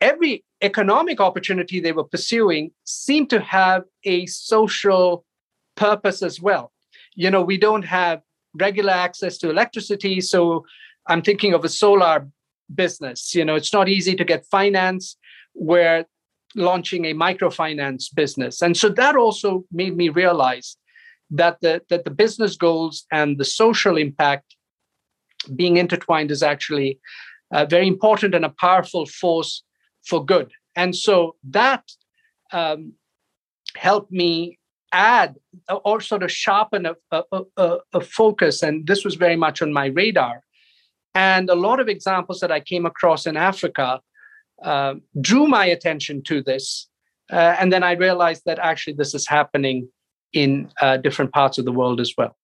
every 0.01 0.43
economic 0.61 1.21
opportunity 1.21 1.79
they 1.79 1.91
were 1.91 2.03
pursuing 2.03 2.71
seemed 2.83 3.29
to 3.29 3.39
have 3.39 3.83
a 4.03 4.25
social 4.25 5.25
purpose 5.75 6.21
as 6.21 6.41
well. 6.41 6.71
You 7.15 7.29
know, 7.31 7.41
we 7.41 7.57
don't 7.57 7.85
have 7.85 8.21
regular 8.55 8.93
access 8.93 9.37
to 9.39 9.49
electricity, 9.49 10.21
so 10.21 10.65
I'm 11.07 11.21
thinking 11.21 11.53
of 11.53 11.63
a 11.63 11.69
solar 11.69 12.27
business. 12.73 13.35
You 13.35 13.45
know, 13.45 13.55
it's 13.55 13.73
not 13.73 13.87
easy 13.87 14.15
to 14.15 14.25
get 14.25 14.45
finance. 14.47 15.17
We're 15.53 16.05
launching 16.55 17.05
a 17.05 17.13
microfinance 17.13 18.13
business. 18.13 18.61
And 18.61 18.75
so 18.75 18.89
that 18.89 19.15
also 19.15 19.65
made 19.71 19.95
me 19.95 20.09
realize 20.09 20.77
that 21.29 21.61
the, 21.61 21.81
that 21.89 22.05
the 22.05 22.11
business 22.11 22.55
goals 22.57 23.05
and 23.11 23.37
the 23.37 23.45
social 23.45 23.97
impact 23.97 24.55
being 25.55 25.77
intertwined 25.77 26.31
is 26.31 26.43
actually 26.43 26.99
uh, 27.53 27.65
very 27.65 27.87
important 27.87 28.35
and 28.35 28.45
a 28.45 28.53
powerful 28.59 29.05
force 29.05 29.63
for 30.05 30.25
good. 30.25 30.51
And 30.75 30.95
so 30.95 31.35
that 31.49 31.83
um, 32.51 32.93
helped 33.75 34.11
me 34.11 34.59
add 34.91 35.35
or 35.85 36.01
sort 36.01 36.23
of 36.23 36.31
sharpen 36.31 36.85
a, 36.85 36.95
a, 37.11 37.23
a, 37.57 37.77
a, 37.93 38.01
focus. 38.01 38.61
And 38.61 38.85
this 38.85 39.03
was 39.03 39.15
very 39.15 39.35
much 39.35 39.61
on 39.61 39.73
my 39.73 39.87
radar. 39.87 40.43
And 41.15 41.49
a 41.49 41.55
lot 41.55 41.79
of 41.79 41.89
examples 41.89 42.39
that 42.41 42.51
I 42.51 42.59
came 42.59 42.85
across 42.85 43.25
in 43.25 43.35
Africa 43.35 44.01
uh, 44.63 44.95
drew 45.19 45.47
my 45.47 45.65
attention 45.65 46.21
to 46.23 46.41
this. 46.41 46.87
Uh, 47.31 47.55
and 47.59 47.71
then 47.71 47.83
I 47.83 47.93
realized 47.93 48.43
that 48.45 48.59
actually 48.59 48.93
this 48.93 49.13
is 49.13 49.27
happening 49.27 49.89
in 50.31 50.71
uh, 50.81 50.97
different 50.97 51.31
parts 51.31 51.57
of 51.57 51.65
the 51.65 51.71
world 51.71 51.99
as 51.99 52.13
well. 52.17 52.35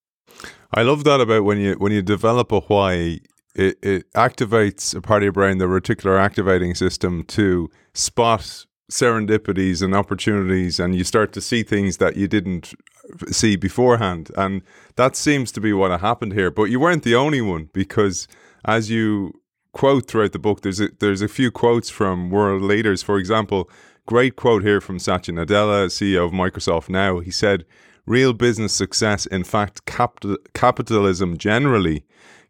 I 0.71 0.83
love 0.83 1.03
that 1.03 1.19
about 1.19 1.43
when 1.43 1.57
you 1.59 1.73
when 1.73 1.91
you 1.91 2.01
develop 2.01 2.51
a 2.51 2.59
why, 2.61 3.19
it, 3.55 3.77
it 3.81 4.11
activates 4.13 4.95
a 4.95 5.01
part 5.01 5.23
of 5.23 5.25
your 5.25 5.33
brain, 5.33 5.57
the 5.57 5.65
reticular 5.65 6.19
activating 6.19 6.75
system, 6.75 7.23
to 7.25 7.69
spot 7.93 8.65
serendipities 8.91 9.81
and 9.81 9.95
opportunities, 9.95 10.79
and 10.79 10.95
you 10.95 11.03
start 11.03 11.31
to 11.33 11.41
see 11.41 11.63
things 11.63 11.97
that 11.97 12.17
you 12.17 12.27
didn't 12.27 12.73
uh, 13.21 13.31
see 13.31 13.55
beforehand. 13.55 14.31
And 14.35 14.61
that 14.95 15.15
seems 15.15 15.51
to 15.53 15.61
be 15.61 15.73
what 15.73 15.97
happened 15.99 16.33
here. 16.33 16.51
But 16.51 16.65
you 16.65 16.79
weren't 16.79 17.03
the 17.03 17.15
only 17.15 17.41
one 17.41 17.69
because, 17.73 18.27
as 18.65 18.89
you 18.89 19.41
quote 19.71 20.07
throughout 20.07 20.33
the 20.33 20.39
book, 20.39 20.61
there's 20.61 20.79
a, 20.79 20.89
there's 20.99 21.21
a 21.21 21.27
few 21.27 21.51
quotes 21.51 21.89
from 21.89 22.29
world 22.29 22.61
leaders. 22.61 23.03
For 23.03 23.17
example, 23.17 23.69
great 24.05 24.35
quote 24.35 24.63
here 24.63 24.81
from 24.81 24.99
Satya 24.99 25.33
Nadella, 25.33 25.87
CEO 25.87 26.25
of 26.25 26.31
Microsoft 26.31 26.89
now. 26.89 27.19
He 27.19 27.31
said, 27.31 27.65
Real 28.09 28.33
business 28.33 28.73
success, 28.73 29.27
in 29.27 29.43
fact, 29.43 29.85
capital, 29.85 30.37
capitalism 30.55 31.37
generally, 31.37 32.05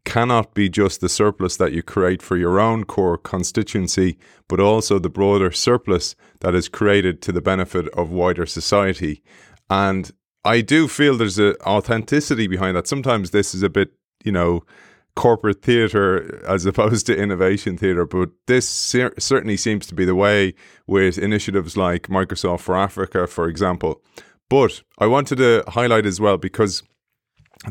cannot 0.06 0.54
be 0.54 0.70
just 0.70 1.02
the 1.02 1.10
surplus 1.10 1.58
that 1.58 1.74
you 1.74 1.84
create 1.84 2.22
for 2.22 2.38
your 2.38 2.62
own 2.62 2.86
core 2.86 3.18
constituency, 3.18 4.18
but 4.48 4.62
also 4.62 5.00
the 5.00 5.10
broader 5.10 5.52
surplus 5.52 6.16
that 6.40 6.56
is 6.56 6.70
created 6.70 7.22
to 7.24 7.34
the 7.34 7.42
benefit 7.42 7.90
of 7.90 8.10
wider 8.10 8.46
society. 8.46 9.22
And 9.70 10.10
I 10.46 10.62
do 10.62 10.88
feel 10.88 11.18
there's 11.18 11.38
an 11.38 11.56
authenticity 11.66 12.48
behind 12.48 12.78
that. 12.78 12.88
Sometimes 12.88 13.32
this 13.32 13.54
is 13.54 13.62
a 13.62 13.70
bit, 13.70 13.92
you 14.24 14.32
know, 14.32 14.64
corporate 15.18 15.62
theatre 15.62 16.42
as 16.48 16.66
opposed 16.66 17.06
to 17.08 17.18
innovation 17.18 17.78
theatre, 17.78 18.06
but 18.06 18.30
this 18.48 18.66
ser- 18.66 19.14
certainly 19.20 19.58
seems 19.58 19.88
to 19.88 19.94
be 19.94 20.06
the 20.06 20.16
way 20.16 20.54
with 20.88 21.18
initiatives 21.18 21.76
like 21.76 22.04
Microsoft 22.04 22.62
for 22.62 22.78
Africa, 22.78 23.28
for 23.28 23.50
example. 23.50 24.02
But 24.50 24.82
I 24.98 25.06
wanted 25.06 25.38
to 25.38 25.64
highlight 25.68 26.06
as 26.06 26.20
well 26.20 26.38
because 26.38 26.84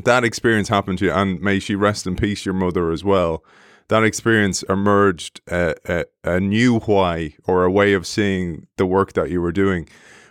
that 0.04 0.24
experience 0.24 0.68
happened 0.68 0.98
to 0.98 1.06
you, 1.06 1.12
and 1.12 1.40
may 1.40 1.58
she 1.58 1.74
rest 1.74 2.06
in 2.06 2.16
peace, 2.16 2.44
your 2.44 2.54
mother 2.54 2.90
as 2.92 3.02
well. 3.02 3.44
That 3.88 4.04
experience 4.04 4.62
emerged 4.64 5.40
a, 5.50 5.74
a, 5.86 6.04
a 6.24 6.40
new 6.40 6.78
why 6.80 7.34
or 7.46 7.64
a 7.64 7.70
way 7.70 7.94
of 7.94 8.06
seeing 8.06 8.66
the 8.76 8.86
work 8.86 9.14
that 9.14 9.30
you 9.30 9.40
were 9.40 9.52
doing. 9.52 9.88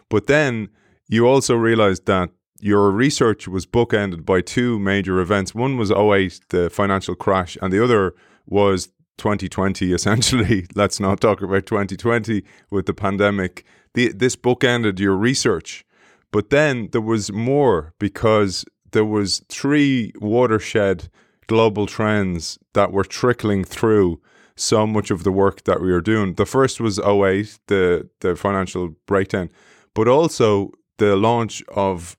But 0.10 0.28
then 0.28 0.70
you 1.10 1.28
also 1.28 1.56
realized 1.56 2.06
that 2.06 2.30
your 2.60 2.92
research 2.92 3.48
was 3.48 3.66
bookended 3.66 4.26
by 4.26 4.42
two 4.42 4.80
major 4.80 5.20
events. 5.20 5.54
One 5.54 5.78
was 5.78 5.92
08, 5.92 6.40
the 6.50 6.70
financial 6.70 7.16
crash, 7.16 7.58
and 7.62 7.74
the 7.74 7.84
other 7.84 8.14
was 8.46 8.90
2020, 9.18 9.92
essentially. 9.94 10.68
Let's 10.76 11.00
not 11.00 11.20
talk 11.20 11.42
about 11.42 11.66
2020 11.66 12.44
with 12.70 12.86
the 12.86 12.94
pandemic. 12.94 13.66
The, 13.96 14.14
this 14.14 14.36
bookended 14.36 15.00
your 15.00 15.16
research. 15.16 15.84
But 16.32 16.50
then 16.50 16.90
there 16.92 17.02
was 17.02 17.32
more 17.32 17.94
because 18.00 18.66
there 18.92 19.06
was 19.06 19.42
three 19.50 20.12
watershed 20.20 21.10
global 21.48 21.88
trends 21.88 22.60
that 22.74 22.92
were 22.92 23.04
trickling 23.04 23.64
through 23.64 24.20
so 24.56 24.86
much 24.88 25.12
of 25.12 25.24
the 25.24 25.32
work 25.32 25.64
that 25.64 25.82
we 25.82 25.92
were 25.92 26.02
doing. 26.02 26.34
The 26.34 26.46
first 26.46 26.82
was 26.82 27.00
08, 27.00 27.60
the 27.68 28.10
the 28.20 28.36
financial 28.36 28.96
breakdown, 29.06 29.50
but 29.94 30.08
also 30.08 30.72
the 30.98 31.16
launch 31.16 31.64
of 31.70 32.18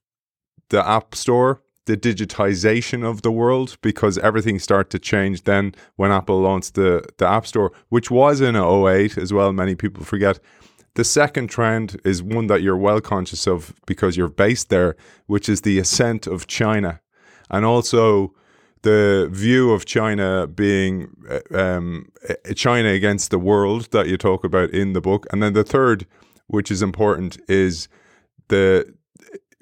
the 0.71 0.87
App 0.87 1.15
Store, 1.15 1.63
the 1.87 1.97
digitization 1.97 3.05
of 3.05 3.23
the 3.23 3.33
world, 3.33 3.77
because 3.83 4.19
everything 4.19 4.59
started 4.59 4.91
to 4.91 4.99
change 4.99 5.45
then 5.45 5.75
when 5.97 6.13
Apple 6.13 6.41
launched 6.41 6.75
the, 6.75 7.03
the 7.17 7.27
App 7.27 7.47
Store, 7.47 7.73
which 7.89 8.11
was 8.11 8.41
in 8.41 8.55
08 8.55 9.19
as 9.19 9.33
well, 9.33 9.53
many 9.53 9.75
people 9.75 10.05
forget. 10.05 10.39
The 10.99 11.05
second 11.05 11.47
trend 11.47 12.01
is 12.05 12.25
one 12.25 12.49
that 12.49 12.61
you're 12.61 12.77
well 12.77 13.01
conscious 13.01 13.47
of 13.47 13.73
because 13.87 14.17
you're 14.17 14.27
based 14.27 14.69
there, 14.69 14.97
which 15.29 15.49
is 15.49 15.61
the 15.61 15.79
ascent 15.79 16.27
of 16.27 16.49
China 16.49 17.01
and 17.49 17.65
also 17.65 18.35
the 18.83 19.29
view 19.31 19.71
of 19.71 19.85
China 19.85 20.49
being 20.49 21.09
uh, 21.31 21.57
um, 21.57 22.11
uh, 22.29 22.53
China 22.55 22.89
against 22.89 23.31
the 23.31 23.39
world 23.39 23.93
that 23.93 24.09
you 24.09 24.17
talk 24.17 24.43
about 24.43 24.71
in 24.71 24.93
the 24.93 25.01
book, 25.01 25.25
and 25.31 25.41
then 25.41 25.53
the 25.53 25.63
third, 25.63 26.05
which 26.49 26.69
is 26.69 26.83
important, 26.83 27.39
is 27.49 27.87
the 28.49 28.93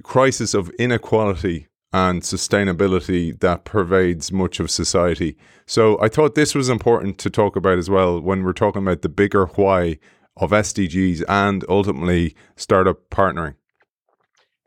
crisis 0.02 0.54
of 0.54 0.70
inequality 0.78 1.66
and 1.92 2.22
sustainability 2.22 3.38
that 3.40 3.64
pervades 3.66 4.32
much 4.32 4.58
of 4.58 4.70
society. 4.70 5.36
So 5.66 6.00
I 6.00 6.08
thought 6.08 6.34
this 6.34 6.54
was 6.54 6.70
important 6.70 7.18
to 7.18 7.28
talk 7.28 7.56
about 7.56 7.76
as 7.76 7.90
well 7.90 8.22
when 8.22 8.42
we're 8.42 8.54
talking 8.54 8.82
about 8.82 9.02
the 9.02 9.10
bigger 9.10 9.44
why 9.44 9.98
of 10.36 10.50
SDGs 10.50 11.22
and 11.28 11.64
ultimately 11.68 12.34
startup 12.56 13.08
partnering. 13.10 13.54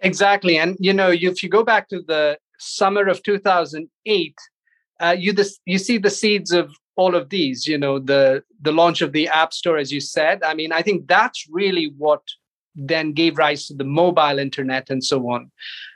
Exactly. 0.02 0.58
And, 0.58 0.78
you 0.80 0.94
know, 0.94 1.12
if 1.12 1.44
you 1.44 1.50
go 1.50 1.64
back 1.64 1.90
to 1.90 2.02
the 2.02 2.38
summer 2.58 3.08
of 3.08 3.22
2008, 3.24 4.36
uh, 5.02 5.16
you, 5.18 5.34
this, 5.34 5.60
you 5.66 5.78
see 5.78 5.98
the 5.98 6.10
seeds 6.10 6.52
of 6.52 6.74
all 6.96 7.16
of 7.16 7.30
these, 7.30 7.68
you 7.68 7.78
know, 7.78 8.00
the, 8.00 8.44
the 8.62 8.72
launch 8.72 9.02
of 9.02 9.12
the 9.12 9.28
App 9.28 9.54
Store, 9.54 9.78
as 9.78 9.92
you 9.92 10.02
said. 10.02 10.44
I 10.44 10.54
mean, 10.54 10.72
I 10.72 10.82
think 10.82 11.08
that's 11.08 11.46
really 11.50 11.94
what 11.98 12.22
then 12.76 13.14
gave 13.14 13.38
rise 13.38 13.68
to 13.68 13.74
the 13.74 13.84
mobile 13.84 14.40
internet 14.40 14.90
and 14.90 15.04
so 15.04 15.30
on. 15.30 15.52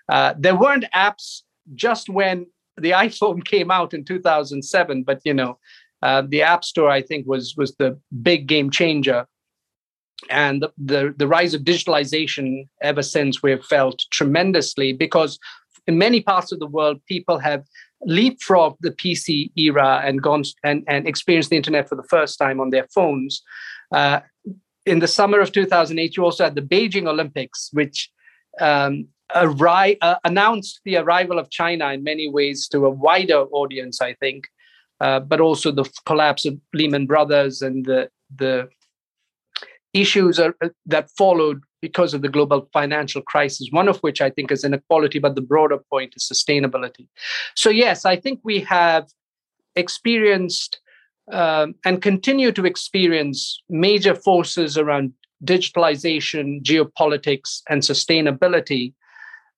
Uh, 0.10 0.34
there 0.38 0.56
weren't 0.56 0.86
apps 0.96 1.42
just 1.76 2.10
when 2.10 2.46
the 2.78 2.92
iPhone 3.06 3.44
came 3.44 3.72
out 3.72 3.94
in 3.94 4.06
2007, 4.06 5.04
but, 5.04 5.22
you 5.24 5.34
know, 5.34 5.58
uh, 6.02 6.22
the 6.28 6.42
App 6.42 6.66
Store, 6.66 6.90
I 6.90 7.02
think, 7.02 7.26
was 7.26 7.56
was 7.56 7.76
the 7.78 7.98
big 8.22 8.46
game 8.46 8.70
changer 8.70 9.26
and 10.30 10.62
the, 10.62 10.72
the, 10.78 11.14
the 11.18 11.28
rise 11.28 11.54
of 11.54 11.62
digitalization 11.62 12.68
ever 12.82 13.02
since 13.02 13.44
we've 13.44 13.64
felt 13.66 14.04
tremendously 14.12 14.94
because 14.94 15.40
in 15.88 15.98
many 15.98 16.22
parts 16.22 16.52
of 16.52 16.60
the 16.60 16.68
world 16.68 17.02
people 17.08 17.38
have 17.38 17.66
leapfrogged 18.08 18.78
the 18.82 18.92
pc 18.92 19.52
era 19.56 20.02
and 20.04 20.22
gone 20.22 20.44
and, 20.64 20.84
and 20.88 21.08
experienced 21.08 21.50
the 21.50 21.58
internet 21.58 21.88
for 21.88 21.96
the 21.96 22.04
first 22.04 22.38
time 22.38 22.60
on 22.60 22.70
their 22.70 22.88
phones. 22.94 23.42
Uh, 23.92 24.20
in 24.86 25.00
the 25.00 25.08
summer 25.08 25.40
of 25.40 25.52
2008 25.52 26.18
you 26.18 26.24
also 26.24 26.44
had 26.44 26.56
the 26.56 26.62
beijing 26.62 27.08
olympics 27.08 27.70
which 27.74 28.10
um, 28.60 29.08
arri- 29.36 29.98
uh, 30.02 30.16
announced 30.26 30.82
the 30.84 30.98
arrival 30.98 31.40
of 31.40 31.50
china 31.50 31.92
in 31.92 32.04
many 32.04 32.30
ways 32.30 32.68
to 32.68 32.86
a 32.86 32.90
wider 32.90 33.44
audience 33.52 34.02
i 34.02 34.14
think 34.16 34.48
uh, 35.00 35.20
but 35.20 35.40
also 35.40 35.72
the 35.72 35.90
collapse 36.06 36.46
of 36.46 36.58
lehman 36.74 37.06
brothers 37.06 37.62
and 37.62 37.86
the 37.86 38.10
the 38.36 38.68
issues 39.94 40.40
are, 40.40 40.56
uh, 40.62 40.70
that 40.86 41.10
followed 41.18 41.62
because 41.82 42.14
of 42.14 42.22
the 42.22 42.30
global 42.30 42.68
financial 42.72 43.22
crisis, 43.22 43.68
one 43.72 43.88
of 43.88 43.98
which 44.00 44.22
I 44.22 44.30
think 44.30 44.52
is 44.52 44.64
inequality, 44.64 45.20
but 45.20 45.36
the 45.36 45.42
broader 45.42 45.80
point 45.90 46.14
is 46.16 46.24
sustainability. 46.24 47.08
So, 47.56 47.70
yes, 47.70 48.06
I 48.06 48.16
think 48.16 48.40
we 48.44 48.62
have 48.62 49.08
experienced 49.76 50.80
um, 51.32 51.76
and 51.86 52.02
continue 52.02 52.52
to 52.52 52.66
experience 52.66 53.62
major 53.70 54.16
forces 54.16 54.78
around 54.78 55.14
digitalization, 55.44 56.62
geopolitics, 56.64 57.62
and 57.70 57.82
sustainability. 57.82 58.94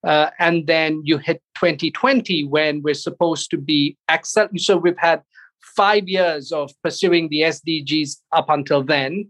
Uh, 0.04 0.30
and 0.40 0.68
then 0.68 1.02
you 1.04 1.18
hit 1.18 1.42
2020 1.56 2.46
when 2.46 2.82
we're 2.84 2.94
supposed 2.94 3.50
to 3.52 3.58
be 3.58 3.98
accept. 4.10 4.60
So 4.60 4.78
we've 4.78 4.98
had 4.98 5.24
five 5.76 6.08
years 6.08 6.52
of 6.52 6.72
pursuing 6.84 7.30
the 7.30 7.42
SDGs 7.42 8.18
up 8.32 8.50
until 8.50 8.84
then. 8.84 9.28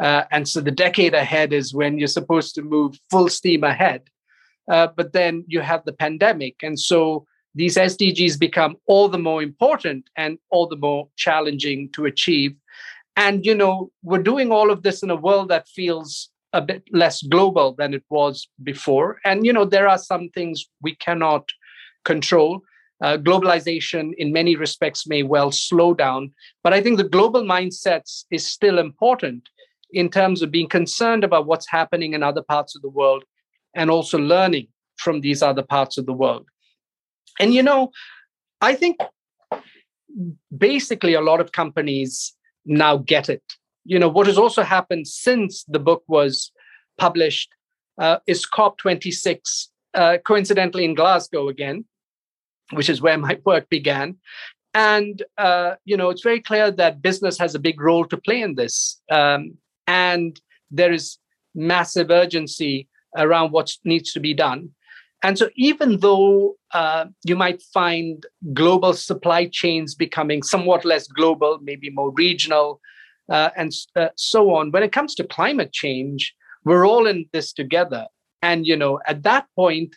Uh, 0.00 0.24
and 0.30 0.48
so 0.48 0.60
the 0.60 0.70
decade 0.70 1.14
ahead 1.14 1.52
is 1.52 1.74
when 1.74 1.98
you're 1.98 2.08
supposed 2.08 2.54
to 2.54 2.62
move 2.62 2.98
full 3.10 3.28
steam 3.28 3.64
ahead. 3.64 4.02
Uh, 4.70 4.88
but 4.96 5.12
then 5.12 5.44
you 5.46 5.60
have 5.60 5.84
the 5.84 5.92
pandemic. 5.92 6.56
And 6.62 6.78
so 6.78 7.26
these 7.54 7.76
SDGs 7.76 8.38
become 8.38 8.76
all 8.86 9.08
the 9.08 9.18
more 9.18 9.42
important 9.42 10.10
and 10.16 10.38
all 10.50 10.66
the 10.66 10.76
more 10.76 11.08
challenging 11.16 11.90
to 11.92 12.04
achieve. 12.04 12.54
And, 13.16 13.46
you 13.46 13.54
know, 13.54 13.90
we're 14.02 14.22
doing 14.22 14.52
all 14.52 14.70
of 14.70 14.82
this 14.82 15.02
in 15.02 15.10
a 15.10 15.16
world 15.16 15.48
that 15.48 15.68
feels 15.68 16.28
a 16.52 16.60
bit 16.60 16.82
less 16.92 17.22
global 17.22 17.72
than 17.72 17.94
it 17.94 18.04
was 18.10 18.48
before. 18.62 19.18
And, 19.24 19.46
you 19.46 19.52
know, 19.52 19.64
there 19.64 19.88
are 19.88 19.98
some 19.98 20.28
things 20.30 20.66
we 20.82 20.94
cannot 20.96 21.50
control. 22.04 22.62
Uh, 23.02 23.16
globalization, 23.16 24.12
in 24.16 24.32
many 24.32 24.56
respects, 24.56 25.06
may 25.06 25.22
well 25.22 25.50
slow 25.50 25.94
down. 25.94 26.32
But 26.62 26.72
I 26.72 26.82
think 26.82 26.98
the 26.98 27.08
global 27.08 27.42
mindsets 27.42 28.24
is 28.30 28.46
still 28.46 28.78
important 28.78 29.48
in 29.92 30.08
terms 30.08 30.42
of 30.42 30.50
being 30.50 30.68
concerned 30.68 31.24
about 31.24 31.46
what's 31.46 31.68
happening 31.68 32.12
in 32.12 32.22
other 32.22 32.42
parts 32.42 32.74
of 32.76 32.82
the 32.82 32.88
world 32.88 33.24
and 33.74 33.90
also 33.90 34.18
learning 34.18 34.68
from 34.96 35.20
these 35.20 35.42
other 35.42 35.62
parts 35.62 35.98
of 35.98 36.06
the 36.06 36.12
world. 36.12 36.46
And, 37.38 37.52
you 37.52 37.62
know, 37.62 37.90
I 38.60 38.74
think 38.74 38.98
basically 40.56 41.14
a 41.14 41.20
lot 41.20 41.40
of 41.40 41.52
companies 41.52 42.34
now 42.64 42.96
get 42.96 43.28
it. 43.28 43.42
You 43.84 43.98
know, 43.98 44.08
what 44.08 44.26
has 44.26 44.38
also 44.38 44.62
happened 44.62 45.06
since 45.06 45.64
the 45.64 45.78
book 45.78 46.02
was 46.08 46.50
published 46.98 47.50
uh, 47.98 48.18
is 48.26 48.46
COP26, 48.46 49.68
uh, 49.94 50.18
coincidentally 50.24 50.84
in 50.84 50.94
Glasgow 50.94 51.48
again, 51.48 51.84
which 52.72 52.88
is 52.88 53.00
where 53.00 53.18
my 53.18 53.38
work 53.44 53.68
began. 53.68 54.16
And, 54.74 55.22
uh, 55.38 55.76
you 55.84 55.96
know, 55.96 56.10
it's 56.10 56.22
very 56.22 56.40
clear 56.40 56.70
that 56.70 57.00
business 57.00 57.38
has 57.38 57.54
a 57.54 57.58
big 57.58 57.80
role 57.80 58.04
to 58.06 58.16
play 58.16 58.42
in 58.42 58.56
this. 58.56 59.00
Um, 59.10 59.56
and 59.86 60.40
there 60.70 60.92
is 60.92 61.18
massive 61.54 62.10
urgency 62.10 62.88
around 63.16 63.52
what 63.52 63.72
needs 63.84 64.12
to 64.12 64.20
be 64.20 64.34
done. 64.34 64.70
And 65.22 65.38
so, 65.38 65.48
even 65.56 66.00
though 66.00 66.56
uh, 66.72 67.06
you 67.24 67.36
might 67.36 67.62
find 67.62 68.24
global 68.52 68.92
supply 68.92 69.46
chains 69.46 69.94
becoming 69.94 70.42
somewhat 70.42 70.84
less 70.84 71.06
global, 71.08 71.58
maybe 71.62 71.90
more 71.90 72.10
regional, 72.12 72.80
uh, 73.30 73.50
and 73.56 73.72
uh, 73.96 74.08
so 74.16 74.54
on, 74.54 74.70
when 74.70 74.82
it 74.82 74.92
comes 74.92 75.14
to 75.16 75.24
climate 75.24 75.72
change, 75.72 76.34
we're 76.64 76.86
all 76.86 77.06
in 77.06 77.26
this 77.32 77.52
together. 77.52 78.06
And 78.42 78.66
you 78.66 78.76
know, 78.76 79.00
at 79.06 79.22
that 79.22 79.46
point, 79.56 79.96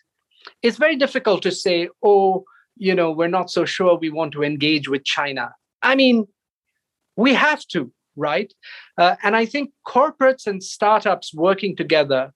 it's 0.64 0.78
very 0.78 0.96
difficult 0.96 1.44
to 1.44 1.52
say, 1.52 1.90
"Oh, 2.02 2.46
you 2.78 2.96
know, 2.96 3.12
we're 3.12 3.28
not 3.28 3.52
so 3.52 3.66
sure 3.66 3.98
we 3.98 4.10
want 4.10 4.32
to 4.34 4.44
engage 4.44 4.88
with 4.88 5.04
China." 5.04 5.52
I 5.82 5.96
mean, 5.96 6.28
we 7.18 7.34
have 7.34 7.66
to 7.68 7.92
right? 8.16 8.54
Uh, 8.98 9.16
and 9.24 9.36
I 9.36 9.46
think 9.46 9.72
corporates 9.88 10.48
and 10.48 10.64
startups 10.64 11.34
working 11.34 11.76
together 11.76 12.32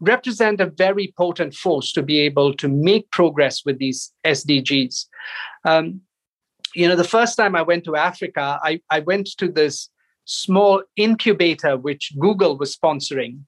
represent 0.00 0.60
a 0.60 0.66
very 0.66 1.14
potent 1.16 1.54
force 1.54 1.92
to 1.92 2.02
be 2.02 2.18
able 2.18 2.54
to 2.54 2.68
make 2.68 3.10
progress 3.10 3.62
with 3.64 3.78
these 3.78 4.12
SDGs. 4.24 5.06
Um, 5.64 6.00
you 6.74 6.88
know, 6.88 6.96
the 6.96 7.04
first 7.04 7.36
time 7.36 7.54
I 7.54 7.62
went 7.62 7.84
to 7.84 7.96
Africa, 7.96 8.58
I, 8.62 8.80
I 8.90 9.00
went 9.00 9.28
to 9.38 9.48
this 9.48 9.88
small 10.24 10.82
incubator 10.96 11.76
which 11.76 12.12
Google 12.18 12.58
was 12.58 12.76
sponsoring. 12.76 13.40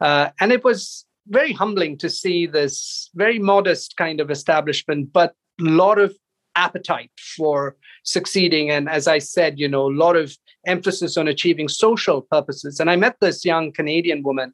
Uh, 0.00 0.30
and 0.40 0.52
it 0.52 0.64
was 0.64 1.04
very 1.28 1.52
humbling 1.52 1.98
to 1.98 2.08
see 2.08 2.46
this 2.46 3.10
very 3.14 3.38
modest 3.38 3.96
kind 3.96 4.20
of 4.20 4.30
establishment, 4.30 5.12
but 5.12 5.34
a 5.60 5.64
lot 5.64 5.98
of 5.98 6.14
appetite 6.56 7.10
for 7.36 7.76
succeeding. 8.04 8.70
And 8.70 8.88
as 8.88 9.06
I 9.06 9.18
said, 9.18 9.58
you 9.58 9.68
know, 9.68 9.86
a 9.86 9.96
lot 10.04 10.16
of 10.16 10.36
emphasis 10.66 11.16
on 11.16 11.28
achieving 11.28 11.68
social 11.68 12.22
purposes. 12.22 12.80
And 12.80 12.90
I 12.90 12.96
met 12.96 13.16
this 13.20 13.44
young 13.44 13.72
Canadian 13.72 14.22
woman 14.22 14.52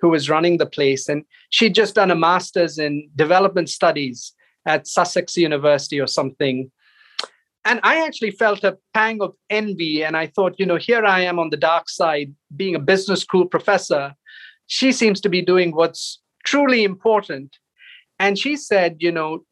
who 0.00 0.08
was 0.08 0.28
running 0.28 0.58
the 0.58 0.66
place, 0.66 1.08
and 1.08 1.24
she'd 1.50 1.74
just 1.74 1.94
done 1.94 2.10
a 2.10 2.16
master's 2.16 2.78
in 2.78 3.08
development 3.14 3.68
studies 3.68 4.32
at 4.66 4.86
Sussex 4.86 5.36
University 5.36 6.00
or 6.00 6.06
something. 6.06 6.70
And 7.64 7.80
I 7.82 8.04
actually 8.04 8.30
felt 8.30 8.64
a 8.64 8.78
pang 8.94 9.20
of 9.20 9.34
envy. 9.50 10.02
And 10.02 10.16
I 10.16 10.26
thought, 10.26 10.56
you 10.58 10.66
know, 10.66 10.76
here 10.76 11.04
I 11.04 11.20
am 11.20 11.38
on 11.38 11.50
the 11.50 11.56
dark 11.56 11.88
side, 11.88 12.34
being 12.56 12.74
a 12.74 12.80
business 12.80 13.20
school 13.20 13.46
professor. 13.46 14.14
She 14.66 14.92
seems 14.92 15.20
to 15.20 15.28
be 15.28 15.42
doing 15.42 15.74
what's 15.74 16.20
truly 16.44 16.82
important. 16.84 17.56
And 18.18 18.38
she 18.38 18.56
said, 18.56 18.96
you 19.00 19.12
know, 19.12 19.44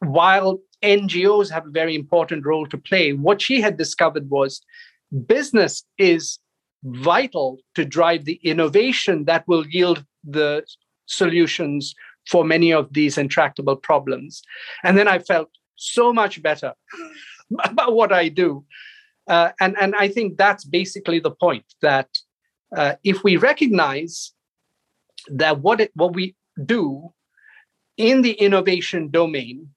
while 0.00 0.60
NGOs 0.82 1.50
have 1.50 1.66
a 1.66 1.70
very 1.70 1.94
important 1.94 2.44
role 2.44 2.66
to 2.66 2.78
play, 2.78 3.12
what 3.12 3.40
she 3.40 3.60
had 3.60 3.76
discovered 3.76 4.28
was 4.30 4.62
business 5.26 5.84
is 5.98 6.38
vital 6.84 7.58
to 7.74 7.84
drive 7.84 8.24
the 8.24 8.40
innovation 8.42 9.24
that 9.24 9.46
will 9.46 9.66
yield 9.66 10.04
the 10.24 10.64
solutions 11.06 11.94
for 12.28 12.44
many 12.44 12.72
of 12.72 12.92
these 12.92 13.18
intractable 13.18 13.76
problems. 13.76 14.42
And 14.84 14.96
then 14.96 15.08
I 15.08 15.18
felt 15.18 15.50
so 15.76 16.12
much 16.12 16.42
better 16.42 16.74
about 17.64 17.94
what 17.94 18.12
I 18.12 18.28
do. 18.28 18.64
Uh, 19.28 19.50
and, 19.60 19.76
and 19.80 19.94
I 19.94 20.08
think 20.08 20.36
that's 20.36 20.64
basically 20.64 21.20
the 21.20 21.30
point 21.30 21.64
that 21.82 22.08
uh, 22.76 22.94
if 23.04 23.22
we 23.22 23.36
recognize 23.36 24.32
that 25.28 25.60
what, 25.60 25.80
it, 25.80 25.92
what 25.94 26.14
we 26.14 26.34
do 26.64 27.12
in 27.96 28.22
the 28.22 28.32
innovation 28.32 29.10
domain 29.10 29.68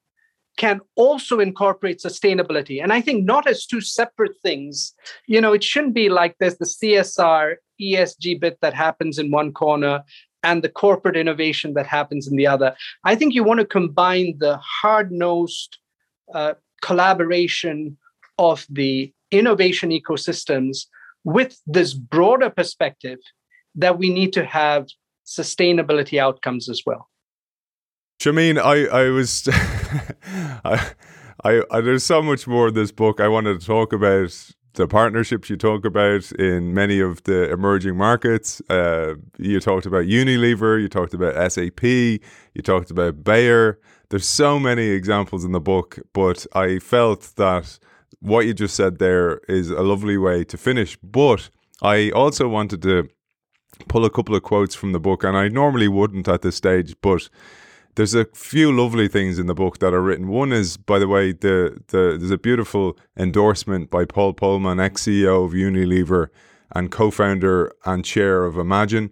can 0.58 0.80
also 0.96 1.40
incorporate 1.40 2.00
sustainability. 2.00 2.82
And 2.82 2.94
I 2.94 3.02
think 3.02 3.26
not 3.26 3.48
as 3.48 3.66
two 3.66 3.82
separate 3.82 4.36
things. 4.42 4.94
You 5.28 5.42
know, 5.42 5.54
it 5.54 5.64
shouldn't 5.64 5.94
be 5.94 6.10
like 6.10 6.36
there's 6.40 6.58
the 6.58 6.66
CSR, 6.66 7.56
ESG 7.82 8.40
bit 8.40 8.58
that 8.62 8.74
happens 8.74 9.20
in 9.20 9.32
one 9.32 9.52
corner 9.52 10.04
and 10.44 10.64
the 10.64 10.70
corporate 10.70 11.18
innovation 11.18 11.74
that 11.74 11.88
happens 11.88 12.28
in 12.28 12.38
the 12.38 12.48
other. 12.48 12.76
I 13.04 13.16
think 13.16 13.34
you 13.34 13.44
want 13.44 13.60
to 13.60 13.66
combine 13.66 14.36
the 14.38 14.58
hard 14.58 15.12
nosed 15.12 15.78
uh, 16.34 16.54
collaboration 16.82 17.98
of 18.38 18.66
the 18.70 19.12
innovation 19.32 19.90
ecosystems 19.90 20.86
with 21.24 21.60
this 21.66 21.94
broader 21.94 22.50
perspective 22.50 23.20
that 23.74 23.98
we 23.98 24.10
need 24.10 24.32
to 24.34 24.46
have 24.46 24.88
sustainability 25.26 26.20
outcomes 26.20 26.70
as 26.70 26.84
well. 26.86 27.10
Shameen, 28.22 28.58
I, 28.58 28.86
I 28.86 29.10
was, 29.10 29.44
I, 30.66 30.92
I, 31.44 31.82
there's 31.82 32.04
so 32.04 32.22
much 32.22 32.48
more 32.48 32.70
in 32.70 32.74
this 32.74 32.92
book 32.92 33.20
I 33.20 33.28
wanted 33.28 33.60
to 33.60 33.66
talk 33.66 33.94
about. 33.94 34.52
The 34.74 34.88
partnerships 34.88 35.50
you 35.50 35.56
talk 35.56 35.86
about 35.86 36.30
in 36.34 36.74
many 36.74 37.00
of 37.00 37.24
the 37.24 37.50
emerging 37.50 37.96
markets. 37.96 38.62
Uh, 38.70 39.16
you 39.38 39.62
talked 39.62 39.86
about 39.86 40.04
Unilever, 40.04 40.82
you 40.82 40.90
talked 40.90 41.14
about 41.14 41.50
SAP, 41.50 41.82
you 41.82 42.62
talked 42.62 42.92
about 42.92 43.24
Bayer. 43.24 43.80
There's 44.10 44.26
so 44.26 44.60
many 44.60 44.88
examples 44.88 45.46
in 45.46 45.54
the 45.54 45.62
book, 45.62 46.00
but 46.12 46.46
I 46.54 46.80
felt 46.80 47.32
that 47.38 47.80
what 48.20 48.46
you 48.46 48.54
just 48.54 48.76
said 48.76 49.00
there 49.00 49.38
is 49.48 49.70
a 49.70 49.82
lovely 49.82 50.18
way 50.18 50.44
to 50.44 50.58
finish. 50.58 50.98
But 51.02 51.50
I 51.82 52.10
also 52.12 52.50
wanted 52.50 52.82
to 52.82 53.08
pull 53.88 54.04
a 54.04 54.10
couple 54.10 54.36
of 54.36 54.44
quotes 54.44 54.76
from 54.76 54.92
the 54.92 55.00
book, 55.00 55.24
and 55.24 55.38
I 55.38 55.48
normally 55.48 55.88
wouldn't 55.88 56.28
at 56.28 56.42
this 56.42 56.58
stage, 56.58 56.96
but 57.02 57.30
there's 57.96 58.14
a 58.14 58.26
few 58.34 58.72
lovely 58.72 59.08
things 59.08 59.40
in 59.40 59.48
the 59.48 59.54
book 59.54 59.80
that 59.80 59.94
are 59.94 60.02
written. 60.02 60.28
One 60.28 60.52
is, 60.52 60.78
by 60.78 61.00
the 61.00 61.08
way, 61.08 61.32
the, 61.32 61.82
the 61.88 62.18
there's 62.20 62.32
a 62.32 62.38
beautiful 62.38 62.98
endorsement 63.18 63.90
by 63.90 64.06
Paul 64.06 64.34
Polman, 64.34 64.84
ex 64.84 65.04
CEO 65.04 65.46
of 65.46 65.52
Unilever 65.54 66.28
and 66.72 66.92
co 66.92 67.10
founder 67.10 67.72
and 67.86 68.04
chair 68.04 68.44
of 68.44 68.58
Imagine. 68.58 69.12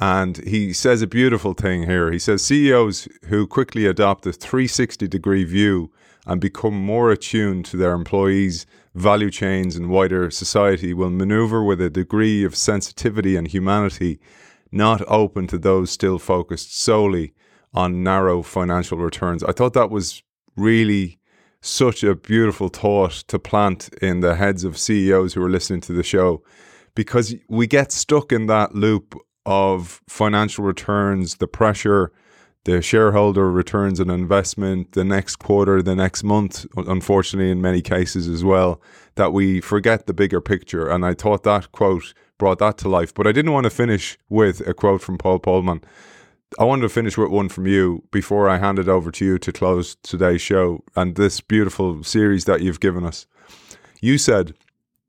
And 0.00 0.38
he 0.38 0.72
says 0.72 1.02
a 1.02 1.06
beautiful 1.06 1.52
thing 1.52 1.84
here. 1.84 2.10
He 2.10 2.18
says 2.18 2.42
CEOs 2.42 3.06
who 3.26 3.46
quickly 3.46 3.86
adopt 3.86 4.26
a 4.26 4.32
360 4.32 5.06
degree 5.06 5.44
view 5.44 5.92
and 6.26 6.40
become 6.40 6.74
more 6.74 7.10
attuned 7.10 7.66
to 7.66 7.76
their 7.76 7.92
employees' 7.92 8.64
value 8.94 9.30
chains 9.30 9.76
and 9.76 9.90
wider 9.90 10.30
society 10.30 10.94
will 10.94 11.10
maneuver 11.10 11.62
with 11.62 11.80
a 11.80 11.90
degree 11.90 12.44
of 12.44 12.56
sensitivity 12.56 13.36
and 13.36 13.48
humanity 13.48 14.18
not 14.70 15.02
open 15.08 15.46
to 15.46 15.58
those 15.58 15.90
still 15.90 16.18
focused 16.18 16.78
solely 16.78 17.34
on 17.74 18.02
narrow 18.02 18.42
financial 18.42 18.98
returns. 18.98 19.42
I 19.44 19.52
thought 19.52 19.72
that 19.74 19.90
was 19.90 20.22
really 20.56 21.18
such 21.60 22.02
a 22.02 22.14
beautiful 22.14 22.68
thought 22.68 23.12
to 23.28 23.38
plant 23.38 23.88
in 24.02 24.20
the 24.20 24.34
heads 24.34 24.64
of 24.64 24.76
CEOs 24.76 25.34
who 25.34 25.42
are 25.42 25.50
listening 25.50 25.80
to 25.82 25.92
the 25.92 26.02
show 26.02 26.42
because 26.94 27.34
we 27.48 27.66
get 27.66 27.92
stuck 27.92 28.32
in 28.32 28.46
that 28.46 28.74
loop 28.74 29.16
of 29.46 30.02
financial 30.08 30.64
returns, 30.64 31.36
the 31.36 31.48
pressure, 31.48 32.12
the 32.64 32.80
shareholder 32.80 33.50
returns 33.50 33.98
on 34.00 34.10
investment, 34.10 34.92
the 34.92 35.04
next 35.04 35.36
quarter, 35.36 35.82
the 35.82 35.96
next 35.96 36.22
month, 36.22 36.66
unfortunately, 36.76 37.50
in 37.50 37.60
many 37.60 37.82
cases 37.82 38.28
as 38.28 38.44
well, 38.44 38.80
that 39.16 39.32
we 39.32 39.60
forget 39.60 40.06
the 40.06 40.14
bigger 40.14 40.40
picture. 40.40 40.88
And 40.88 41.04
I 41.04 41.14
thought 41.14 41.42
that 41.42 41.72
quote 41.72 42.14
brought 42.38 42.58
that 42.58 42.78
to 42.78 42.88
life. 42.88 43.12
But 43.14 43.26
I 43.26 43.32
didn't 43.32 43.52
want 43.52 43.64
to 43.64 43.70
finish 43.70 44.16
with 44.28 44.66
a 44.66 44.74
quote 44.74 45.02
from 45.02 45.18
Paul 45.18 45.40
Polman. 45.40 45.82
I 46.58 46.64
wanted 46.64 46.82
to 46.82 46.88
finish 46.90 47.16
with 47.16 47.30
one 47.30 47.48
from 47.48 47.66
you 47.66 48.04
before 48.10 48.48
I 48.48 48.58
hand 48.58 48.78
it 48.78 48.88
over 48.88 49.10
to 49.12 49.24
you 49.24 49.38
to 49.38 49.52
close 49.52 49.96
today's 50.02 50.42
show 50.42 50.84
and 50.94 51.14
this 51.14 51.40
beautiful 51.40 52.04
series 52.04 52.44
that 52.44 52.60
you've 52.60 52.80
given 52.80 53.04
us. 53.04 53.26
You 54.00 54.18
said 54.18 54.54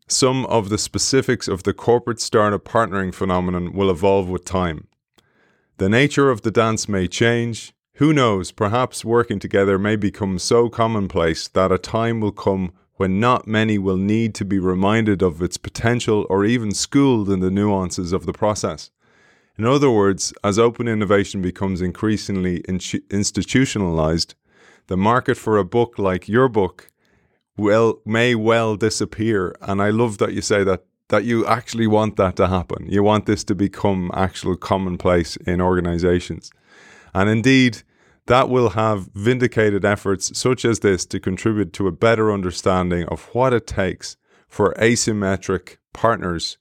some 0.08 0.46
of 0.46 0.70
the 0.70 0.78
specifics 0.78 1.48
of 1.48 1.64
the 1.64 1.74
corporate 1.74 2.22
startup 2.22 2.64
partnering 2.64 3.14
phenomenon 3.14 3.74
will 3.74 3.90
evolve 3.90 4.30
with 4.30 4.46
time. 4.46 4.88
The 5.78 5.90
nature 5.90 6.30
of 6.30 6.44
the 6.44 6.52
dance 6.52 6.88
may 6.88 7.08
change. 7.08 7.74
Who 7.96 8.14
knows, 8.14 8.52
perhaps 8.52 9.04
working 9.04 9.40
together 9.40 9.78
may 9.78 9.96
become 9.96 10.40
so 10.40 10.70
commonplace 10.70 11.48
that 11.50 11.72
a 11.72 11.78
time 11.78 12.22
will 12.22 12.32
come 12.32 12.72
when 12.96 13.20
not 13.20 13.48
many 13.48 13.78
will 13.78 13.98
need 13.98 14.36
to 14.36 14.46
be 14.46 14.60
reminded 14.60 15.22
of 15.22 15.42
its 15.42 15.58
potential 15.58 16.26
or 16.30 16.46
even 16.46 16.72
schooled 16.72 17.30
in 17.30 17.40
the 17.40 17.52
nuances 17.52 18.14
of 18.14 18.26
the 18.26 18.34
process. 18.34 18.92
In 19.58 19.66
other 19.66 19.92
words, 19.92 20.34
as 20.44 20.58
open 20.58 20.88
innovation 20.88 21.42
becomes 21.42 21.82
increasingly 21.82 22.58
in- 22.68 22.80
institutionalized, 23.12 24.36
the 24.88 24.98
market 24.98 25.38
for 25.38 25.58
a 25.58 25.64
book 25.64 26.00
like 26.00 26.28
your 26.28 26.50
book 26.50 26.92
will 27.56 28.02
may 28.06 28.34
well 28.34 28.76
disappear. 28.76 29.56
And 29.62 29.82
I 29.82 29.92
love 29.92 30.18
that 30.18 30.34
you 30.34 30.42
say 30.42 30.64
that 30.64 30.84
that 31.10 31.26
you 31.26 31.46
actually 31.46 31.86
want 31.86 32.16
that 32.16 32.36
to 32.38 32.48
happen. 32.48 32.88
You 32.90 33.04
want 33.04 33.28
this 33.28 33.44
to 33.44 33.54
become 33.54 34.10
actual 34.16 34.56
commonplace 34.56 35.36
in 35.36 35.62
organizations. 35.62 36.50
And 37.14 37.30
indeed, 37.30 37.84
that 38.26 38.50
will 38.50 38.70
have 38.70 39.10
vindicated 39.14 39.86
efforts 39.86 40.36
such 40.38 40.66
as 40.66 40.80
this 40.80 41.06
to 41.08 41.20
contribute 41.20 41.74
to 41.74 41.88
a 41.88 41.92
better 41.92 42.32
understanding 42.32 43.06
of 43.10 43.26
what 43.34 43.54
it 43.54 43.68
takes 43.68 44.18
for 44.48 44.74
asymmetric 44.80 45.78
partners 45.92 46.58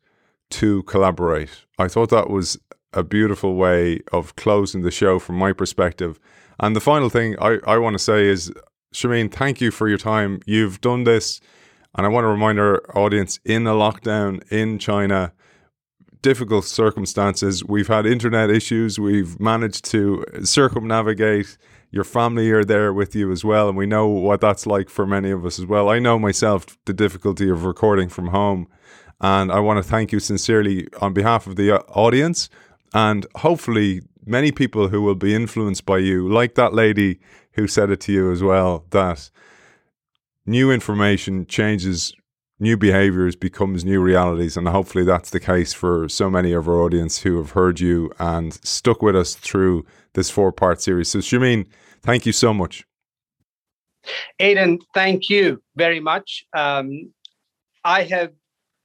to 0.51 0.83
collaborate. 0.83 1.65
I 1.79 1.89
thought 1.89 2.11
that 2.11 2.29
was 2.29 2.59
a 2.93 3.03
beautiful 3.03 3.55
way 3.55 4.01
of 4.13 4.37
closing 4.37 4.83
the 4.83 4.91
show 4.91 5.19
from 5.19 5.37
my 5.37 5.53
perspective. 5.53 6.19
And 6.61 6.77
the 6.77 6.81
final 6.81 7.09
thing 7.09 7.37
I, 7.41 7.59
I 7.67 7.79
want 7.79 7.95
to 7.95 7.99
say 7.99 8.27
is, 8.27 8.53
Shameen, 8.95 9.33
thank 9.33 9.61
you 9.61 9.71
for 9.71 9.89
your 9.89 9.99
time. 9.99 10.41
You've 10.47 10.81
done 10.81 11.05
this, 11.05 11.41
and 11.97 12.07
I 12.07 12.09
want 12.09 12.25
to 12.25 12.29
remind 12.29 12.59
our 12.61 12.83
audience 12.97 13.41
in 13.45 13.67
a 13.67 13.73
lockdown 13.73 14.43
in 14.53 14.79
China, 14.79 15.33
difficult 16.21 16.65
circumstances. 16.67 17.65
We've 17.65 17.89
had 17.89 18.07
internet 18.07 18.51
issues. 18.51 18.99
We've 18.99 19.41
managed 19.41 19.85
to 19.87 20.25
circumnavigate. 20.45 21.57
Your 21.91 22.05
family 22.05 22.51
are 22.51 22.65
there 22.65 22.93
with 22.93 23.15
you 23.15 23.33
as 23.33 23.45
well, 23.45 23.69
and 23.69 23.77
we 23.77 23.87
know 23.87 24.07
what 24.07 24.41
that's 24.41 24.67
like 24.67 24.89
for 24.89 25.07
many 25.07 25.31
of 25.31 25.45
us 25.45 25.59
as 25.59 25.67
well. 25.67 25.89
I 25.89 25.99
know 25.99 26.19
myself 26.19 26.79
the 26.85 26.95
difficulty 26.95 27.51
of 27.51 27.65
recording 27.65 28.09
from 28.09 28.29
home, 28.29 28.69
and 29.21 29.51
I 29.53 29.61
want 29.61 29.83
to 29.83 29.89
thank 29.89 30.13
you 30.13 30.21
sincerely 30.21 30.87
on 31.01 31.13
behalf 31.13 31.47
of 31.47 31.57
the 31.57 31.73
uh, 31.73 31.79
audience 31.89 32.49
and 32.95 33.27
hopefully, 33.37 34.03
many 34.25 34.53
people 34.53 34.89
who 34.89 35.03
will 35.03 35.15
be 35.15 35.35
influenced 35.35 35.87
by 35.87 35.99
you, 35.99 36.29
like 36.29 36.55
that 36.55 36.75
lady 36.75 37.21
who 37.53 37.67
said 37.67 37.91
it 37.91 38.01
to 38.03 38.13
you 38.13 38.33
as 38.33 38.43
well, 38.43 38.85
that 38.91 39.31
new 40.47 40.71
information 40.71 41.47
changes 41.47 42.15
new 42.63 42.77
behaviors 42.77 43.35
becomes 43.35 43.85
new 43.85 44.01
realities. 44.01 44.57
And 44.57 44.69
hopefully 44.69 45.05
that's 45.05 45.31
the 45.31 45.41
case 45.41 45.73
for 45.73 46.09
so 46.09 46.31
many 46.31 46.53
of 46.53 46.69
our 46.69 46.77
audience 46.77 47.21
who 47.21 47.37
have 47.39 47.51
heard 47.51 47.81
you 47.81 48.13
and 48.21 48.55
stuck 48.65 49.03
with 49.03 49.17
us 49.17 49.35
through 49.35 49.85
this 50.15 50.31
four 50.31 50.53
part 50.53 50.81
series. 50.81 51.09
So 51.09 51.19
Shameen 51.19 51.67
thank 52.03 52.25
you 52.25 52.33
so 52.33 52.55
much. 52.55 52.85
Aidan 54.39 54.79
thank 54.95 55.29
you 55.29 55.61
very 55.75 55.99
much. 55.99 56.45
Um, 56.57 57.13
I 57.85 58.05
have 58.05 58.31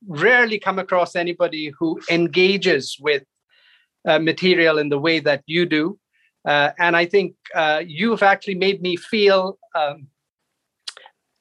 rarely 0.08 0.58
come 0.58 0.80
across 0.80 1.16
anybody 1.16 1.72
who 1.78 2.00
engages 2.10 2.98
with 3.00 3.24
uh, 4.06 4.20
material 4.20 4.78
in 4.78 4.90
the 4.90 5.00
way 5.00 5.20
that 5.20 5.44
you 5.46 5.66
do. 5.66 5.98
Uh, 6.46 6.72
and 6.80 6.96
I 6.96 7.06
think 7.06 7.36
uh, 7.56 7.84
you've 7.86 8.24
actually 8.24 8.56
made 8.56 8.82
me 8.82 8.96
feel 8.96 9.58
um, 9.76 10.08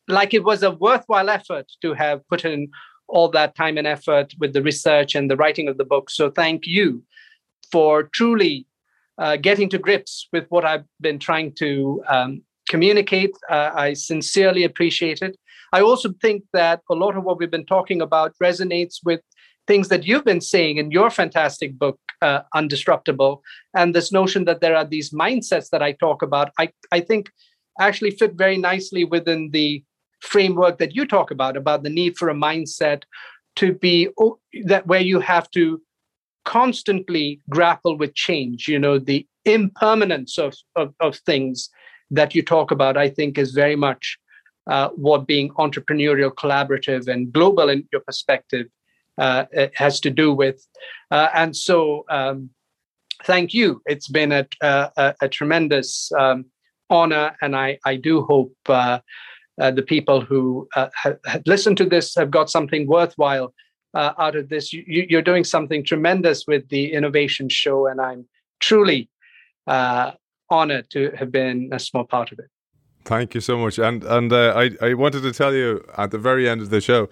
like 0.09 0.35
it 0.35 0.45
was 0.45 0.63
a 0.63 0.71
worthwhile 0.71 1.31
effort 1.31 1.71
to 1.83 1.95
have 1.95 2.27
put 2.29 2.45
in 2.45 2.71
all 3.09 3.29
that 3.29 3.55
time 3.55 3.79
and 3.79 3.87
effort 3.87 4.35
with 4.39 4.53
the 4.53 4.63
research 4.63 5.15
and 5.15 5.31
the 5.31 5.37
writing 5.37 5.69
of 5.69 5.79
the 5.79 5.85
book. 5.85 6.11
So 6.11 6.31
thank 6.31 6.67
you 6.67 7.03
for 7.71 8.05
truly 8.05 8.67
uh, 9.19 9.37
getting 9.37 9.69
to 9.71 9.79
grips 9.79 10.29
with 10.33 10.47
what 10.49 10.65
I've 10.65 10.85
been 11.01 11.19
trying 11.19 11.53
to 11.55 12.03
um, 12.09 12.43
communicate. 12.69 13.31
Uh, 13.49 13.71
I 13.75 13.93
sincerely 13.95 14.65
appreciate 14.65 15.23
it. 15.23 15.37
I 15.73 15.81
also 15.81 16.13
think 16.21 16.45
that 16.53 16.83
a 16.91 16.95
lot 16.95 17.17
of 17.17 17.25
what 17.25 17.39
we've 17.39 17.51
been 17.51 17.67
talking 17.67 18.01
about 18.01 18.35
resonates 18.43 18.97
with 19.05 19.21
things 19.67 19.89
that 19.89 20.05
you've 20.05 20.25
been 20.25 20.41
saying 20.41 20.79
in 20.79 20.91
your 20.91 21.11
fantastic 21.11 21.79
book, 21.79 21.99
uh, 22.23 22.41
Undisruptible, 22.55 23.41
and 23.75 23.95
this 23.95 24.13
notion 24.13 24.45
that 24.45 24.61
there 24.61 24.77
are 24.77 24.85
these 24.85 25.11
mindsets 25.11 25.71
that 25.71 25.83
I 25.83 25.93
talk 25.93 26.23
about, 26.23 26.51
I, 26.59 26.71
I 26.93 27.01
think 27.01 27.31
actually 27.81 28.13
fit 28.13 28.35
very 28.35 28.57
nicely 28.57 29.05
within 29.05 29.51
the 29.51 29.83
framework 30.21 30.79
that 30.79 30.95
you 30.95 31.07
talk 31.07 31.31
about, 31.31 31.57
about 31.57 31.83
the 31.83 31.91
need 31.91 32.17
for 32.17 32.29
a 32.29 32.35
mindset 32.35 33.03
to 33.57 33.73
be 33.73 34.09
that 34.65 34.87
where 34.87 35.01
you 35.01 35.21
have 35.21 35.51
to 35.51 35.81
constantly 36.45 37.41
grapple 37.51 37.99
with 37.99 38.15
change, 38.15 38.69
you 38.69 38.79
know, 38.79 38.99
the 38.99 39.27
impermanence 39.45 40.39
of, 40.39 40.55
of, 40.77 40.95
of 41.01 41.17
things 41.19 41.69
that 42.11 42.35
you 42.35 42.43
talk 42.43 42.71
about, 42.71 42.97
I 42.97 43.09
think 43.09 43.37
is 43.37 43.53
very 43.53 43.77
much 43.77 44.19
uh, 44.69 44.89
what 44.91 45.27
being 45.27 45.51
entrepreneurial, 45.51 46.33
collaborative, 46.33 47.09
and 47.09 47.33
global 47.33 47.69
in 47.69 47.87
your 47.93 48.01
perspective 48.03 48.67
uh, 49.19 49.45
has 49.75 50.01
to 50.01 50.11
do 50.11 50.33
with. 50.33 50.67
Uh, 51.11 51.29
and 51.35 51.57
so, 51.57 52.05
um, 52.11 52.51
thank 53.25 53.55
you. 53.55 53.83
It's 53.87 54.09
been 54.09 54.33
a, 54.33 54.47
a, 54.61 55.15
a 55.23 55.29
tremendous 55.29 56.11
um, 56.19 56.47
honor, 56.91 57.37
and 57.41 57.57
I, 57.57 57.79
I 57.85 57.97
do 57.97 58.23
hope 58.23 58.55
uh, 58.69 59.01
uh 59.59 59.71
the 59.71 59.83
people 59.83 60.21
who 60.21 60.69
uh, 60.77 60.89
have 60.95 61.19
listened 61.47 61.79
to 61.79 61.87
this 61.87 62.15
have 62.15 62.31
got 62.31 62.51
something 62.51 62.87
worthwhile 62.87 63.55
uh, 63.95 64.13
out 64.19 64.37
of 64.37 64.49
this. 64.49 64.73
You, 64.73 65.19
are 65.19 65.23
doing 65.23 65.45
something 65.45 65.85
tremendous 65.85 66.45
with 66.47 66.69
the 66.69 66.93
innovation 66.93 67.49
show, 67.49 67.87
and 67.87 68.01
I'm 68.01 68.27
truly 68.61 69.09
honored 70.49 70.91
to 70.91 71.11
have 71.19 71.33
been 71.33 71.71
a 71.73 71.79
small 71.79 72.05
part 72.05 72.33
of 72.33 72.39
it. 72.39 72.47
Thank 73.05 73.35
you 73.35 73.41
so 73.41 73.57
much. 73.57 73.79
And 73.79 74.05
and 74.05 74.33
I 74.33 74.71
I 74.83 74.95
wanted 74.95 75.23
to 75.23 75.33
tell 75.33 75.55
you 75.55 75.83
at 75.97 76.11
the 76.11 76.19
very 76.19 76.49
end 76.49 76.61
of 76.61 76.71
the 76.71 76.81
show. 76.81 77.09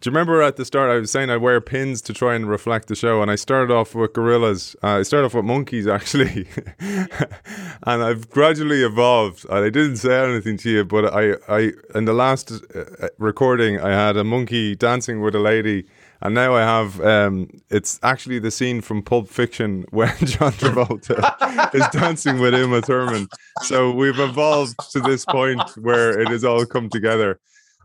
Do 0.00 0.08
you 0.08 0.12
remember 0.12 0.42
at 0.42 0.56
the 0.56 0.64
start 0.64 0.90
I 0.90 0.96
was 0.96 1.10
saying 1.10 1.30
I 1.30 1.36
wear 1.36 1.60
pins 1.60 2.02
to 2.02 2.12
try 2.12 2.34
and 2.34 2.48
reflect 2.48 2.88
the 2.88 2.94
show, 2.94 3.22
and 3.22 3.30
I 3.30 3.34
started 3.34 3.72
off 3.72 3.94
with 3.94 4.12
gorillas. 4.12 4.76
Uh, 4.82 4.98
I 4.98 5.02
started 5.02 5.26
off 5.26 5.34
with 5.34 5.44
monkeys 5.44 5.86
actually, 5.98 6.48
and 6.80 8.02
I've 8.02 8.30
gradually 8.30 8.82
evolved. 8.82 9.44
And 9.48 9.64
I 9.64 9.70
didn't 9.70 9.96
say 9.96 10.24
anything 10.24 10.56
to 10.58 10.70
you, 10.70 10.84
but 10.84 11.12
I 11.12 11.34
I 11.48 11.72
in 11.94 12.04
the 12.04 12.14
last 12.14 12.52
uh, 12.52 13.08
recording 13.18 13.80
I 13.80 13.90
had 13.90 14.16
a 14.16 14.24
monkey 14.24 14.74
dancing 14.74 15.20
with 15.20 15.34
a 15.34 15.40
lady 15.40 15.86
and 16.22 16.34
now 16.34 16.54
I 16.54 16.62
have 16.62 17.00
um, 17.00 17.48
it's 17.70 18.00
actually 18.02 18.38
the 18.38 18.50
scene 18.50 18.80
from 18.80 19.02
Pulp 19.02 19.28
Fiction 19.28 19.84
when 19.90 20.14
John 20.18 20.52
Travolta 20.52 21.74
is 21.74 21.86
dancing 21.88 22.38
with 22.38 22.54
Uma 22.54 22.80
Thurman. 22.82 23.28
So 23.62 23.90
we've 23.90 24.18
evolved 24.18 24.76
to 24.92 25.00
this 25.00 25.24
point 25.24 25.62
where 25.76 26.18
it 26.18 26.28
has 26.28 26.44
all 26.44 26.64
come 26.64 26.88
together. 26.88 27.38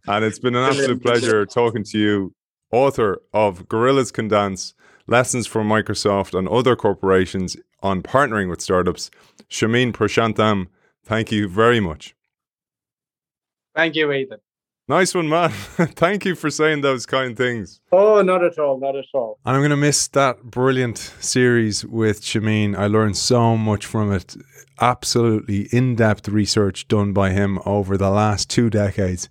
And 0.07 0.25
it's 0.25 0.39
been 0.39 0.55
an 0.55 0.63
absolute 0.63 1.01
pleasure 1.01 1.45
talking 1.45 1.83
to 1.85 1.99
you, 1.99 2.33
author 2.71 3.21
of 3.33 3.67
Gorillas 3.67 4.11
Can 4.11 4.27
Dance, 4.27 4.73
Lessons 5.07 5.47
from 5.47 5.67
Microsoft 5.67 6.37
and 6.37 6.47
Other 6.47 6.75
Corporations 6.75 7.57
on 7.81 8.01
Partnering 8.01 8.49
with 8.49 8.61
Startups. 8.61 9.11
Shameen 9.49 9.91
Prashantham, 9.91 10.67
thank 11.03 11.31
you 11.31 11.47
very 11.47 11.79
much. 11.79 12.15
Thank 13.75 13.95
you, 13.95 14.11
Ethan. 14.11 14.39
Nice 14.87 15.15
one, 15.15 15.29
man. 15.29 15.49
Thank 15.95 16.25
you 16.25 16.35
for 16.35 16.49
saying 16.49 16.81
those 16.81 17.05
kind 17.05 17.37
things. 17.37 17.79
Oh, 17.93 18.21
not 18.21 18.43
at 18.43 18.59
all, 18.59 18.77
not 18.77 18.97
at 18.97 19.05
all. 19.13 19.39
And 19.45 19.55
I'm 19.55 19.61
going 19.61 19.69
to 19.69 19.77
miss 19.77 20.09
that 20.09 20.43
brilliant 20.43 20.97
series 20.97 21.85
with 21.85 22.21
Shameen. 22.21 22.77
I 22.77 22.87
learned 22.87 23.15
so 23.15 23.55
much 23.55 23.85
from 23.85 24.11
it. 24.11 24.35
Absolutely 24.81 25.69
in 25.71 25.95
depth 25.95 26.27
research 26.27 26.89
done 26.89 27.13
by 27.13 27.29
him 27.29 27.59
over 27.65 27.95
the 27.95 28.09
last 28.09 28.49
two 28.49 28.69
decades. 28.69 29.29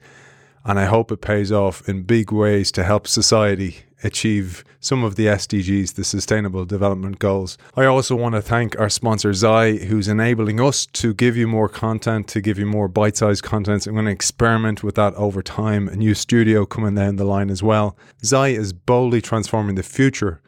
And 0.65 0.79
I 0.79 0.85
hope 0.85 1.11
it 1.11 1.21
pays 1.21 1.51
off 1.51 1.89
in 1.89 2.03
big 2.03 2.33
ways 2.33 2.71
to 2.73 2.85
help 2.85 3.09
society 3.09 3.85
achieve 4.03 4.65
some 4.81 5.05
of 5.05 5.17
the 5.17 5.27
SDGs, 5.27 5.95
the 5.95 6.05
Sustainable 6.05 6.65
Development 6.65 7.19
Goals. 7.19 7.59
I 7.77 7.85
also 7.85 8.17
want 8.17 8.35
to 8.35 8.43
thank 8.43 8.79
our 8.79 8.89
sponsor, 8.89 9.35
Zai, 9.35 9.77
who's 9.77 10.09
enabling 10.09 10.61
us 10.61 10.87
to 10.87 11.13
give 11.13 11.37
you 11.37 11.47
more 11.47 11.69
content, 11.69 12.27
to 12.29 12.41
give 12.41 12.59
you 12.59 12.67
more 12.67 12.89
bite 12.89 13.17
sized 13.17 13.43
content. 13.43 13.87
I'm 13.87 13.95
going 13.95 14.07
to 14.07 14.11
experiment 14.11 14.83
with 14.83 14.95
that 14.95 15.15
over 15.15 15.43
time. 15.43 15.89
A 15.89 15.97
new 15.97 16.15
studio 16.15 16.65
coming 16.65 16.95
down 16.95 17.17
the 17.17 17.25
line 17.25 17.51
as 17.51 17.63
well. 17.63 17.97
Zai 18.25 18.49
is 18.49 18.73
boldly 18.73 19.21
transforming 19.21 19.75
the 19.75 19.83
future 19.83 20.41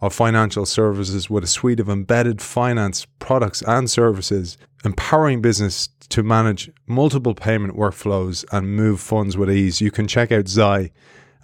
of 0.00 0.14
financial 0.14 0.64
services 0.64 1.28
with 1.28 1.44
a 1.44 1.48
suite 1.48 1.80
of 1.80 1.88
embedded 1.88 2.40
finance 2.40 3.06
products 3.18 3.62
and 3.62 3.90
services, 3.90 4.56
empowering 4.84 5.40
business 5.40 5.88
to 6.08 6.22
manage 6.22 6.70
multiple 6.86 7.34
payment 7.34 7.76
workflows 7.76 8.44
and 8.52 8.74
move 8.76 9.00
funds 9.00 9.36
with 9.36 9.50
ease. 9.50 9.80
You 9.80 9.90
can 9.90 10.06
check 10.06 10.32
out 10.32 10.48
Zai 10.48 10.90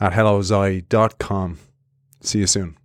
at 0.01 0.12
hellozai.com. 0.12 1.59
See 2.20 2.41
you 2.41 2.47
soon. 2.47 2.76